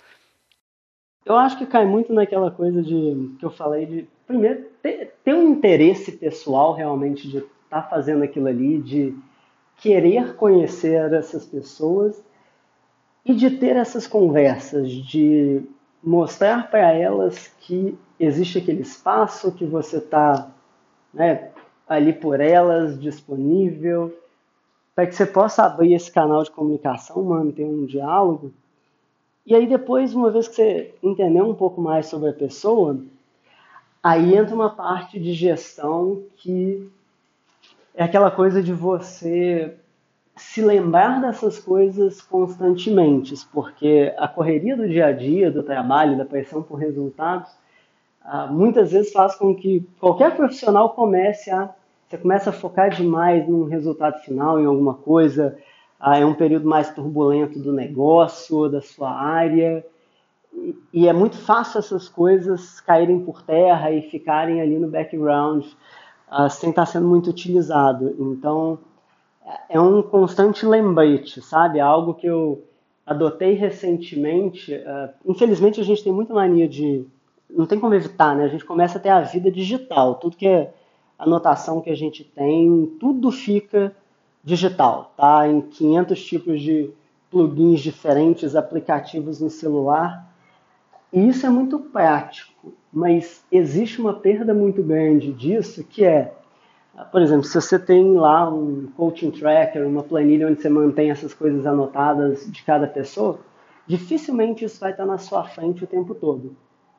Eu 1.24 1.36
acho 1.36 1.58
que 1.58 1.66
cai 1.66 1.84
muito 1.84 2.12
naquela 2.12 2.50
coisa 2.50 2.82
de 2.82 3.36
que 3.38 3.44
eu 3.44 3.50
falei 3.50 3.84
de 3.84 4.08
primeiro 4.26 4.64
ter, 4.82 5.12
ter 5.22 5.34
um 5.34 5.52
interesse 5.52 6.12
pessoal 6.12 6.72
realmente 6.72 7.28
de 7.28 7.38
estar 7.38 7.82
tá 7.82 7.82
fazendo 7.82 8.22
aquilo 8.22 8.46
ali, 8.46 8.78
de 8.78 9.14
querer 9.80 10.34
conhecer 10.36 11.12
essas 11.12 11.44
pessoas 11.44 12.22
e 13.24 13.34
de 13.34 13.50
ter 13.50 13.76
essas 13.76 14.06
conversas, 14.06 14.90
de 14.90 15.62
mostrar 16.02 16.70
para 16.70 16.92
elas 16.92 17.48
que 17.60 17.98
existe 18.18 18.58
aquele 18.58 18.82
espaço, 18.82 19.52
que 19.52 19.64
você 19.64 19.98
está 19.98 20.50
né, 21.12 21.50
ali 21.88 22.12
por 22.12 22.40
elas, 22.40 23.00
disponível, 23.00 24.14
para 24.94 25.06
que 25.06 25.14
você 25.14 25.26
possa 25.26 25.64
abrir 25.64 25.94
esse 25.94 26.10
canal 26.10 26.42
de 26.42 26.50
comunicação, 26.50 27.22
manter 27.22 27.64
um 27.64 27.86
diálogo. 27.86 28.52
E 29.46 29.54
aí 29.54 29.66
depois, 29.66 30.14
uma 30.14 30.30
vez 30.30 30.46
que 30.46 30.56
você 30.56 30.94
entender 31.02 31.42
um 31.42 31.54
pouco 31.54 31.80
mais 31.80 32.06
sobre 32.06 32.28
a 32.28 32.34
pessoa, 32.34 32.98
aí 34.02 34.34
entra 34.34 34.54
uma 34.54 34.70
parte 34.70 35.18
de 35.18 35.32
gestão 35.32 36.22
que 36.36 36.90
é 37.94 38.04
aquela 38.04 38.30
coisa 38.30 38.62
de 38.62 38.72
você 38.72 39.74
se 40.36 40.62
lembrar 40.62 41.20
dessas 41.20 41.58
coisas 41.58 42.22
constantemente, 42.22 43.34
porque 43.52 44.14
a 44.16 44.26
correria 44.26 44.76
do 44.76 44.88
dia 44.88 45.06
a 45.06 45.12
dia, 45.12 45.50
do 45.50 45.62
trabalho, 45.62 46.16
da 46.16 46.24
pressão 46.24 46.62
por 46.62 46.76
resultados, 46.76 47.50
ah, 48.22 48.46
muitas 48.46 48.92
vezes 48.92 49.12
faz 49.12 49.34
com 49.34 49.54
que 49.54 49.86
qualquer 49.98 50.36
profissional 50.36 50.90
comece 50.90 51.50
a 51.50 51.74
você 52.10 52.18
começa 52.18 52.50
a 52.50 52.52
focar 52.52 52.90
demais 52.90 53.48
num 53.48 53.66
resultado 53.66 54.18
final, 54.22 54.58
em 54.58 54.66
alguma 54.66 54.94
coisa, 54.94 55.56
é 56.02 56.26
um 56.26 56.34
período 56.34 56.68
mais 56.68 56.92
turbulento 56.92 57.56
do 57.60 57.72
negócio, 57.72 58.68
da 58.68 58.80
sua 58.80 59.12
área, 59.12 59.86
e 60.92 61.06
é 61.06 61.12
muito 61.12 61.38
fácil 61.38 61.78
essas 61.78 62.08
coisas 62.08 62.80
caírem 62.80 63.20
por 63.24 63.42
terra 63.42 63.92
e 63.92 64.02
ficarem 64.02 64.60
ali 64.60 64.76
no 64.76 64.88
background 64.88 65.64
uh, 66.30 66.48
sem 66.48 66.70
estar 66.70 66.86
sendo 66.86 67.06
muito 67.06 67.30
utilizado. 67.30 68.14
Então, 68.18 68.78
é 69.68 69.80
um 69.80 70.02
constante 70.02 70.64
lembrete, 70.64 71.42
sabe? 71.42 71.80
Algo 71.80 72.14
que 72.14 72.26
eu 72.26 72.62
adotei 73.04 73.54
recentemente. 73.54 74.74
Uh, 74.74 75.10
infelizmente, 75.26 75.80
a 75.80 75.84
gente 75.84 76.04
tem 76.04 76.12
muita 76.12 76.32
mania 76.32 76.68
de. 76.68 77.04
Não 77.48 77.66
tem 77.66 77.80
como 77.80 77.94
evitar, 77.94 78.36
né? 78.36 78.44
A 78.44 78.48
gente 78.48 78.64
começa 78.64 78.98
a 78.98 79.00
ter 79.00 79.08
a 79.08 79.20
vida 79.20 79.50
digital. 79.50 80.14
Tudo 80.14 80.36
que 80.36 80.46
é 80.46 80.72
anotação 81.18 81.80
que 81.80 81.90
a 81.90 81.94
gente 81.94 82.24
tem, 82.24 82.86
tudo 82.98 83.30
fica 83.30 83.94
digital, 84.42 85.12
tá? 85.16 85.46
Em 85.46 85.60
500 85.60 86.24
tipos 86.24 86.62
de 86.62 86.90
plugins 87.30 87.80
diferentes, 87.80 88.56
aplicativos 88.56 89.40
no 89.40 89.50
celular. 89.50 90.26
E 91.12 91.28
isso 91.28 91.44
é 91.44 91.50
muito 91.50 91.78
prático, 91.78 92.72
mas 92.92 93.44
existe 93.50 94.00
uma 94.00 94.14
perda 94.14 94.52
muito 94.52 94.82
grande 94.82 95.32
disso, 95.32 95.84
que 95.84 96.04
é, 96.04 96.32
por 97.12 97.22
exemplo, 97.22 97.44
se 97.44 97.60
você 97.60 97.78
tem 97.78 98.14
lá 98.14 98.48
um 98.48 98.88
coaching 98.96 99.30
tracker, 99.30 99.86
uma 99.86 100.02
planilha 100.02 100.48
onde 100.48 100.60
você 100.60 100.68
mantém 100.68 101.10
essas 101.10 101.32
coisas 101.32 101.66
anotadas 101.66 102.50
de 102.50 102.62
cada 102.64 102.86
pessoa, 102.86 103.38
dificilmente 103.86 104.64
isso 104.64 104.80
vai 104.80 104.90
estar 104.90 105.06
na 105.06 105.18
sua 105.18 105.44
frente 105.44 105.84
o 105.84 105.86
tempo 105.86 106.14
todo. 106.14 106.56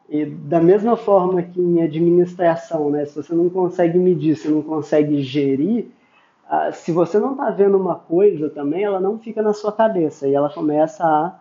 E 0.10 0.26
da 0.26 0.60
mesma 0.60 0.98
forma 0.98 1.42
que 1.42 1.60
em 1.62 1.82
administração, 1.82 2.90
né, 2.90 3.06
se 3.06 3.16
você 3.16 3.34
não 3.34 3.50
consegue 3.50 3.98
medir, 3.98 4.36
se 4.36 4.50
não 4.50 4.62
consegue 4.62 5.22
gerir, 5.22 5.88
uh, 6.50 6.74
se 6.74 6.92
você 6.92 7.18
não 7.18 7.32
está 7.32 7.50
vendo 7.50 7.78
uma 7.78 7.96
coisa 7.96 8.50
também, 8.50 8.84
ela 8.84 9.00
não 9.00 9.18
fica 9.20 9.42
na 9.42 9.54
sua 9.54 9.72
cabeça 9.72 10.28
e 10.28 10.34
ela 10.34 10.50
começa 10.50 11.04
a 11.06 11.40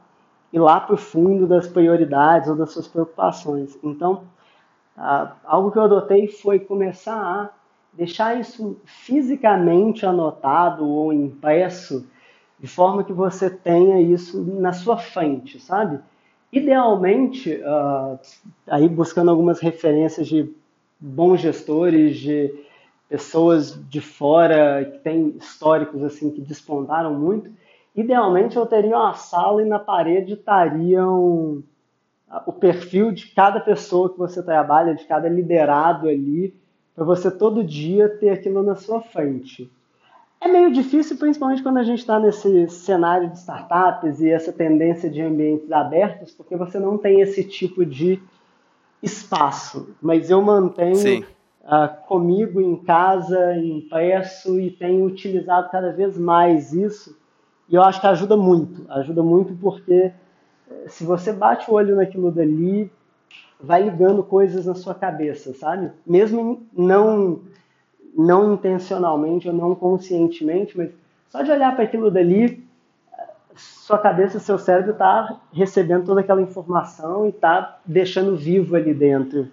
ir 0.53 0.59
lá 0.61 0.79
para 0.81 0.95
o 0.95 0.99
fundo 0.99 1.47
das 1.47 1.67
prioridades 1.67 2.49
ou 2.49 2.55
das 2.55 2.71
suas 2.71 2.87
preocupações. 2.87 3.77
Então, 3.83 4.23
ah, 4.97 5.37
algo 5.45 5.71
que 5.71 5.79
eu 5.79 5.83
adotei 5.83 6.29
foi 6.29 6.59
começar 6.59 7.15
a 7.15 7.51
deixar 7.93 8.39
isso 8.39 8.81
fisicamente 8.85 10.07
anotado 10.07 10.89
ou 10.89 11.13
impresso, 11.13 12.07
de 12.59 12.67
forma 12.67 13.03
que 13.03 13.13
você 13.13 13.51
tenha 13.51 14.01
isso 14.01 14.43
na 14.43 14.73
sua 14.73 14.97
frente, 14.97 15.59
sabe? 15.59 16.01
Idealmente, 16.53 17.55
uh, 17.55 18.19
aí 18.67 18.89
buscando 18.89 19.31
algumas 19.31 19.61
referências 19.61 20.27
de 20.27 20.53
bons 20.99 21.41
gestores, 21.41 22.19
de 22.19 22.53
pessoas 23.09 23.75
de 23.89 24.01
fora 24.01 24.85
que 24.85 24.99
têm 24.99 25.37
históricos 25.37 26.03
assim 26.03 26.31
que 26.31 26.41
despontaram 26.41 27.15
muito, 27.15 27.51
idealmente 27.95 28.57
eu 28.57 28.67
teria 28.67 28.97
uma 28.97 29.15
sala 29.15 29.63
e 29.63 29.65
na 29.65 29.79
parede 29.79 30.35
estariam 30.35 31.63
o 32.47 32.53
perfil 32.53 33.11
de 33.11 33.27
cada 33.29 33.61
pessoa 33.61 34.11
que 34.11 34.19
você 34.19 34.43
trabalha, 34.43 34.95
de 34.95 35.05
cada 35.05 35.29
liderado 35.29 36.09
ali, 36.09 36.55
para 36.95 37.05
você 37.05 37.31
todo 37.31 37.65
dia 37.65 38.09
ter 38.09 38.31
aquilo 38.31 38.63
na 38.63 38.77
sua 38.77 39.01
frente. 39.01 39.71
É 40.41 40.49
meio 40.49 40.73
difícil, 40.73 41.19
principalmente 41.19 41.63
quando 41.63 41.79
a 41.79 41.83
gente 41.83 41.99
está 41.99 42.19
nesse 42.19 42.69
cenário 42.69 43.29
de 43.29 43.39
startups 43.39 44.21
e 44.21 44.31
essa 44.31 44.53
tendência 44.53 45.11
de 45.11 45.21
ambientes 45.21 45.71
abertos, 45.71 46.33
porque 46.33 46.57
você 46.57 46.79
não 46.79 46.97
tem 46.97 47.21
esse 47.21 47.45
tipo 47.45 47.85
de 47.85 48.23
espaço. 49.03 49.95
Mas 50.01 50.31
eu 50.31 50.41
mantenho 50.41 51.27
uh, 51.63 52.07
comigo 52.07 52.59
em 52.59 52.77
casa, 52.77 53.55
impresso 53.57 54.59
e 54.59 54.71
tenho 54.71 55.05
utilizado 55.05 55.71
cada 55.71 55.93
vez 55.93 56.17
mais 56.17 56.73
isso. 56.73 57.19
E 57.69 57.75
eu 57.75 57.83
acho 57.83 58.01
que 58.01 58.07
ajuda 58.07 58.37
muito. 58.37 58.91
Ajuda 58.91 59.23
muito 59.23 59.55
porque 59.55 60.11
se 60.89 61.05
você 61.05 61.33
bate 61.33 61.71
o 61.71 61.75
olho 61.75 61.97
naquilo 61.97 62.31
dali, 62.31 62.91
vai 63.61 63.83
ligando 63.83 64.23
coisas 64.23 64.67
na 64.67 64.75
sua 64.75 64.95
cabeça, 64.95 65.53
sabe? 65.55 65.91
Mesmo 66.07 66.67
não 66.73 67.41
não 68.17 68.55
intencionalmente 68.55 69.49
ou 69.49 69.55
não 69.55 69.73
conscientemente, 69.75 70.77
mas 70.77 70.91
só 71.29 71.43
de 71.43 71.51
olhar 71.51 71.75
para 71.77 71.85
aquilo 71.85 72.11
dali, 72.11 72.67
sua 73.55 73.99
cabeça, 73.99 74.41
seu 74.41 74.59
cérebro 74.59 74.93
está 74.93 75.41
recebendo 75.53 76.07
toda 76.07 76.21
aquela 76.21 76.43
informação 76.43 77.27
e 77.27 77.29
está 77.29 77.79
deixando 77.87 78.37
vivo 78.37 78.75
ali 78.75 78.93
dentro. 78.93 79.49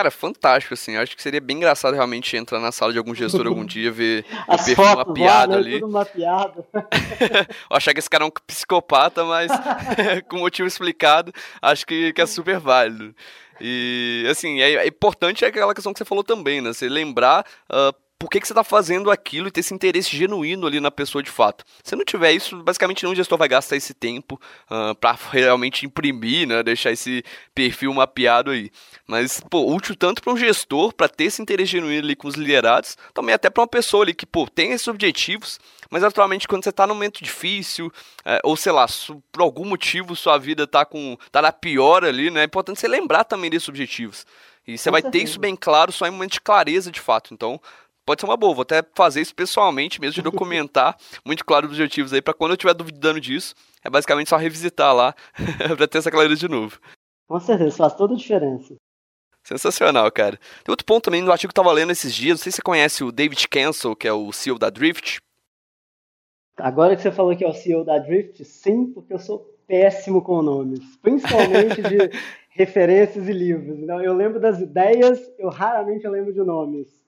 Cara, 0.00 0.10
fantástico, 0.10 0.72
assim. 0.72 0.96
Acho 0.96 1.14
que 1.14 1.22
seria 1.22 1.42
bem 1.42 1.58
engraçado 1.58 1.92
realmente 1.92 2.34
entrar 2.34 2.58
na 2.58 2.72
sala 2.72 2.90
de 2.90 2.96
algum 2.96 3.14
gestor 3.14 3.46
algum 3.46 3.66
dia, 3.66 3.92
ver 3.92 4.24
o 4.48 4.56
perfil 4.56 5.26
lá, 5.26 5.46
né? 5.46 5.56
ali. 5.56 5.80
Mapeado. 5.82 6.64
achar 7.68 7.92
que 7.92 7.98
esse 7.98 8.08
cara 8.08 8.24
é 8.24 8.26
um 8.26 8.30
psicopata, 8.46 9.24
mas 9.26 9.52
com 10.26 10.38
motivo 10.38 10.66
explicado, 10.66 11.34
acho 11.60 11.86
que, 11.86 12.14
que 12.14 12.22
é 12.22 12.24
super 12.24 12.58
válido. 12.58 13.14
E, 13.60 14.26
assim, 14.30 14.62
é, 14.62 14.76
é, 14.76 14.86
importante 14.86 15.44
aquela 15.44 15.74
questão 15.74 15.92
que 15.92 15.98
você 15.98 16.04
falou 16.06 16.24
também, 16.24 16.62
né? 16.62 16.72
Você 16.72 16.88
lembrar 16.88 17.44
uh, 17.70 17.94
por 18.20 18.28
que, 18.28 18.38
que 18.38 18.46
você 18.46 18.52
está 18.52 18.62
fazendo 18.62 19.10
aquilo 19.10 19.48
e 19.48 19.50
ter 19.50 19.60
esse 19.60 19.72
interesse 19.72 20.14
genuíno 20.14 20.66
ali 20.66 20.78
na 20.78 20.90
pessoa 20.90 21.22
de 21.22 21.30
fato. 21.30 21.64
Se 21.82 21.96
não 21.96 22.04
tiver 22.04 22.32
isso, 22.32 22.62
basicamente 22.62 23.02
nenhum 23.02 23.14
gestor 23.14 23.38
vai 23.38 23.48
gastar 23.48 23.76
esse 23.76 23.94
tempo 23.94 24.34
uh, 24.70 24.90
ah, 24.90 24.94
para 24.94 25.18
realmente 25.30 25.86
imprimir, 25.86 26.46
né, 26.46 26.62
deixar 26.62 26.90
esse 26.90 27.24
perfil 27.54 27.94
mapeado 27.94 28.50
aí. 28.50 28.70
Mas, 29.06 29.40
pô, 29.48 29.74
útil 29.74 29.96
tanto 29.96 30.20
para 30.20 30.34
um 30.34 30.36
gestor, 30.36 30.92
para 30.92 31.08
ter 31.08 31.24
esse 31.24 31.40
interesse 31.40 31.72
genuíno 31.72 32.04
ali 32.04 32.14
com 32.14 32.28
os 32.28 32.34
liderados, 32.34 32.94
também 33.14 33.34
até 33.34 33.48
para 33.48 33.62
uma 33.62 33.66
pessoa 33.66 34.04
ali 34.04 34.12
que, 34.12 34.26
pô, 34.26 34.46
tem 34.46 34.72
esses 34.72 34.86
objetivos, 34.86 35.58
mas 35.88 36.04
atualmente 36.04 36.46
quando 36.46 36.62
você 36.62 36.68
está 36.68 36.86
num 36.86 36.92
momento 36.92 37.24
difícil, 37.24 37.90
é, 38.22 38.38
ou 38.44 38.54
sei 38.54 38.72
lá, 38.72 38.84
por 39.32 39.40
algum 39.40 39.64
motivo 39.64 40.14
sua 40.14 40.36
vida 40.36 40.64
está 40.64 40.84
com 40.84 41.16
tá 41.32 41.40
na 41.40 41.52
pior 41.52 42.04
ali, 42.04 42.30
né, 42.30 42.42
é 42.42 42.44
importante 42.44 42.80
você 42.80 42.86
lembrar 42.86 43.24
também 43.24 43.48
desses 43.48 43.70
objetivos. 43.70 44.26
E 44.66 44.76
você 44.76 44.90
vai 44.90 45.02
ter 45.02 45.22
isso 45.22 45.40
bem 45.40 45.56
claro 45.56 45.90
só 45.90 46.06
em 46.06 46.10
momentos 46.10 46.34
de 46.34 46.40
clareza 46.42 46.92
de 46.92 47.00
fato. 47.00 47.32
Então, 47.32 47.58
pode 48.10 48.20
ser 48.20 48.26
uma 48.26 48.36
boa. 48.36 48.54
Vou 48.54 48.62
até 48.62 48.82
fazer 48.94 49.20
isso 49.20 49.34
pessoalmente, 49.34 50.00
mesmo 50.00 50.14
de 50.14 50.22
documentar 50.22 50.96
muito 51.24 51.44
claro 51.44 51.66
os 51.66 51.72
objetivos 51.72 52.12
aí, 52.12 52.20
para 52.20 52.34
quando 52.34 52.50
eu 52.50 52.54
estiver 52.54 52.74
duvidando 52.74 53.20
disso, 53.20 53.54
é 53.84 53.88
basicamente 53.88 54.28
só 54.28 54.36
revisitar 54.36 54.92
lá 54.92 55.14
para 55.76 55.86
ter 55.86 55.98
essa 55.98 56.10
clareza 56.10 56.34
de 56.34 56.48
novo. 56.48 56.80
Com 57.28 57.38
certeza, 57.38 57.76
faz 57.76 57.94
toda 57.94 58.14
a 58.14 58.16
diferença. 58.16 58.74
Sensacional, 59.44 60.10
cara. 60.10 60.36
Tem 60.64 60.72
outro 60.72 60.84
ponto 60.84 61.04
também 61.04 61.22
no 61.22 61.30
artigo 61.30 61.52
que 61.52 61.58
eu 61.58 61.64
tava 61.64 61.72
lendo 61.72 61.92
esses 61.92 62.12
dias, 62.12 62.38
não 62.38 62.42
sei 62.42 62.50
se 62.50 62.56
você 62.56 62.62
conhece 62.62 63.04
o 63.04 63.12
David 63.12 63.46
Cancel, 63.48 63.94
que 63.94 64.08
é 64.08 64.12
o 64.12 64.32
CEO 64.32 64.58
da 64.58 64.70
Drift. 64.70 65.18
Agora 66.58 66.96
que 66.96 67.02
você 67.02 67.12
falou 67.12 67.34
que 67.36 67.44
é 67.44 67.48
o 67.48 67.54
CEO 67.54 67.84
da 67.84 67.98
Drift, 67.98 68.44
sim, 68.44 68.86
porque 68.92 69.14
eu 69.14 69.18
sou 69.20 69.56
péssimo 69.68 70.20
com 70.20 70.42
nomes, 70.42 70.96
principalmente 70.96 71.80
de 71.80 72.10
referências 72.50 73.28
e 73.28 73.32
livros. 73.32 73.78
Então, 73.78 74.02
eu 74.02 74.12
lembro 74.12 74.40
das 74.40 74.60
ideias, 74.60 75.20
eu 75.38 75.48
raramente 75.48 76.06
lembro 76.08 76.32
de 76.32 76.42
nomes. 76.42 76.99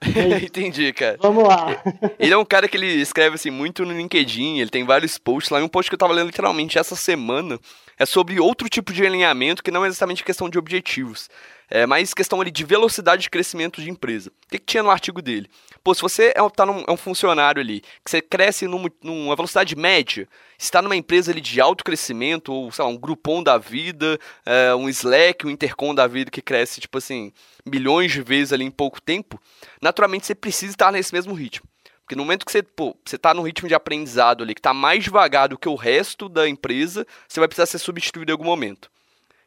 Entendi, 0.42 0.92
cara. 0.92 1.18
Vamos 1.20 1.44
lá. 1.44 1.82
Ele 2.18 2.32
é 2.32 2.36
um 2.36 2.44
cara 2.44 2.68
que 2.68 2.76
ele 2.76 2.86
escreve 2.86 3.34
assim 3.34 3.50
muito 3.50 3.84
no 3.84 3.92
LinkedIn, 3.92 4.58
ele 4.58 4.70
tem 4.70 4.84
vários 4.84 5.18
posts 5.18 5.50
lá, 5.50 5.60
e 5.60 5.62
um 5.62 5.68
post 5.68 5.90
que 5.90 5.94
eu 5.94 5.98
tava 5.98 6.12
lendo 6.12 6.26
literalmente 6.26 6.78
essa 6.78 6.94
semana 6.94 7.58
é 7.98 8.06
sobre 8.06 8.38
outro 8.38 8.68
tipo 8.68 8.92
de 8.92 9.04
alinhamento 9.04 9.62
que 9.62 9.70
não 9.70 9.84
é 9.84 9.88
exatamente 9.88 10.24
questão 10.24 10.48
de 10.48 10.58
objetivos. 10.58 11.28
É 11.70 11.84
questão 12.16 12.40
ali 12.40 12.50
de 12.50 12.64
velocidade 12.64 13.22
de 13.22 13.30
crescimento 13.30 13.82
de 13.82 13.90
empresa. 13.90 14.30
O 14.30 14.48
que, 14.50 14.58
que 14.58 14.64
tinha 14.64 14.82
no 14.82 14.90
artigo 14.90 15.20
dele? 15.20 15.50
Pô, 15.84 15.94
se 15.94 16.00
você 16.00 16.32
é, 16.34 16.48
tá 16.48 16.64
num, 16.64 16.82
é 16.86 16.90
um 16.90 16.96
funcionário 16.96 17.60
ali, 17.60 17.80
que 18.04 18.10
você 18.10 18.22
cresce 18.22 18.66
num, 18.66 18.86
numa 19.02 19.36
velocidade 19.36 19.76
média, 19.76 20.26
está 20.58 20.80
numa 20.80 20.96
empresa 20.96 21.30
ali 21.30 21.40
de 21.40 21.60
alto 21.60 21.84
crescimento, 21.84 22.52
ou 22.52 22.72
sei 22.72 22.84
lá, 22.84 22.90
um 22.90 22.96
Groupon 22.96 23.42
da 23.42 23.58
vida, 23.58 24.18
é, 24.46 24.74
um 24.74 24.88
Slack, 24.88 25.46
um 25.46 25.50
Intercom 25.50 25.94
da 25.94 26.06
vida 26.06 26.30
que 26.30 26.40
cresce, 26.40 26.80
tipo 26.80 26.96
assim, 26.96 27.32
milhões 27.66 28.12
de 28.12 28.22
vezes 28.22 28.52
ali 28.52 28.64
em 28.64 28.70
pouco 28.70 29.00
tempo, 29.00 29.40
naturalmente 29.80 30.26
você 30.26 30.34
precisa 30.34 30.72
estar 30.72 30.90
nesse 30.90 31.12
mesmo 31.12 31.34
ritmo. 31.34 31.66
Porque 32.02 32.16
no 32.16 32.24
momento 32.24 32.46
que 32.46 32.52
você, 32.52 32.62
pô, 32.62 32.96
você 33.04 33.18
tá 33.18 33.34
num 33.34 33.42
ritmo 33.42 33.68
de 33.68 33.74
aprendizado 33.74 34.42
ali 34.42 34.54
que 34.54 34.60
está 34.60 34.72
mais 34.72 35.04
devagar 35.04 35.48
do 35.48 35.58
que 35.58 35.68
o 35.68 35.74
resto 35.74 36.26
da 36.26 36.48
empresa, 36.48 37.06
você 37.28 37.38
vai 37.38 37.46
precisar 37.46 37.66
ser 37.66 37.78
substituído 37.78 38.30
em 38.30 38.32
algum 38.32 38.44
momento. 38.44 38.90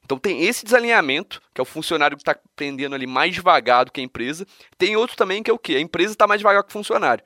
Então 0.04 0.18
tem 0.18 0.44
esse 0.44 0.66
desalinhamento, 0.66 1.42
que 1.54 1.62
é 1.62 1.64
o 1.64 1.66
funcionário 1.66 2.18
que 2.18 2.22
está 2.22 2.32
aprendendo 2.32 2.96
ali 2.96 3.08
mais 3.08 3.34
devagar 3.34 3.86
do 3.86 3.92
que 3.92 4.02
a 4.02 4.04
empresa. 4.04 4.46
Tem 4.78 4.96
outro 4.96 5.16
também 5.16 5.42
que 5.42 5.50
é 5.50 5.54
o 5.54 5.60
quê? 5.60 5.76
A 5.76 5.80
empresa 5.80 6.14
está 6.14 6.28
mais 6.28 6.40
devagar 6.40 6.64
que 6.64 6.70
o 6.70 6.74
funcionário. 6.74 7.24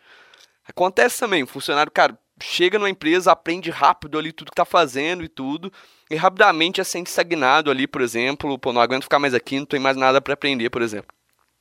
Acontece 0.68 1.20
também, 1.20 1.44
o 1.44 1.48
funcionário, 1.48 1.92
cara, 1.92 2.18
chega 2.42 2.78
numa 2.78 2.90
empresa, 2.90 3.32
aprende 3.32 3.70
rápido 3.70 4.18
ali 4.18 4.32
tudo 4.32 4.48
que 4.48 4.54
está 4.54 4.66
fazendo 4.66 5.24
e 5.24 5.28
tudo, 5.28 5.72
e 6.10 6.16
rapidamente 6.16 6.82
é 6.82 6.84
sente 6.84 7.10
estagnado 7.10 7.70
ali, 7.72 7.88
por 7.88 8.02
exemplo, 8.02 8.58
pô, 8.58 8.74
não 8.74 8.82
aguento 8.82 9.04
ficar 9.04 9.20
mais 9.20 9.34
aqui, 9.34 9.60
não 9.60 9.66
tem 9.66 9.80
mais 9.80 9.96
nada 9.96 10.20
para 10.20 10.34
aprender, 10.34 10.70
por 10.70 10.82
exemplo. 10.82 11.16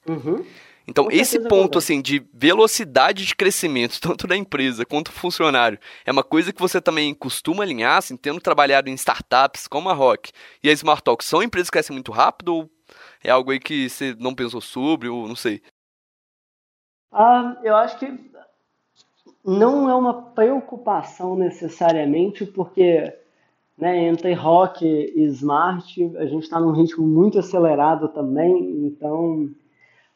Uhum. 0.09 0.45
Então, 0.87 1.09
esse 1.11 1.41
ponto 1.49 1.79
assim 1.79 2.01
de 2.01 2.25
velocidade 2.33 3.25
de 3.25 3.35
crescimento, 3.35 3.99
tanto 4.03 4.27
da 4.27 4.37
empresa 4.37 4.85
quanto 4.85 5.11
do 5.11 5.17
funcionário, 5.17 5.79
é 6.05 6.13
uma 6.13 6.23
coisa 6.23 6.53
que 6.53 6.61
você 6.61 6.81
também 6.81 7.15
costuma 7.15 7.63
alinhar, 7.63 7.99
assim, 7.99 8.17
tendo 8.17 8.41
trabalhado 8.41 8.91
em 8.91 8.95
startups 8.95 9.67
como 9.67 9.89
a 9.89 9.95
Rock 9.95 10.31
e 10.63 10.69
a 10.69 10.73
Smart 10.73 11.03
Talk, 11.03 11.25
são 11.25 11.43
empresas 11.43 11.71
que 11.71 11.73
crescem 11.73 11.95
muito 11.95 12.13
rápido 12.13 12.55
ou 12.55 12.71
é 13.23 13.31
algo 13.31 13.51
aí 13.51 13.59
que 13.59 13.89
você 13.89 14.15
não 14.19 14.35
pensou 14.35 14.61
sobre, 14.61 15.09
ou 15.09 15.27
não 15.27 15.35
sei? 15.35 15.63
Ah, 17.11 17.59
eu 17.63 17.75
acho 17.77 17.99
que 17.99 18.13
não 19.45 19.89
é 19.89 19.95
uma 19.95 20.31
preocupação 20.33 21.37
necessariamente, 21.37 22.45
porque 22.45 23.13
né, 23.79 24.09
entre 24.09 24.33
rock 24.35 24.85
e 24.85 25.25
smart 25.27 26.17
a 26.17 26.27
gente 26.27 26.45
está 26.45 26.61
num 26.61 26.73
ritmo 26.73 27.07
muito 27.07 27.39
acelerado 27.39 28.09
também, 28.09 28.87
então 28.87 29.51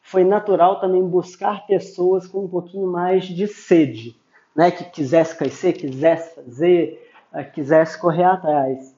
foi 0.09 0.23
natural 0.23 0.79
também 0.79 1.03
buscar 1.07 1.67
pessoas 1.67 2.25
com 2.25 2.45
um 2.45 2.47
pouquinho 2.47 2.87
mais 2.87 3.25
de 3.25 3.47
sede, 3.47 4.19
né? 4.55 4.71
que 4.71 4.83
quisesse 4.85 5.37
crescer, 5.37 5.73
quisesse 5.73 6.33
fazer, 6.33 7.11
uh, 7.31 7.51
quisesse 7.51 7.99
correr 7.99 8.23
atrás. 8.23 8.91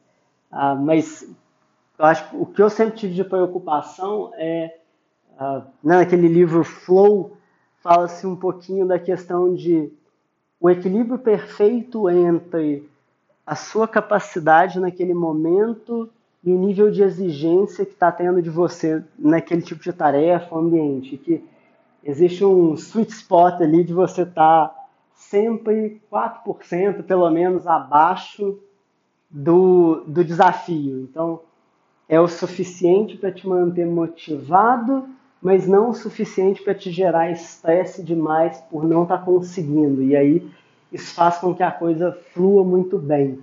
Uh, 0.50 0.80
mas 0.80 1.28
eu 2.00 2.06
acho 2.06 2.30
que 2.30 2.36
o 2.38 2.46
que 2.46 2.62
eu 2.62 2.70
sempre 2.70 2.98
tive 2.98 3.14
de 3.14 3.26
preocupação 3.26 4.32
é, 4.36 4.74
uh, 5.34 5.64
naquele 5.84 6.30
livro 6.30 6.64
Flow, 6.64 7.36
fala-se 7.84 8.26
um 8.26 8.36
pouquinho 8.38 8.88
da 8.88 8.98
questão 8.98 9.54
de 9.54 9.92
o 10.62 10.70
equilíbrio 10.70 11.20
perfeito 11.20 12.10
entre 12.10 12.90
a 13.46 13.56
sua 13.58 13.86
capacidade 13.86 14.80
naquele 14.80 15.14
momento 15.14 16.10
e 16.44 16.52
o 16.52 16.58
nível 16.58 16.90
de 16.90 17.04
exigência 17.04 17.86
que 17.86 17.94
está 17.94 18.12
tendo 18.12 18.42
de 18.42 18.50
você 18.50 19.04
naquele 19.18 19.62
tipo 19.62 19.84
de 19.84 19.94
tarefa, 19.94 20.56
ambiente, 20.56 21.18
que 21.18 21.44
existe 22.04 22.44
um 22.44 22.74
sweet 22.74 23.12
spot 23.12 23.62
ali 23.62 23.84
de 23.84 23.94
você 23.94 24.24
estar 24.24 24.68
tá 24.68 24.76
sempre 25.14 26.02
4% 26.12 27.04
pelo 27.04 27.30
menos 27.30 27.68
abaixo 27.68 28.58
do, 29.30 30.04
do 30.08 30.24
desafio. 30.24 31.02
Então, 31.02 31.42
é 32.10 32.20
o 32.20 32.28
suficiente 32.28 33.18
para 33.18 33.32
te 33.32 33.48
manter 33.48 33.86
motivado, 33.86 35.08
mas 35.42 35.68
não 35.68 35.92
o 35.92 35.94
suficiente 35.94 36.62
para 36.64 36.74
te 36.74 36.92
gerar 36.92 37.32
estresse 37.32 38.04
demais 38.04 38.60
por 38.70 38.84
não 38.84 39.04
estar 39.04 39.20
tá 39.20 39.24
conseguindo. 39.24 40.02
E 40.04 40.16
aí, 40.16 40.52
isso 40.92 41.14
faz 41.14 41.38
com 41.38 41.54
que 41.54 41.64
a 41.64 41.72
coisa 41.72 42.12
flua 42.34 42.64
muito 42.64 42.98
bem. 42.98 43.40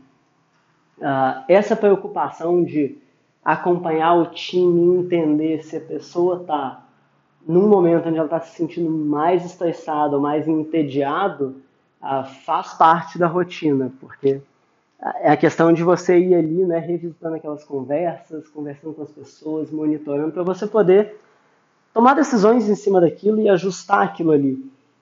Uh, 1.00 1.44
essa 1.48 1.76
preocupação 1.76 2.64
de 2.64 2.98
acompanhar 3.44 4.14
o 4.14 4.26
time 4.26 4.98
entender 4.98 5.62
se 5.62 5.76
a 5.76 5.80
pessoa 5.80 6.40
está 6.40 6.84
num 7.46 7.68
momento 7.68 8.08
onde 8.08 8.18
ela 8.18 8.26
está 8.26 8.40
se 8.40 8.56
sentindo 8.56 8.90
mais 8.90 9.44
estressada 9.44 10.16
ou 10.16 10.22
mais 10.22 10.46
entediado, 10.46 11.56
uh, 12.02 12.24
faz 12.44 12.74
parte 12.74 13.18
da 13.18 13.26
rotina, 13.26 13.92
porque 14.00 14.40
é 15.20 15.30
a 15.30 15.36
questão 15.36 15.72
de 15.72 15.82
você 15.82 16.18
ir 16.18 16.34
ali, 16.34 16.64
né, 16.64 16.78
revisitando 16.78 17.36
aquelas 17.36 17.62
conversas, 17.62 18.48
conversando 18.48 18.94
com 18.94 19.02
as 19.02 19.12
pessoas, 19.12 19.70
monitorando, 19.70 20.32
para 20.32 20.42
você 20.42 20.66
poder 20.66 21.16
tomar 21.94 22.14
decisões 22.14 22.68
em 22.68 22.74
cima 22.74 23.00
daquilo 23.00 23.40
e 23.40 23.48
ajustar 23.48 24.02
aquilo 24.02 24.32
ali. 24.32 24.58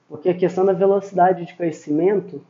Porque 0.09 0.29
a 0.29 0.35
questão 0.35 0.65
da 0.65 0.73
velocidade 0.73 1.47
de 1.47 1.55
crescimento 1.55 2.43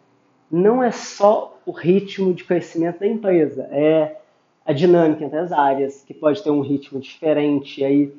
não 0.51 0.82
é 0.82 0.90
só 0.90 1.59
o 1.66 1.72
ritmo 1.72 2.32
de 2.32 2.44
crescimento 2.44 3.01
da 3.01 3.07
empresa, 3.07 3.68
é 3.70 4.16
a 4.64 4.72
dinâmica 4.72 5.24
entre 5.24 5.38
as 5.38 5.53
áreas, 5.53 6.03
que 6.03 6.14
pode 6.14 6.42
ter 6.42 6.51
um 6.51 6.61
ritmo 6.61 7.01
diferente, 7.01 7.84
aí 7.84 8.12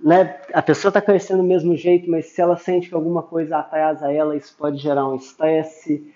né, 0.00 0.38
a 0.52 0.62
pessoa 0.62 0.90
está 0.90 1.00
crescendo 1.00 1.42
do 1.42 1.48
mesmo 1.48 1.76
jeito, 1.76 2.10
mas 2.10 2.26
se 2.26 2.40
ela 2.40 2.56
sente 2.56 2.88
que 2.88 2.94
alguma 2.94 3.22
coisa 3.22 3.58
atrasa 3.58 4.12
ela, 4.12 4.36
isso 4.36 4.54
pode 4.56 4.78
gerar 4.78 5.08
um 5.08 5.16
estresse, 5.16 6.12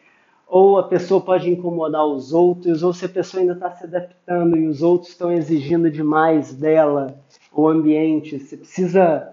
ou 0.47 0.79
a 0.79 0.83
pessoa 0.83 1.21
pode 1.21 1.51
incomodar 1.51 2.07
os 2.07 2.33
outros, 2.33 2.83
ou 2.83 2.93
se 2.93 3.05
a 3.05 3.09
pessoa 3.09 3.43
ainda 3.43 3.53
está 3.53 3.71
se 3.71 3.85
adaptando 3.85 4.57
e 4.57 4.67
os 4.67 4.83
outros 4.83 5.13
estão 5.13 5.31
exigindo 5.31 5.91
demais 5.91 6.55
dela, 6.55 7.19
o 7.53 7.69
ambiente, 7.69 8.39
você 8.39 8.57
precisa, 8.57 9.33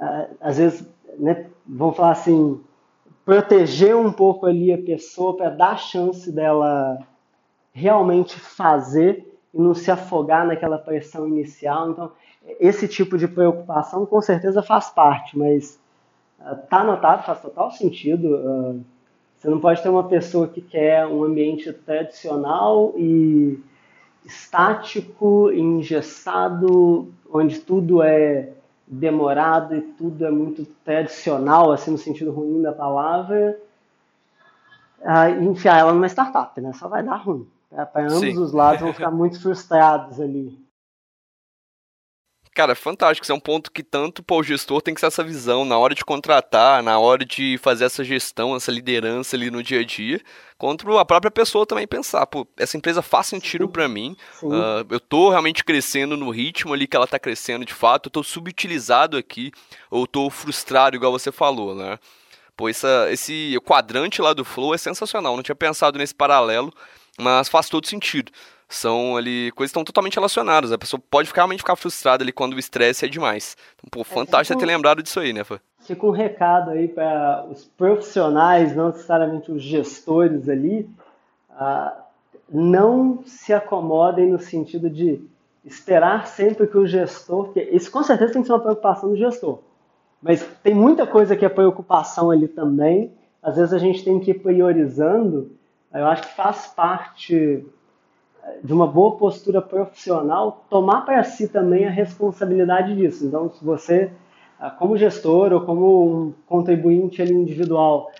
ah, 0.00 0.26
às 0.40 0.58
vezes, 0.58 0.86
né, 1.18 1.46
vamos 1.66 1.96
falar 1.96 2.12
assim, 2.12 2.60
proteger 3.24 3.96
um 3.96 4.12
pouco 4.12 4.46
ali 4.46 4.72
a 4.72 4.78
pessoa 4.78 5.36
para 5.36 5.50
dar 5.50 5.78
chance 5.78 6.30
dela 6.30 6.98
realmente 7.72 8.38
fazer 8.38 9.26
e 9.54 9.60
não 9.60 9.74
se 9.74 9.90
afogar 9.90 10.46
naquela 10.46 10.78
pressão 10.78 11.26
inicial. 11.28 11.90
Então, 11.90 12.12
esse 12.58 12.88
tipo 12.88 13.16
de 13.16 13.28
preocupação 13.28 14.04
com 14.04 14.20
certeza 14.20 14.62
faz 14.62 14.90
parte, 14.90 15.38
mas 15.38 15.78
está 16.62 16.78
uh, 16.78 16.80
anotado, 16.80 17.24
faz 17.24 17.40
total 17.40 17.70
sentido. 17.70 18.36
Uh, 18.36 18.80
você 19.38 19.48
não 19.48 19.60
pode 19.60 19.82
ter 19.82 19.88
uma 19.88 20.08
pessoa 20.08 20.48
que 20.48 20.60
quer 20.60 21.06
um 21.06 21.24
ambiente 21.24 21.72
tradicional 21.72 22.94
e 22.96 23.58
estático, 24.24 25.50
engessado, 25.52 27.12
onde 27.32 27.58
tudo 27.60 28.02
é 28.02 28.50
demorado 28.92 29.74
e 29.74 29.80
tudo 29.80 30.26
é 30.26 30.30
muito 30.30 30.66
tradicional, 30.84 31.72
assim 31.72 31.92
no 31.92 31.98
sentido 31.98 32.30
ruim 32.30 32.60
da 32.60 32.72
palavra, 32.72 33.58
e 35.02 35.44
enfiar 35.44 35.78
ela 35.78 35.94
numa 35.94 36.06
startup, 36.06 36.60
né? 36.60 36.72
Só 36.74 36.88
vai 36.88 37.02
dar 37.02 37.16
ruim. 37.16 37.48
Para 37.70 38.02
ambos 38.02 38.20
Sim. 38.20 38.38
os 38.38 38.52
lados 38.52 38.82
vão 38.82 38.92
ficar 38.92 39.10
muito 39.10 39.40
frustrados 39.40 40.20
ali. 40.20 40.61
Cara, 42.54 42.74
fantástico. 42.74 43.24
Isso 43.24 43.32
é 43.32 43.34
um 43.34 43.40
ponto 43.40 43.72
que 43.72 43.82
tanto 43.82 44.22
pô, 44.22 44.40
o 44.40 44.42
gestor 44.42 44.82
tem 44.82 44.94
que 44.94 45.00
ter 45.00 45.06
essa 45.06 45.24
visão 45.24 45.64
na 45.64 45.78
hora 45.78 45.94
de 45.94 46.04
contratar, 46.04 46.82
na 46.82 46.98
hora 46.98 47.24
de 47.24 47.56
fazer 47.58 47.86
essa 47.86 48.04
gestão, 48.04 48.54
essa 48.54 48.70
liderança 48.70 49.36
ali 49.36 49.50
no 49.50 49.62
dia 49.62 49.80
a 49.80 49.84
dia, 49.84 50.20
quanto 50.58 50.98
a 50.98 51.04
própria 51.04 51.30
pessoa 51.30 51.64
também 51.64 51.86
pensar, 51.86 52.26
pô, 52.26 52.46
essa 52.58 52.76
empresa 52.76 53.00
faz 53.00 53.26
sentido 53.26 53.66
para 53.68 53.88
mim, 53.88 54.14
uh, 54.42 54.86
eu 54.90 55.00
tô 55.00 55.30
realmente 55.30 55.64
crescendo 55.64 56.14
no 56.14 56.28
ritmo 56.30 56.74
ali 56.74 56.86
que 56.86 56.94
ela 56.94 57.06
tá 57.06 57.18
crescendo 57.18 57.64
de 57.64 57.72
fato, 57.72 58.08
eu 58.08 58.12
tô 58.12 58.22
subutilizado 58.22 59.16
aqui, 59.16 59.50
ou 59.90 60.06
tô 60.06 60.28
frustrado, 60.28 60.94
igual 60.94 61.10
você 61.10 61.32
falou, 61.32 61.74
né? 61.74 61.98
Pô, 62.54 62.68
essa, 62.68 63.08
esse 63.10 63.58
quadrante 63.64 64.20
lá 64.20 64.34
do 64.34 64.44
Flow 64.44 64.74
é 64.74 64.78
sensacional, 64.78 65.36
não 65.36 65.42
tinha 65.42 65.56
pensado 65.56 65.98
nesse 65.98 66.14
paralelo, 66.14 66.70
mas 67.18 67.48
faz 67.48 67.70
todo 67.70 67.86
sentido 67.86 68.30
são 68.74 69.16
ali 69.16 69.50
coisas 69.52 69.70
que 69.70 69.72
estão 69.72 69.84
totalmente 69.84 70.14
relacionadas. 70.14 70.72
A 70.72 70.78
pessoa 70.78 71.02
pode 71.10 71.28
ficar, 71.28 71.42
realmente 71.42 71.60
ficar 71.60 71.76
frustrada 71.76 72.22
ali 72.22 72.32
quando 72.32 72.54
o 72.54 72.58
estresse 72.58 73.04
é 73.04 73.08
demais. 73.08 73.56
Então, 73.76 73.88
pô, 73.90 74.00
é, 74.00 74.04
fantástico 74.04 74.58
ter 74.58 74.66
lembrado 74.66 75.02
disso 75.02 75.20
aí, 75.20 75.32
né, 75.32 75.44
Fã? 75.44 75.58
Fica 75.80 76.06
um 76.06 76.10
recado 76.10 76.70
aí 76.70 76.88
para 76.88 77.44
os 77.50 77.64
profissionais, 77.64 78.74
não 78.74 78.88
necessariamente 78.88 79.50
os 79.50 79.62
gestores 79.62 80.48
ali, 80.48 80.88
uh, 81.50 81.92
não 82.48 83.22
se 83.26 83.52
acomodem 83.52 84.30
no 84.30 84.38
sentido 84.38 84.88
de 84.88 85.20
esperar 85.64 86.26
sempre 86.26 86.66
que 86.66 86.76
o 86.76 86.86
gestor, 86.86 87.46
porque 87.46 87.60
isso 87.72 87.90
com 87.90 88.02
certeza 88.02 88.32
tem 88.32 88.42
que 88.42 88.46
ser 88.46 88.52
uma 88.52 88.60
preocupação 88.60 89.10
do 89.10 89.16
gestor, 89.16 89.60
mas 90.22 90.44
tem 90.62 90.74
muita 90.74 91.06
coisa 91.06 91.34
que 91.34 91.44
é 91.44 91.48
preocupação 91.48 92.30
ali 92.30 92.46
também. 92.46 93.12
Às 93.42 93.56
vezes 93.56 93.72
a 93.72 93.78
gente 93.78 94.04
tem 94.04 94.20
que 94.20 94.30
ir 94.30 94.40
priorizando. 94.40 95.50
Eu 95.92 96.06
acho 96.06 96.22
que 96.22 96.36
faz 96.36 96.68
parte 96.68 97.66
de 98.62 98.72
uma 98.72 98.86
boa 98.86 99.16
postura 99.16 99.60
profissional, 99.60 100.64
tomar 100.68 101.02
para 101.02 101.22
si 101.24 101.48
também 101.48 101.86
a 101.86 101.90
responsabilidade 101.90 102.94
disso. 102.94 103.26
Então, 103.26 103.50
se 103.50 103.64
você, 103.64 104.10
ah, 104.58 104.70
como 104.70 104.96
gestor 104.96 105.52
ou 105.52 105.60
como 105.62 106.06
um 106.06 106.34
contribuinte 106.46 107.22
individual, 107.22 108.10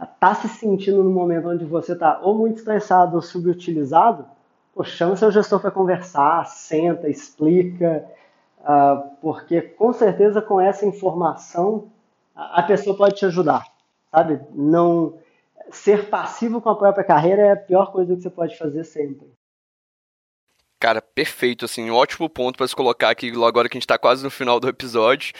está 0.00 0.34
se 0.34 0.48
sentindo 0.48 1.02
no 1.02 1.10
momento 1.10 1.48
onde 1.48 1.64
você 1.64 1.92
está 1.92 2.20
ou 2.20 2.36
muito 2.36 2.58
estressado 2.58 3.16
ou 3.16 3.22
subutilizado, 3.22 4.24
pô, 4.74 4.82
chama 4.82 5.16
seu 5.16 5.30
gestor 5.30 5.60
para 5.60 5.70
conversar, 5.70 6.46
senta, 6.46 7.08
explica, 7.08 8.04
uh, 8.60 9.08
porque 9.20 9.60
com 9.60 9.92
certeza 9.92 10.40
com 10.40 10.60
essa 10.60 10.86
informação 10.86 11.88
a 12.34 12.62
pessoa 12.62 12.96
pode 12.96 13.16
te 13.16 13.26
ajudar, 13.26 13.64
sabe? 14.10 14.40
Não 14.54 15.14
ser 15.70 16.08
passivo 16.08 16.60
com 16.60 16.70
a 16.70 16.76
própria 16.76 17.04
carreira 17.04 17.42
é 17.42 17.52
a 17.52 17.56
pior 17.56 17.92
coisa 17.92 18.16
que 18.16 18.22
você 18.22 18.30
pode 18.30 18.56
fazer 18.56 18.84
sempre. 18.84 19.30
Cara, 20.80 21.02
perfeito, 21.02 21.66
assim, 21.66 21.90
um 21.90 21.94
ótimo 21.94 22.26
ponto 22.26 22.56
para 22.56 22.66
se 22.66 22.74
colocar 22.74 23.10
aqui 23.10 23.30
agora 23.46 23.68
que 23.68 23.76
a 23.76 23.78
gente 23.78 23.84
está 23.84 23.98
quase 23.98 24.24
no 24.24 24.30
final 24.30 24.58
do 24.58 24.66
episódio. 24.66 25.34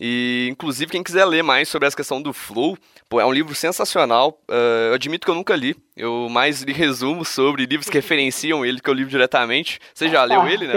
E, 0.00 0.48
inclusive, 0.50 0.90
quem 0.90 1.02
quiser 1.02 1.24
ler 1.26 1.42
mais 1.42 1.68
sobre 1.68 1.86
essa 1.86 1.96
questão 1.96 2.20
do 2.20 2.32
flow, 2.32 2.76
pô, 3.08 3.20
é 3.20 3.24
um 3.24 3.32
livro 3.32 3.54
sensacional. 3.54 4.40
Uh, 4.50 4.88
eu 4.88 4.94
admito 4.94 5.26
que 5.26 5.30
eu 5.30 5.34
nunca 5.34 5.54
li. 5.54 5.76
Eu 5.94 6.28
mais 6.28 6.62
li 6.62 6.72
resumos 6.72 7.28
sobre 7.28 7.66
livros 7.66 7.88
que 7.88 7.98
referenciam 7.98 8.64
ele, 8.64 8.80
que 8.80 8.90
eu 8.90 8.94
li 8.94 9.04
diretamente. 9.04 9.78
Você 9.94 10.08
já 10.08 10.22
ah, 10.22 10.24
leu 10.24 10.48
ele, 10.48 10.66
né? 10.66 10.74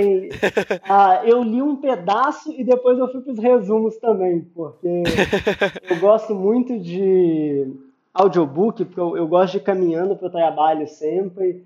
ah, 0.88 1.22
eu 1.26 1.42
li 1.42 1.62
um 1.62 1.78
pedaço 1.78 2.52
e 2.52 2.64
depois 2.64 3.00
eu 3.00 3.10
fui 3.12 3.22
para 3.22 3.32
os 3.32 3.40
resumos 3.40 3.98
também, 3.98 4.42
porque 4.54 5.04
eu 5.90 6.00
gosto 6.00 6.36
muito 6.36 6.78
de 6.78 7.66
audiobook, 8.14 8.86
porque 8.86 9.00
eu, 9.00 9.18
eu 9.18 9.28
gosto 9.28 9.54
de 9.54 9.58
ir 9.58 9.64
caminhando 9.64 10.16
para 10.18 10.28
o 10.28 10.32
trabalho 10.32 10.86
sempre. 10.86 11.64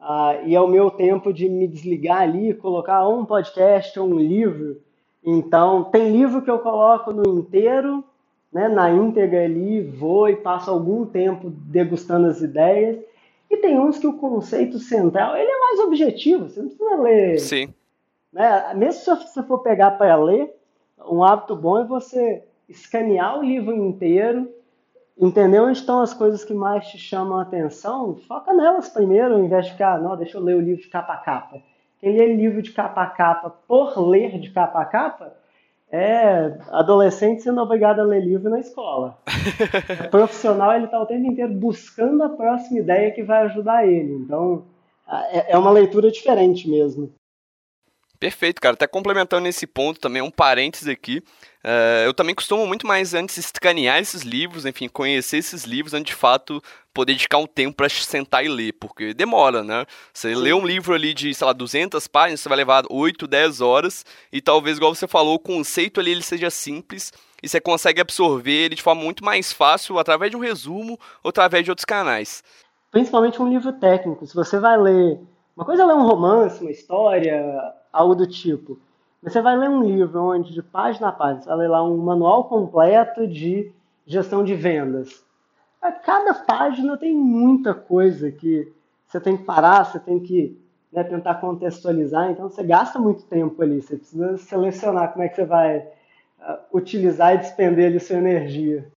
Ah, 0.00 0.38
e 0.44 0.54
é 0.54 0.60
o 0.60 0.68
meu 0.68 0.90
tempo 0.90 1.32
de 1.32 1.48
me 1.48 1.66
desligar 1.66 2.22
ali, 2.22 2.54
colocar 2.54 3.06
um 3.08 3.24
podcast 3.24 3.98
ou 3.98 4.08
um 4.08 4.18
livro. 4.18 4.80
Então, 5.24 5.84
tem 5.84 6.12
livro 6.12 6.42
que 6.42 6.50
eu 6.50 6.60
coloco 6.60 7.12
no 7.12 7.40
inteiro, 7.40 8.04
né, 8.52 8.68
na 8.68 8.90
íntegra 8.90 9.44
ali, 9.44 9.82
vou 9.82 10.28
e 10.28 10.36
passo 10.36 10.70
algum 10.70 11.04
tempo 11.04 11.50
degustando 11.50 12.28
as 12.28 12.40
ideias. 12.40 12.98
E 13.50 13.56
tem 13.56 13.78
uns 13.78 13.98
que 13.98 14.06
o 14.06 14.18
conceito 14.18 14.78
central 14.78 15.36
ele 15.36 15.50
é 15.50 15.58
mais 15.58 15.80
objetivo, 15.80 16.48
você 16.48 16.60
não 16.60 16.68
precisa 16.68 16.96
ler. 16.96 17.38
Sim. 17.38 17.74
Né? 18.32 18.74
Mesmo 18.74 19.00
se 19.00 19.26
você 19.28 19.42
for 19.42 19.58
pegar 19.58 19.92
para 19.92 20.16
ler, 20.16 20.54
um 21.10 21.22
hábito 21.22 21.56
bom 21.56 21.78
é 21.80 21.84
você 21.84 22.42
escanear 22.68 23.38
o 23.38 23.42
livro 23.42 23.74
inteiro, 23.74 24.48
entender 25.18 25.60
onde 25.60 25.78
estão 25.78 26.00
as 26.00 26.14
coisas 26.14 26.44
que 26.44 26.54
mais 26.54 26.86
te 26.86 26.98
chamam 26.98 27.38
a 27.38 27.42
atenção, 27.42 28.16
foca 28.28 28.54
nelas 28.54 28.88
primeiro, 28.88 29.34
ao 29.34 29.44
invés 29.44 29.66
de 29.66 29.72
ficar, 29.72 30.00
não, 30.00 30.16
deixa 30.16 30.38
eu 30.38 30.42
ler 30.42 30.56
o 30.56 30.60
livro 30.60 30.82
de 30.82 30.88
capa 30.88 31.14
a 31.14 31.18
capa. 31.18 31.60
Quem 32.00 32.16
lê 32.16 32.34
livro 32.34 32.62
de 32.62 32.70
capa 32.70 33.02
a 33.02 33.06
capa 33.06 33.50
por 33.66 33.98
ler 33.98 34.38
de 34.38 34.50
capa 34.50 34.80
a 34.80 34.84
capa 34.84 35.32
é 35.90 36.58
adolescente 36.70 37.42
sendo 37.42 37.60
obrigado 37.60 38.00
a 38.00 38.04
ler 38.04 38.20
livro 38.20 38.48
na 38.48 38.60
escola. 38.60 39.18
o 40.06 40.08
profissional 40.08 40.72
ele 40.74 40.84
está 40.84 41.00
o 41.00 41.06
tempo 41.06 41.26
inteiro 41.26 41.52
buscando 41.54 42.22
a 42.22 42.28
próxima 42.28 42.78
ideia 42.78 43.10
que 43.10 43.22
vai 43.22 43.42
ajudar 43.44 43.86
ele. 43.86 44.12
Então 44.12 44.64
é, 45.08 45.52
é 45.52 45.58
uma 45.58 45.70
leitura 45.70 46.10
diferente 46.10 46.68
mesmo. 46.68 47.12
Perfeito, 48.20 48.60
cara. 48.60 48.74
Até 48.74 48.86
complementando 48.86 49.42
nesse 49.42 49.66
ponto 49.66 50.00
também, 50.00 50.20
um 50.20 50.30
parênteses 50.30 50.88
aqui. 50.88 51.22
Uh, 51.68 52.06
eu 52.06 52.14
também 52.14 52.34
costumo 52.34 52.66
muito 52.66 52.86
mais 52.86 53.12
antes 53.12 53.36
escanear 53.36 53.98
esses 53.98 54.22
livros, 54.22 54.64
enfim, 54.64 54.88
conhecer 54.88 55.36
esses 55.36 55.64
livros, 55.64 55.92
antes 55.92 56.14
de 56.14 56.18
fato 56.18 56.62
poder 56.94 57.12
dedicar 57.12 57.36
um 57.36 57.46
tempo 57.46 57.76
para 57.76 57.90
sentar 57.90 58.42
e 58.42 58.48
ler, 58.48 58.72
porque 58.72 59.12
demora, 59.12 59.62
né? 59.62 59.84
Você 60.10 60.34
lê 60.34 60.54
um 60.54 60.66
livro 60.66 60.94
ali 60.94 61.12
de, 61.12 61.34
sei 61.34 61.46
lá, 61.46 61.52
200 61.52 62.08
páginas, 62.08 62.40
você 62.40 62.48
vai 62.48 62.56
levar 62.56 62.84
8, 62.88 63.26
10 63.26 63.60
horas, 63.60 64.02
e 64.32 64.40
talvez, 64.40 64.78
igual 64.78 64.94
você 64.94 65.06
falou, 65.06 65.34
o 65.34 65.38
conceito 65.38 66.00
ali 66.00 66.12
ele 66.12 66.22
seja 66.22 66.48
simples, 66.48 67.12
e 67.42 67.46
você 67.46 67.60
consegue 67.60 68.00
absorver 68.00 68.64
ele 68.64 68.74
de 68.74 68.82
forma 68.82 69.02
muito 69.02 69.22
mais 69.22 69.52
fácil 69.52 69.98
através 69.98 70.30
de 70.30 70.38
um 70.38 70.40
resumo 70.40 70.98
ou 71.22 71.28
através 71.28 71.64
de 71.64 71.70
outros 71.70 71.84
canais. 71.84 72.42
Principalmente 72.90 73.42
um 73.42 73.48
livro 73.48 73.74
técnico. 73.74 74.26
Se 74.26 74.34
você 74.34 74.58
vai 74.58 74.78
ler. 74.78 75.20
Uma 75.54 75.66
coisa 75.66 75.82
é 75.82 75.86
ler 75.86 75.94
um 75.94 76.06
romance, 76.06 76.62
uma 76.62 76.70
história, 76.70 77.44
algo 77.92 78.14
do 78.14 78.26
tipo. 78.26 78.80
Você 79.22 79.42
vai 79.42 79.56
ler 79.56 79.68
um 79.68 79.82
livro 79.82 80.22
onde, 80.22 80.52
de 80.52 80.62
página 80.62 81.08
a 81.08 81.12
página, 81.12 81.42
você 81.42 81.48
vai 81.48 81.58
ler 81.58 81.68
lá 81.68 81.82
um 81.82 81.96
manual 81.96 82.44
completo 82.44 83.26
de 83.26 83.72
gestão 84.06 84.44
de 84.44 84.54
vendas. 84.54 85.24
A 85.82 85.92
cada 85.92 86.34
página 86.34 86.96
tem 86.96 87.14
muita 87.14 87.74
coisa 87.74 88.30
que 88.30 88.72
você 89.06 89.20
tem 89.20 89.36
que 89.36 89.44
parar, 89.44 89.84
você 89.84 89.98
tem 89.98 90.20
que 90.20 90.58
né, 90.92 91.02
tentar 91.04 91.36
contextualizar, 91.36 92.30
então 92.30 92.48
você 92.48 92.62
gasta 92.62 92.98
muito 92.98 93.24
tempo 93.24 93.60
ali, 93.62 93.82
você 93.82 93.96
precisa 93.96 94.36
selecionar 94.38 95.12
como 95.12 95.24
é 95.24 95.28
que 95.28 95.36
você 95.36 95.44
vai 95.44 95.78
uh, 95.78 96.58
utilizar 96.72 97.34
e 97.34 97.38
despender 97.38 97.86
ali 97.86 98.00
sua 98.00 98.16
energia. 98.16 98.90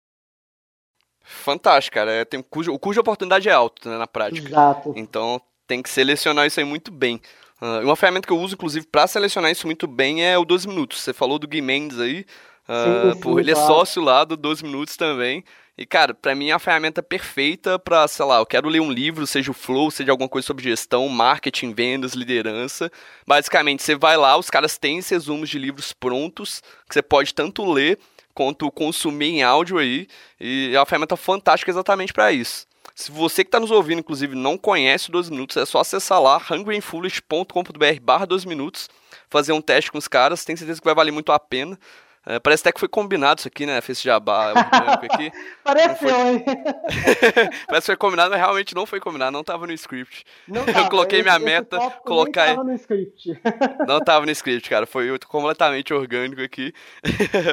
Fantástico, 1.24 1.95
cara. 1.95 2.11
É, 2.11 2.26
tem, 2.26 2.41
cujo, 2.41 2.78
cuja 2.80 3.01
oportunidade 3.01 3.47
é 3.47 3.51
alta 3.51 3.89
né, 3.89 3.97
na 3.97 4.07
prática. 4.07 4.47
Exato. 4.47 4.93
Então 4.95 5.41
tem 5.67 5.82
que 5.82 5.89
selecionar 5.89 6.45
isso 6.45 6.59
aí 6.59 6.65
muito 6.65 6.91
bem. 6.91 7.22
Uh, 7.62 7.86
uma 7.86 7.95
ferramenta 7.95 8.26
que 8.26 8.34
eu 8.34 8.39
uso, 8.39 8.55
inclusive, 8.55 8.88
para 8.88 9.05
selecionar 9.05 9.51
isso 9.51 9.68
muito 9.68 9.86
bem 9.86 10.26
é 10.26 10.38
o 10.38 10.43
12 10.43 10.68
Minutos. 10.68 10.99
Você 10.99 11.14
falou 11.14 11.38
do 11.38 11.47
Gui 11.47 11.62
Mendes 11.62 11.99
aí. 11.99 12.26
Uh, 12.68 13.12
sim, 13.12 13.14
sim, 13.14 13.20
por, 13.20 13.39
ele 13.39 13.51
é 13.51 13.55
sócio 13.55 14.01
lá 14.01 14.24
do 14.24 14.36
12 14.36 14.64
Minutos 14.64 14.97
também. 14.97 15.43
E, 15.78 15.86
cara, 15.86 16.14
para 16.14 16.36
mim 16.36 16.49
é 16.49 16.53
a 16.53 16.59
ferramenta 16.59 17.01
perfeita 17.01 17.80
para, 17.80 18.07
sei 18.07 18.26
lá, 18.26 18.39
eu 18.39 18.45
quero 18.45 18.68
ler 18.68 18.82
um 18.82 18.91
livro, 18.91 19.26
seja 19.26 19.51
o 19.51 19.53
Flow, 19.53 19.89
seja 19.89 20.12
alguma 20.12 20.28
coisa 20.28 20.45
sobre 20.45 20.64
gestão, 20.64 21.07
marketing, 21.07 21.74
vendas, 21.74 22.14
liderança. 22.14 22.91
Basicamente, 23.26 23.82
você 23.82 23.95
vai 23.95 24.18
lá, 24.18 24.38
os 24.38 24.49
caras 24.49 24.78
têm 24.78 24.97
esses 24.97 25.12
resumos 25.12 25.49
de 25.49 25.57
livros 25.57 25.93
prontos, 25.93 26.62
que 26.88 26.93
você 26.93 27.01
pode 27.01 27.34
tanto 27.34 27.64
ler 27.72 27.97
quanto 28.34 28.72
consumir 28.72 29.30
em 29.30 29.43
áudio 29.43 29.78
aí. 29.78 30.07
E 30.39 30.72
é 30.74 30.80
uma 30.80 30.86
ferramenta 30.86 31.16
fantástica 31.16 31.72
exatamente 31.72 32.14
para 32.14 32.32
isso. 32.32 32.68
Se 32.96 33.12
você 33.12 33.44
que 33.44 33.48
está 33.48 33.60
nos 33.60 33.72
ouvindo, 33.72 34.00
inclusive, 34.00 34.36
não 34.36 34.58
conhece 34.58 35.10
o 35.10 35.12
12 35.12 35.32
Minutos, 35.32 35.58
é 35.58 35.66
só 35.66 35.80
acessar 35.80 36.22
lá, 36.22 36.42
hungryandfoolish.com.br 36.52 38.00
barra 38.02 38.26
12 38.26 38.48
Minutos, 38.48 38.89
fazer 39.30 39.54
um 39.54 39.62
teste 39.62 39.92
com 39.92 39.98
os 39.98 40.08
caras, 40.08 40.44
tenho 40.44 40.58
certeza 40.58 40.80
que 40.80 40.86
vai 40.86 40.96
valer 40.96 41.12
muito 41.12 41.32
a 41.32 41.39
pena. 41.39 41.80
É, 42.26 42.39
parece 42.39 42.61
até 42.61 42.72
que 42.72 42.80
foi 42.80 42.88
combinado 42.88 43.39
isso 43.39 43.47
aqui, 43.47 43.65
né? 43.65 43.82
Fez 43.82 43.97
esse 43.97 44.05
jabá 44.05 44.51
aqui. 44.51 45.32
Pareceu, 45.63 46.15
hein? 46.28 46.45
parece 47.65 47.86
que 47.86 47.86
foi 47.88 47.97
combinado, 47.97 48.30
mas 48.30 48.39
realmente 48.39 48.76
não 48.76 48.86
foi 48.86 48.99
combinado, 48.99 49.32
não 49.32 49.43
tava 49.43 49.65
no 49.65 49.74
script. 49.74 50.24
Não 50.47 50.63
tava, 50.63 50.80
eu 50.82 50.89
coloquei 50.89 51.24
minha 51.24 51.39
meta, 51.39 51.80
colocar. 52.05 52.49
Não 52.49 52.55
tava 52.57 52.67
no 52.69 52.76
script. 52.76 53.41
não 53.88 53.99
tava 53.99 54.26
no 54.26 54.32
script, 54.32 54.69
cara. 54.69 54.86
Foi 54.86 55.17
completamente 55.28 55.93
orgânico 55.93 56.43
aqui. 56.43 56.72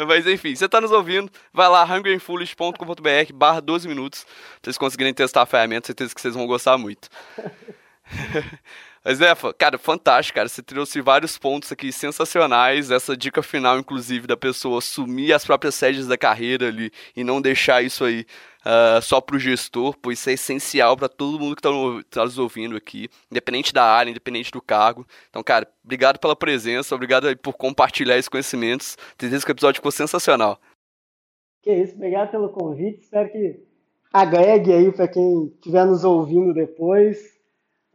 mas 0.07 0.27
enfim, 0.27 0.55
você 0.55 0.69
tá 0.69 0.83
nos 0.83 0.93
ouvindo, 0.93 1.33
vai 1.53 1.69
lá, 1.69 1.85
hungryandfoolish.com.br 1.85 3.33
barra 3.35 3.61
12 3.61 3.89
minutos, 3.89 4.25
pra 4.25 4.35
vocês 4.65 4.77
conseguirem 4.77 5.15
testar 5.15 5.43
a 5.43 5.47
ferramenta, 5.47 5.87
certeza 5.87 6.15
que 6.15 6.21
vocês 6.21 6.35
vão 6.35 6.47
gostar 6.47 6.77
muito. 6.77 7.09
Mas 9.05 9.21
é, 9.21 9.33
cara, 9.57 9.79
fantástico, 9.79 10.37
cara. 10.37 10.49
Você 10.49 10.63
trouxe 10.63 11.01
vários 11.01 11.39
pontos 11.39 11.71
aqui 11.73 11.93
sensacionais. 11.93 12.91
Essa 12.91 13.17
dica 13.17 13.43
final, 13.43 13.79
inclusive, 13.79 14.27
da 14.27 14.37
pessoa 14.37 14.79
assumir 14.79 15.33
as 15.33 15.45
próprias 15.45 15.75
sedes 15.75 16.07
da 16.07 16.19
carreira 16.19 16.69
ali 16.69 16.91
e 17.17 17.25
não 17.25 17.41
deixar 17.41 17.83
isso 17.83 18.05
aí 18.05 18.27
uh, 18.65 19.01
só 19.01 19.21
pro 19.21 19.39
gestor, 19.39 19.97
pois 20.01 20.19
isso 20.19 20.31
é 20.31 20.33
essencial 20.35 20.97
para 20.97 21.09
todo 21.09 21.39
mundo 21.39 21.57
que 21.57 21.63
tá, 21.63 21.71
tá 22.11 22.25
nos 22.25 22.39
ouvindo 22.39 22.77
aqui, 22.77 23.09
independente 23.31 23.73
da 23.73 23.85
área, 23.85 24.11
independente 24.11 24.51
do 24.51 24.61
cargo. 24.61 25.07
Então, 25.31 25.43
cara, 25.43 25.67
obrigado 25.85 26.19
pela 26.19 26.37
presença, 26.37 26.95
obrigado 26.95 27.35
por 27.39 27.55
compartilhar 27.55 28.17
esses 28.17 28.29
conhecimentos. 28.29 28.97
Tem 29.17 29.29
certeza 29.29 29.47
que 29.47 29.53
o 29.53 29.55
episódio 29.55 29.79
ficou 29.79 29.93
sensacional. 29.93 30.61
Que 31.63 31.73
isso, 31.73 31.95
obrigado 31.95 32.31
pelo 32.31 32.51
convite. 32.51 33.01
Espero 33.01 33.31
que 33.31 33.61
agregue 34.13 34.73
aí 34.73 34.93
para 34.93 35.09
quem 35.09 35.47
estiver 35.47 35.87
nos 35.87 36.05
ouvindo 36.05 36.53
depois. 36.55 37.38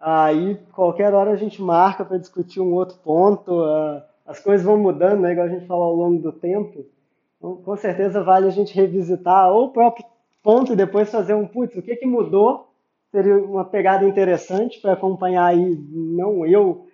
Aí, 0.06 0.60
qualquer 0.74 1.14
hora 1.14 1.32
a 1.32 1.36
gente 1.38 1.62
marca 1.62 2.04
para 2.04 2.18
discutir 2.18 2.60
um 2.60 2.74
outro 2.74 2.98
ponto. 2.98 3.64
Uh, 3.64 4.02
as 4.26 4.38
coisas 4.38 4.66
vão 4.66 4.78
mudando, 4.78 5.22
né, 5.22 5.32
igual 5.32 5.48
a 5.48 5.50
gente 5.50 5.66
falou 5.66 5.86
ao 5.86 5.96
longo 5.96 6.22
do 6.22 6.34
tempo. 6.34 6.86
Então, 7.38 7.56
com 7.56 7.78
certeza 7.78 8.22
vale 8.22 8.48
a 8.48 8.52
gente 8.52 8.76
revisitar 8.76 9.50
ou 9.50 9.68
o 9.68 9.72
próprio 9.72 10.06
ponto 10.44 10.74
e 10.74 10.76
depois 10.76 11.10
fazer 11.10 11.34
um, 11.34 11.48
putz, 11.48 11.78
o 11.78 11.82
que, 11.82 11.96
que 11.96 12.06
mudou? 12.06 12.70
Seria 13.12 13.38
uma 13.38 13.64
pegada 13.64 14.06
interessante 14.06 14.82
para 14.82 14.92
acompanhar 14.92 15.46
aí, 15.46 15.78
não 15.90 16.46
eu, 16.46 16.86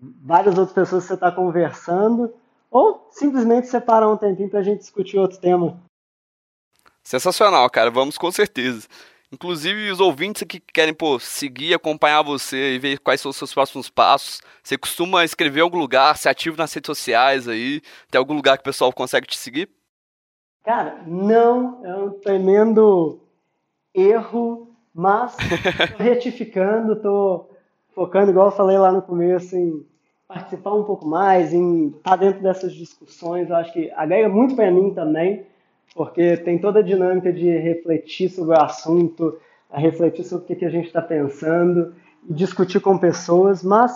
várias 0.00 0.56
outras 0.56 0.72
pessoas 0.72 1.02
que 1.02 1.08
você 1.08 1.14
está 1.14 1.30
conversando, 1.30 2.32
ou 2.70 3.06
simplesmente 3.10 3.66
separar 3.66 4.08
um 4.08 4.16
tempinho 4.16 4.48
para 4.48 4.60
a 4.60 4.62
gente 4.62 4.78
discutir 4.78 5.18
outro 5.18 5.38
tema. 5.38 5.78
Sensacional, 7.02 7.68
cara. 7.68 7.90
Vamos 7.90 8.16
com 8.16 8.30
certeza. 8.30 8.88
Inclusive, 9.32 9.90
os 9.92 10.00
ouvintes 10.00 10.42
que 10.42 10.58
querem 10.58 10.92
pô, 10.92 11.20
seguir, 11.20 11.72
acompanhar 11.72 12.20
você 12.20 12.74
e 12.74 12.78
ver 12.80 12.98
quais 12.98 13.20
são 13.20 13.30
os 13.30 13.36
seus 13.36 13.54
próximos 13.54 13.88
passos. 13.88 14.40
Você 14.60 14.76
costuma 14.76 15.24
escrever 15.24 15.60
em 15.60 15.62
algum 15.62 15.78
lugar, 15.78 16.16
ser 16.16 16.30
ativo 16.30 16.56
nas 16.56 16.72
redes 16.72 16.88
sociais 16.88 17.46
aí? 17.46 17.80
Tem 18.10 18.18
algum 18.18 18.34
lugar 18.34 18.56
que 18.56 18.62
o 18.62 18.64
pessoal 18.64 18.92
consegue 18.92 19.28
te 19.28 19.38
seguir? 19.38 19.68
Cara, 20.64 21.00
não. 21.06 21.80
É 21.84 21.94
um 21.94 22.10
tremendo 22.10 23.20
erro, 23.94 24.74
mas 24.92 25.36
tô 25.96 26.02
retificando, 26.02 26.96
tô 26.96 27.50
focando, 27.94 28.32
igual 28.32 28.48
eu 28.48 28.56
falei 28.56 28.78
lá 28.78 28.90
no 28.90 29.00
começo, 29.00 29.56
em 29.56 29.86
participar 30.26 30.74
um 30.74 30.82
pouco 30.82 31.06
mais, 31.06 31.54
em 31.54 31.88
estar 31.88 32.10
tá 32.10 32.16
dentro 32.16 32.42
dessas 32.42 32.74
discussões. 32.74 33.48
Eu 33.48 33.54
acho 33.54 33.72
que 33.72 33.92
agrega 33.92 34.28
muito 34.28 34.56
para 34.56 34.72
mim 34.72 34.92
também 34.92 35.46
porque 35.94 36.36
tem 36.36 36.58
toda 36.58 36.80
a 36.80 36.82
dinâmica 36.82 37.32
de 37.32 37.48
refletir 37.58 38.28
sobre 38.30 38.56
o 38.56 38.60
assunto, 38.60 39.38
refletir 39.72 40.24
sobre 40.24 40.52
o 40.52 40.56
que 40.56 40.64
a 40.64 40.70
gente 40.70 40.86
está 40.86 41.02
pensando 41.02 41.94
discutir 42.28 42.80
com 42.80 42.98
pessoas, 42.98 43.62
mas 43.62 43.92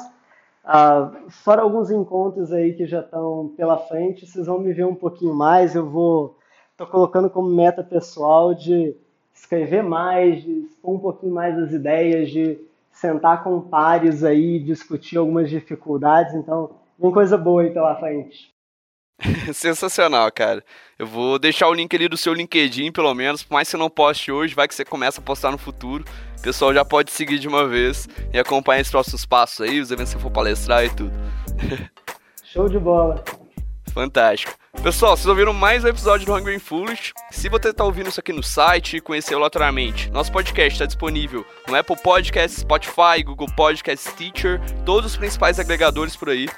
uh, 0.64 1.30
fora 1.30 1.62
alguns 1.62 1.90
encontros 1.90 2.52
aí 2.52 2.74
que 2.74 2.86
já 2.86 3.00
estão 3.00 3.52
pela 3.56 3.78
frente, 3.78 4.26
vocês 4.26 4.46
vão 4.46 4.58
me 4.58 4.72
ver 4.72 4.86
um 4.86 4.94
pouquinho 4.94 5.34
mais, 5.34 5.74
eu 5.74 5.88
vou 5.88 6.36
estou 6.72 6.86
colocando 6.86 7.30
como 7.30 7.48
meta 7.48 7.84
pessoal 7.84 8.54
de 8.54 8.96
escrever 9.32 9.82
mais, 9.82 10.42
de 10.42 10.50
expor 10.50 10.94
um 10.94 10.98
pouquinho 10.98 11.32
mais 11.32 11.56
as 11.58 11.72
ideias, 11.72 12.30
de 12.30 12.58
sentar 12.90 13.44
com 13.44 13.60
pares 13.60 14.24
aí, 14.24 14.58
discutir 14.58 15.18
algumas 15.18 15.50
dificuldades, 15.50 16.34
então 16.34 16.70
vem 16.98 17.12
coisa 17.12 17.36
boa 17.36 17.62
aí 17.62 17.70
pela 17.70 17.94
frente. 17.96 18.53
Sensacional, 19.52 20.30
cara. 20.32 20.64
Eu 20.98 21.06
vou 21.06 21.38
deixar 21.38 21.68
o 21.68 21.74
link 21.74 21.94
ali 21.94 22.08
do 22.08 22.16
seu 22.16 22.32
LinkedIn, 22.34 22.92
pelo 22.92 23.14
menos. 23.14 23.42
Por 23.42 23.54
mais 23.54 23.68
que 23.68 23.72
você 23.72 23.76
não 23.76 23.90
poste 23.90 24.30
hoje, 24.30 24.54
vai 24.54 24.68
que 24.68 24.74
você 24.74 24.84
começa 24.84 25.20
a 25.20 25.24
postar 25.24 25.50
no 25.50 25.58
futuro. 25.58 26.04
O 26.38 26.42
pessoal 26.42 26.74
já 26.74 26.84
pode 26.84 27.10
seguir 27.10 27.38
de 27.38 27.48
uma 27.48 27.66
vez 27.66 28.08
e 28.32 28.38
acompanhar 28.38 28.80
esses 28.80 28.90
próximos 28.90 29.24
passos 29.24 29.60
aí, 29.60 29.80
os 29.80 29.90
eventos 29.90 30.12
que 30.12 30.18
você 30.18 30.22
for 30.22 30.30
palestrar 30.30 30.84
e 30.84 30.90
tudo. 30.90 31.12
Show 32.44 32.68
de 32.68 32.78
bola. 32.78 33.24
Fantástico. 33.92 34.52
Pessoal, 34.82 35.16
vocês 35.16 35.26
ouviram 35.26 35.52
mais 35.52 35.84
um 35.84 35.88
episódio 35.88 36.26
do 36.26 36.34
Hungry 36.34 36.56
and 36.56 36.60
Foolish. 36.60 37.12
Se 37.30 37.48
você 37.48 37.70
está 37.70 37.84
ouvindo 37.84 38.08
isso 38.08 38.20
aqui 38.20 38.32
no 38.32 38.42
site 38.42 38.96
e 38.96 39.00
conheceu 39.00 39.38
aleatoriamente, 39.38 40.10
nosso 40.10 40.32
podcast 40.32 40.72
está 40.72 40.84
disponível 40.84 41.46
no 41.68 41.76
Apple 41.76 41.96
Podcasts, 42.02 42.60
Spotify, 42.60 43.22
Google 43.24 43.46
Podcasts, 43.56 44.12
Teacher, 44.14 44.60
todos 44.84 45.12
os 45.12 45.16
principais 45.16 45.60
agregadores 45.60 46.16
por 46.16 46.28
aí. 46.28 46.48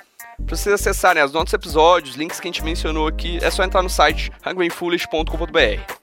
Para 0.44 0.56
vocês 0.56 0.74
acessarem 0.74 1.22
as 1.22 1.32
notas 1.32 1.54
episódios, 1.54 2.16
links 2.16 2.38
que 2.38 2.46
a 2.46 2.50
gente 2.50 2.64
mencionou 2.64 3.06
aqui, 3.06 3.38
é 3.42 3.50
só 3.50 3.64
entrar 3.64 3.82
no 3.82 3.90
site 3.90 4.30
hungryfoolish.com.br. 4.46 5.94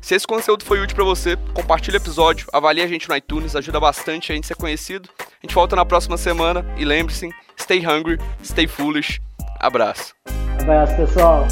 Se 0.00 0.14
esse 0.14 0.26
conteúdo 0.26 0.64
foi 0.64 0.80
útil 0.80 0.94
para 0.94 1.04
você, 1.04 1.36
compartilhe 1.52 1.96
o 1.96 1.98
episódio, 1.98 2.46
avalie 2.52 2.82
a 2.82 2.86
gente 2.86 3.08
no 3.08 3.16
iTunes, 3.16 3.56
ajuda 3.56 3.80
bastante 3.80 4.30
a 4.30 4.34
gente 4.34 4.46
ser 4.46 4.54
conhecido. 4.54 5.08
A 5.20 5.24
gente 5.42 5.54
volta 5.54 5.74
na 5.74 5.84
próxima 5.84 6.16
semana 6.16 6.64
e 6.76 6.84
lembre-se, 6.84 7.28
stay 7.58 7.84
hungry, 7.84 8.18
stay 8.44 8.68
foolish. 8.68 9.20
Abraço. 9.58 10.14
Abraço, 10.60 10.96
pessoal. 10.96 11.46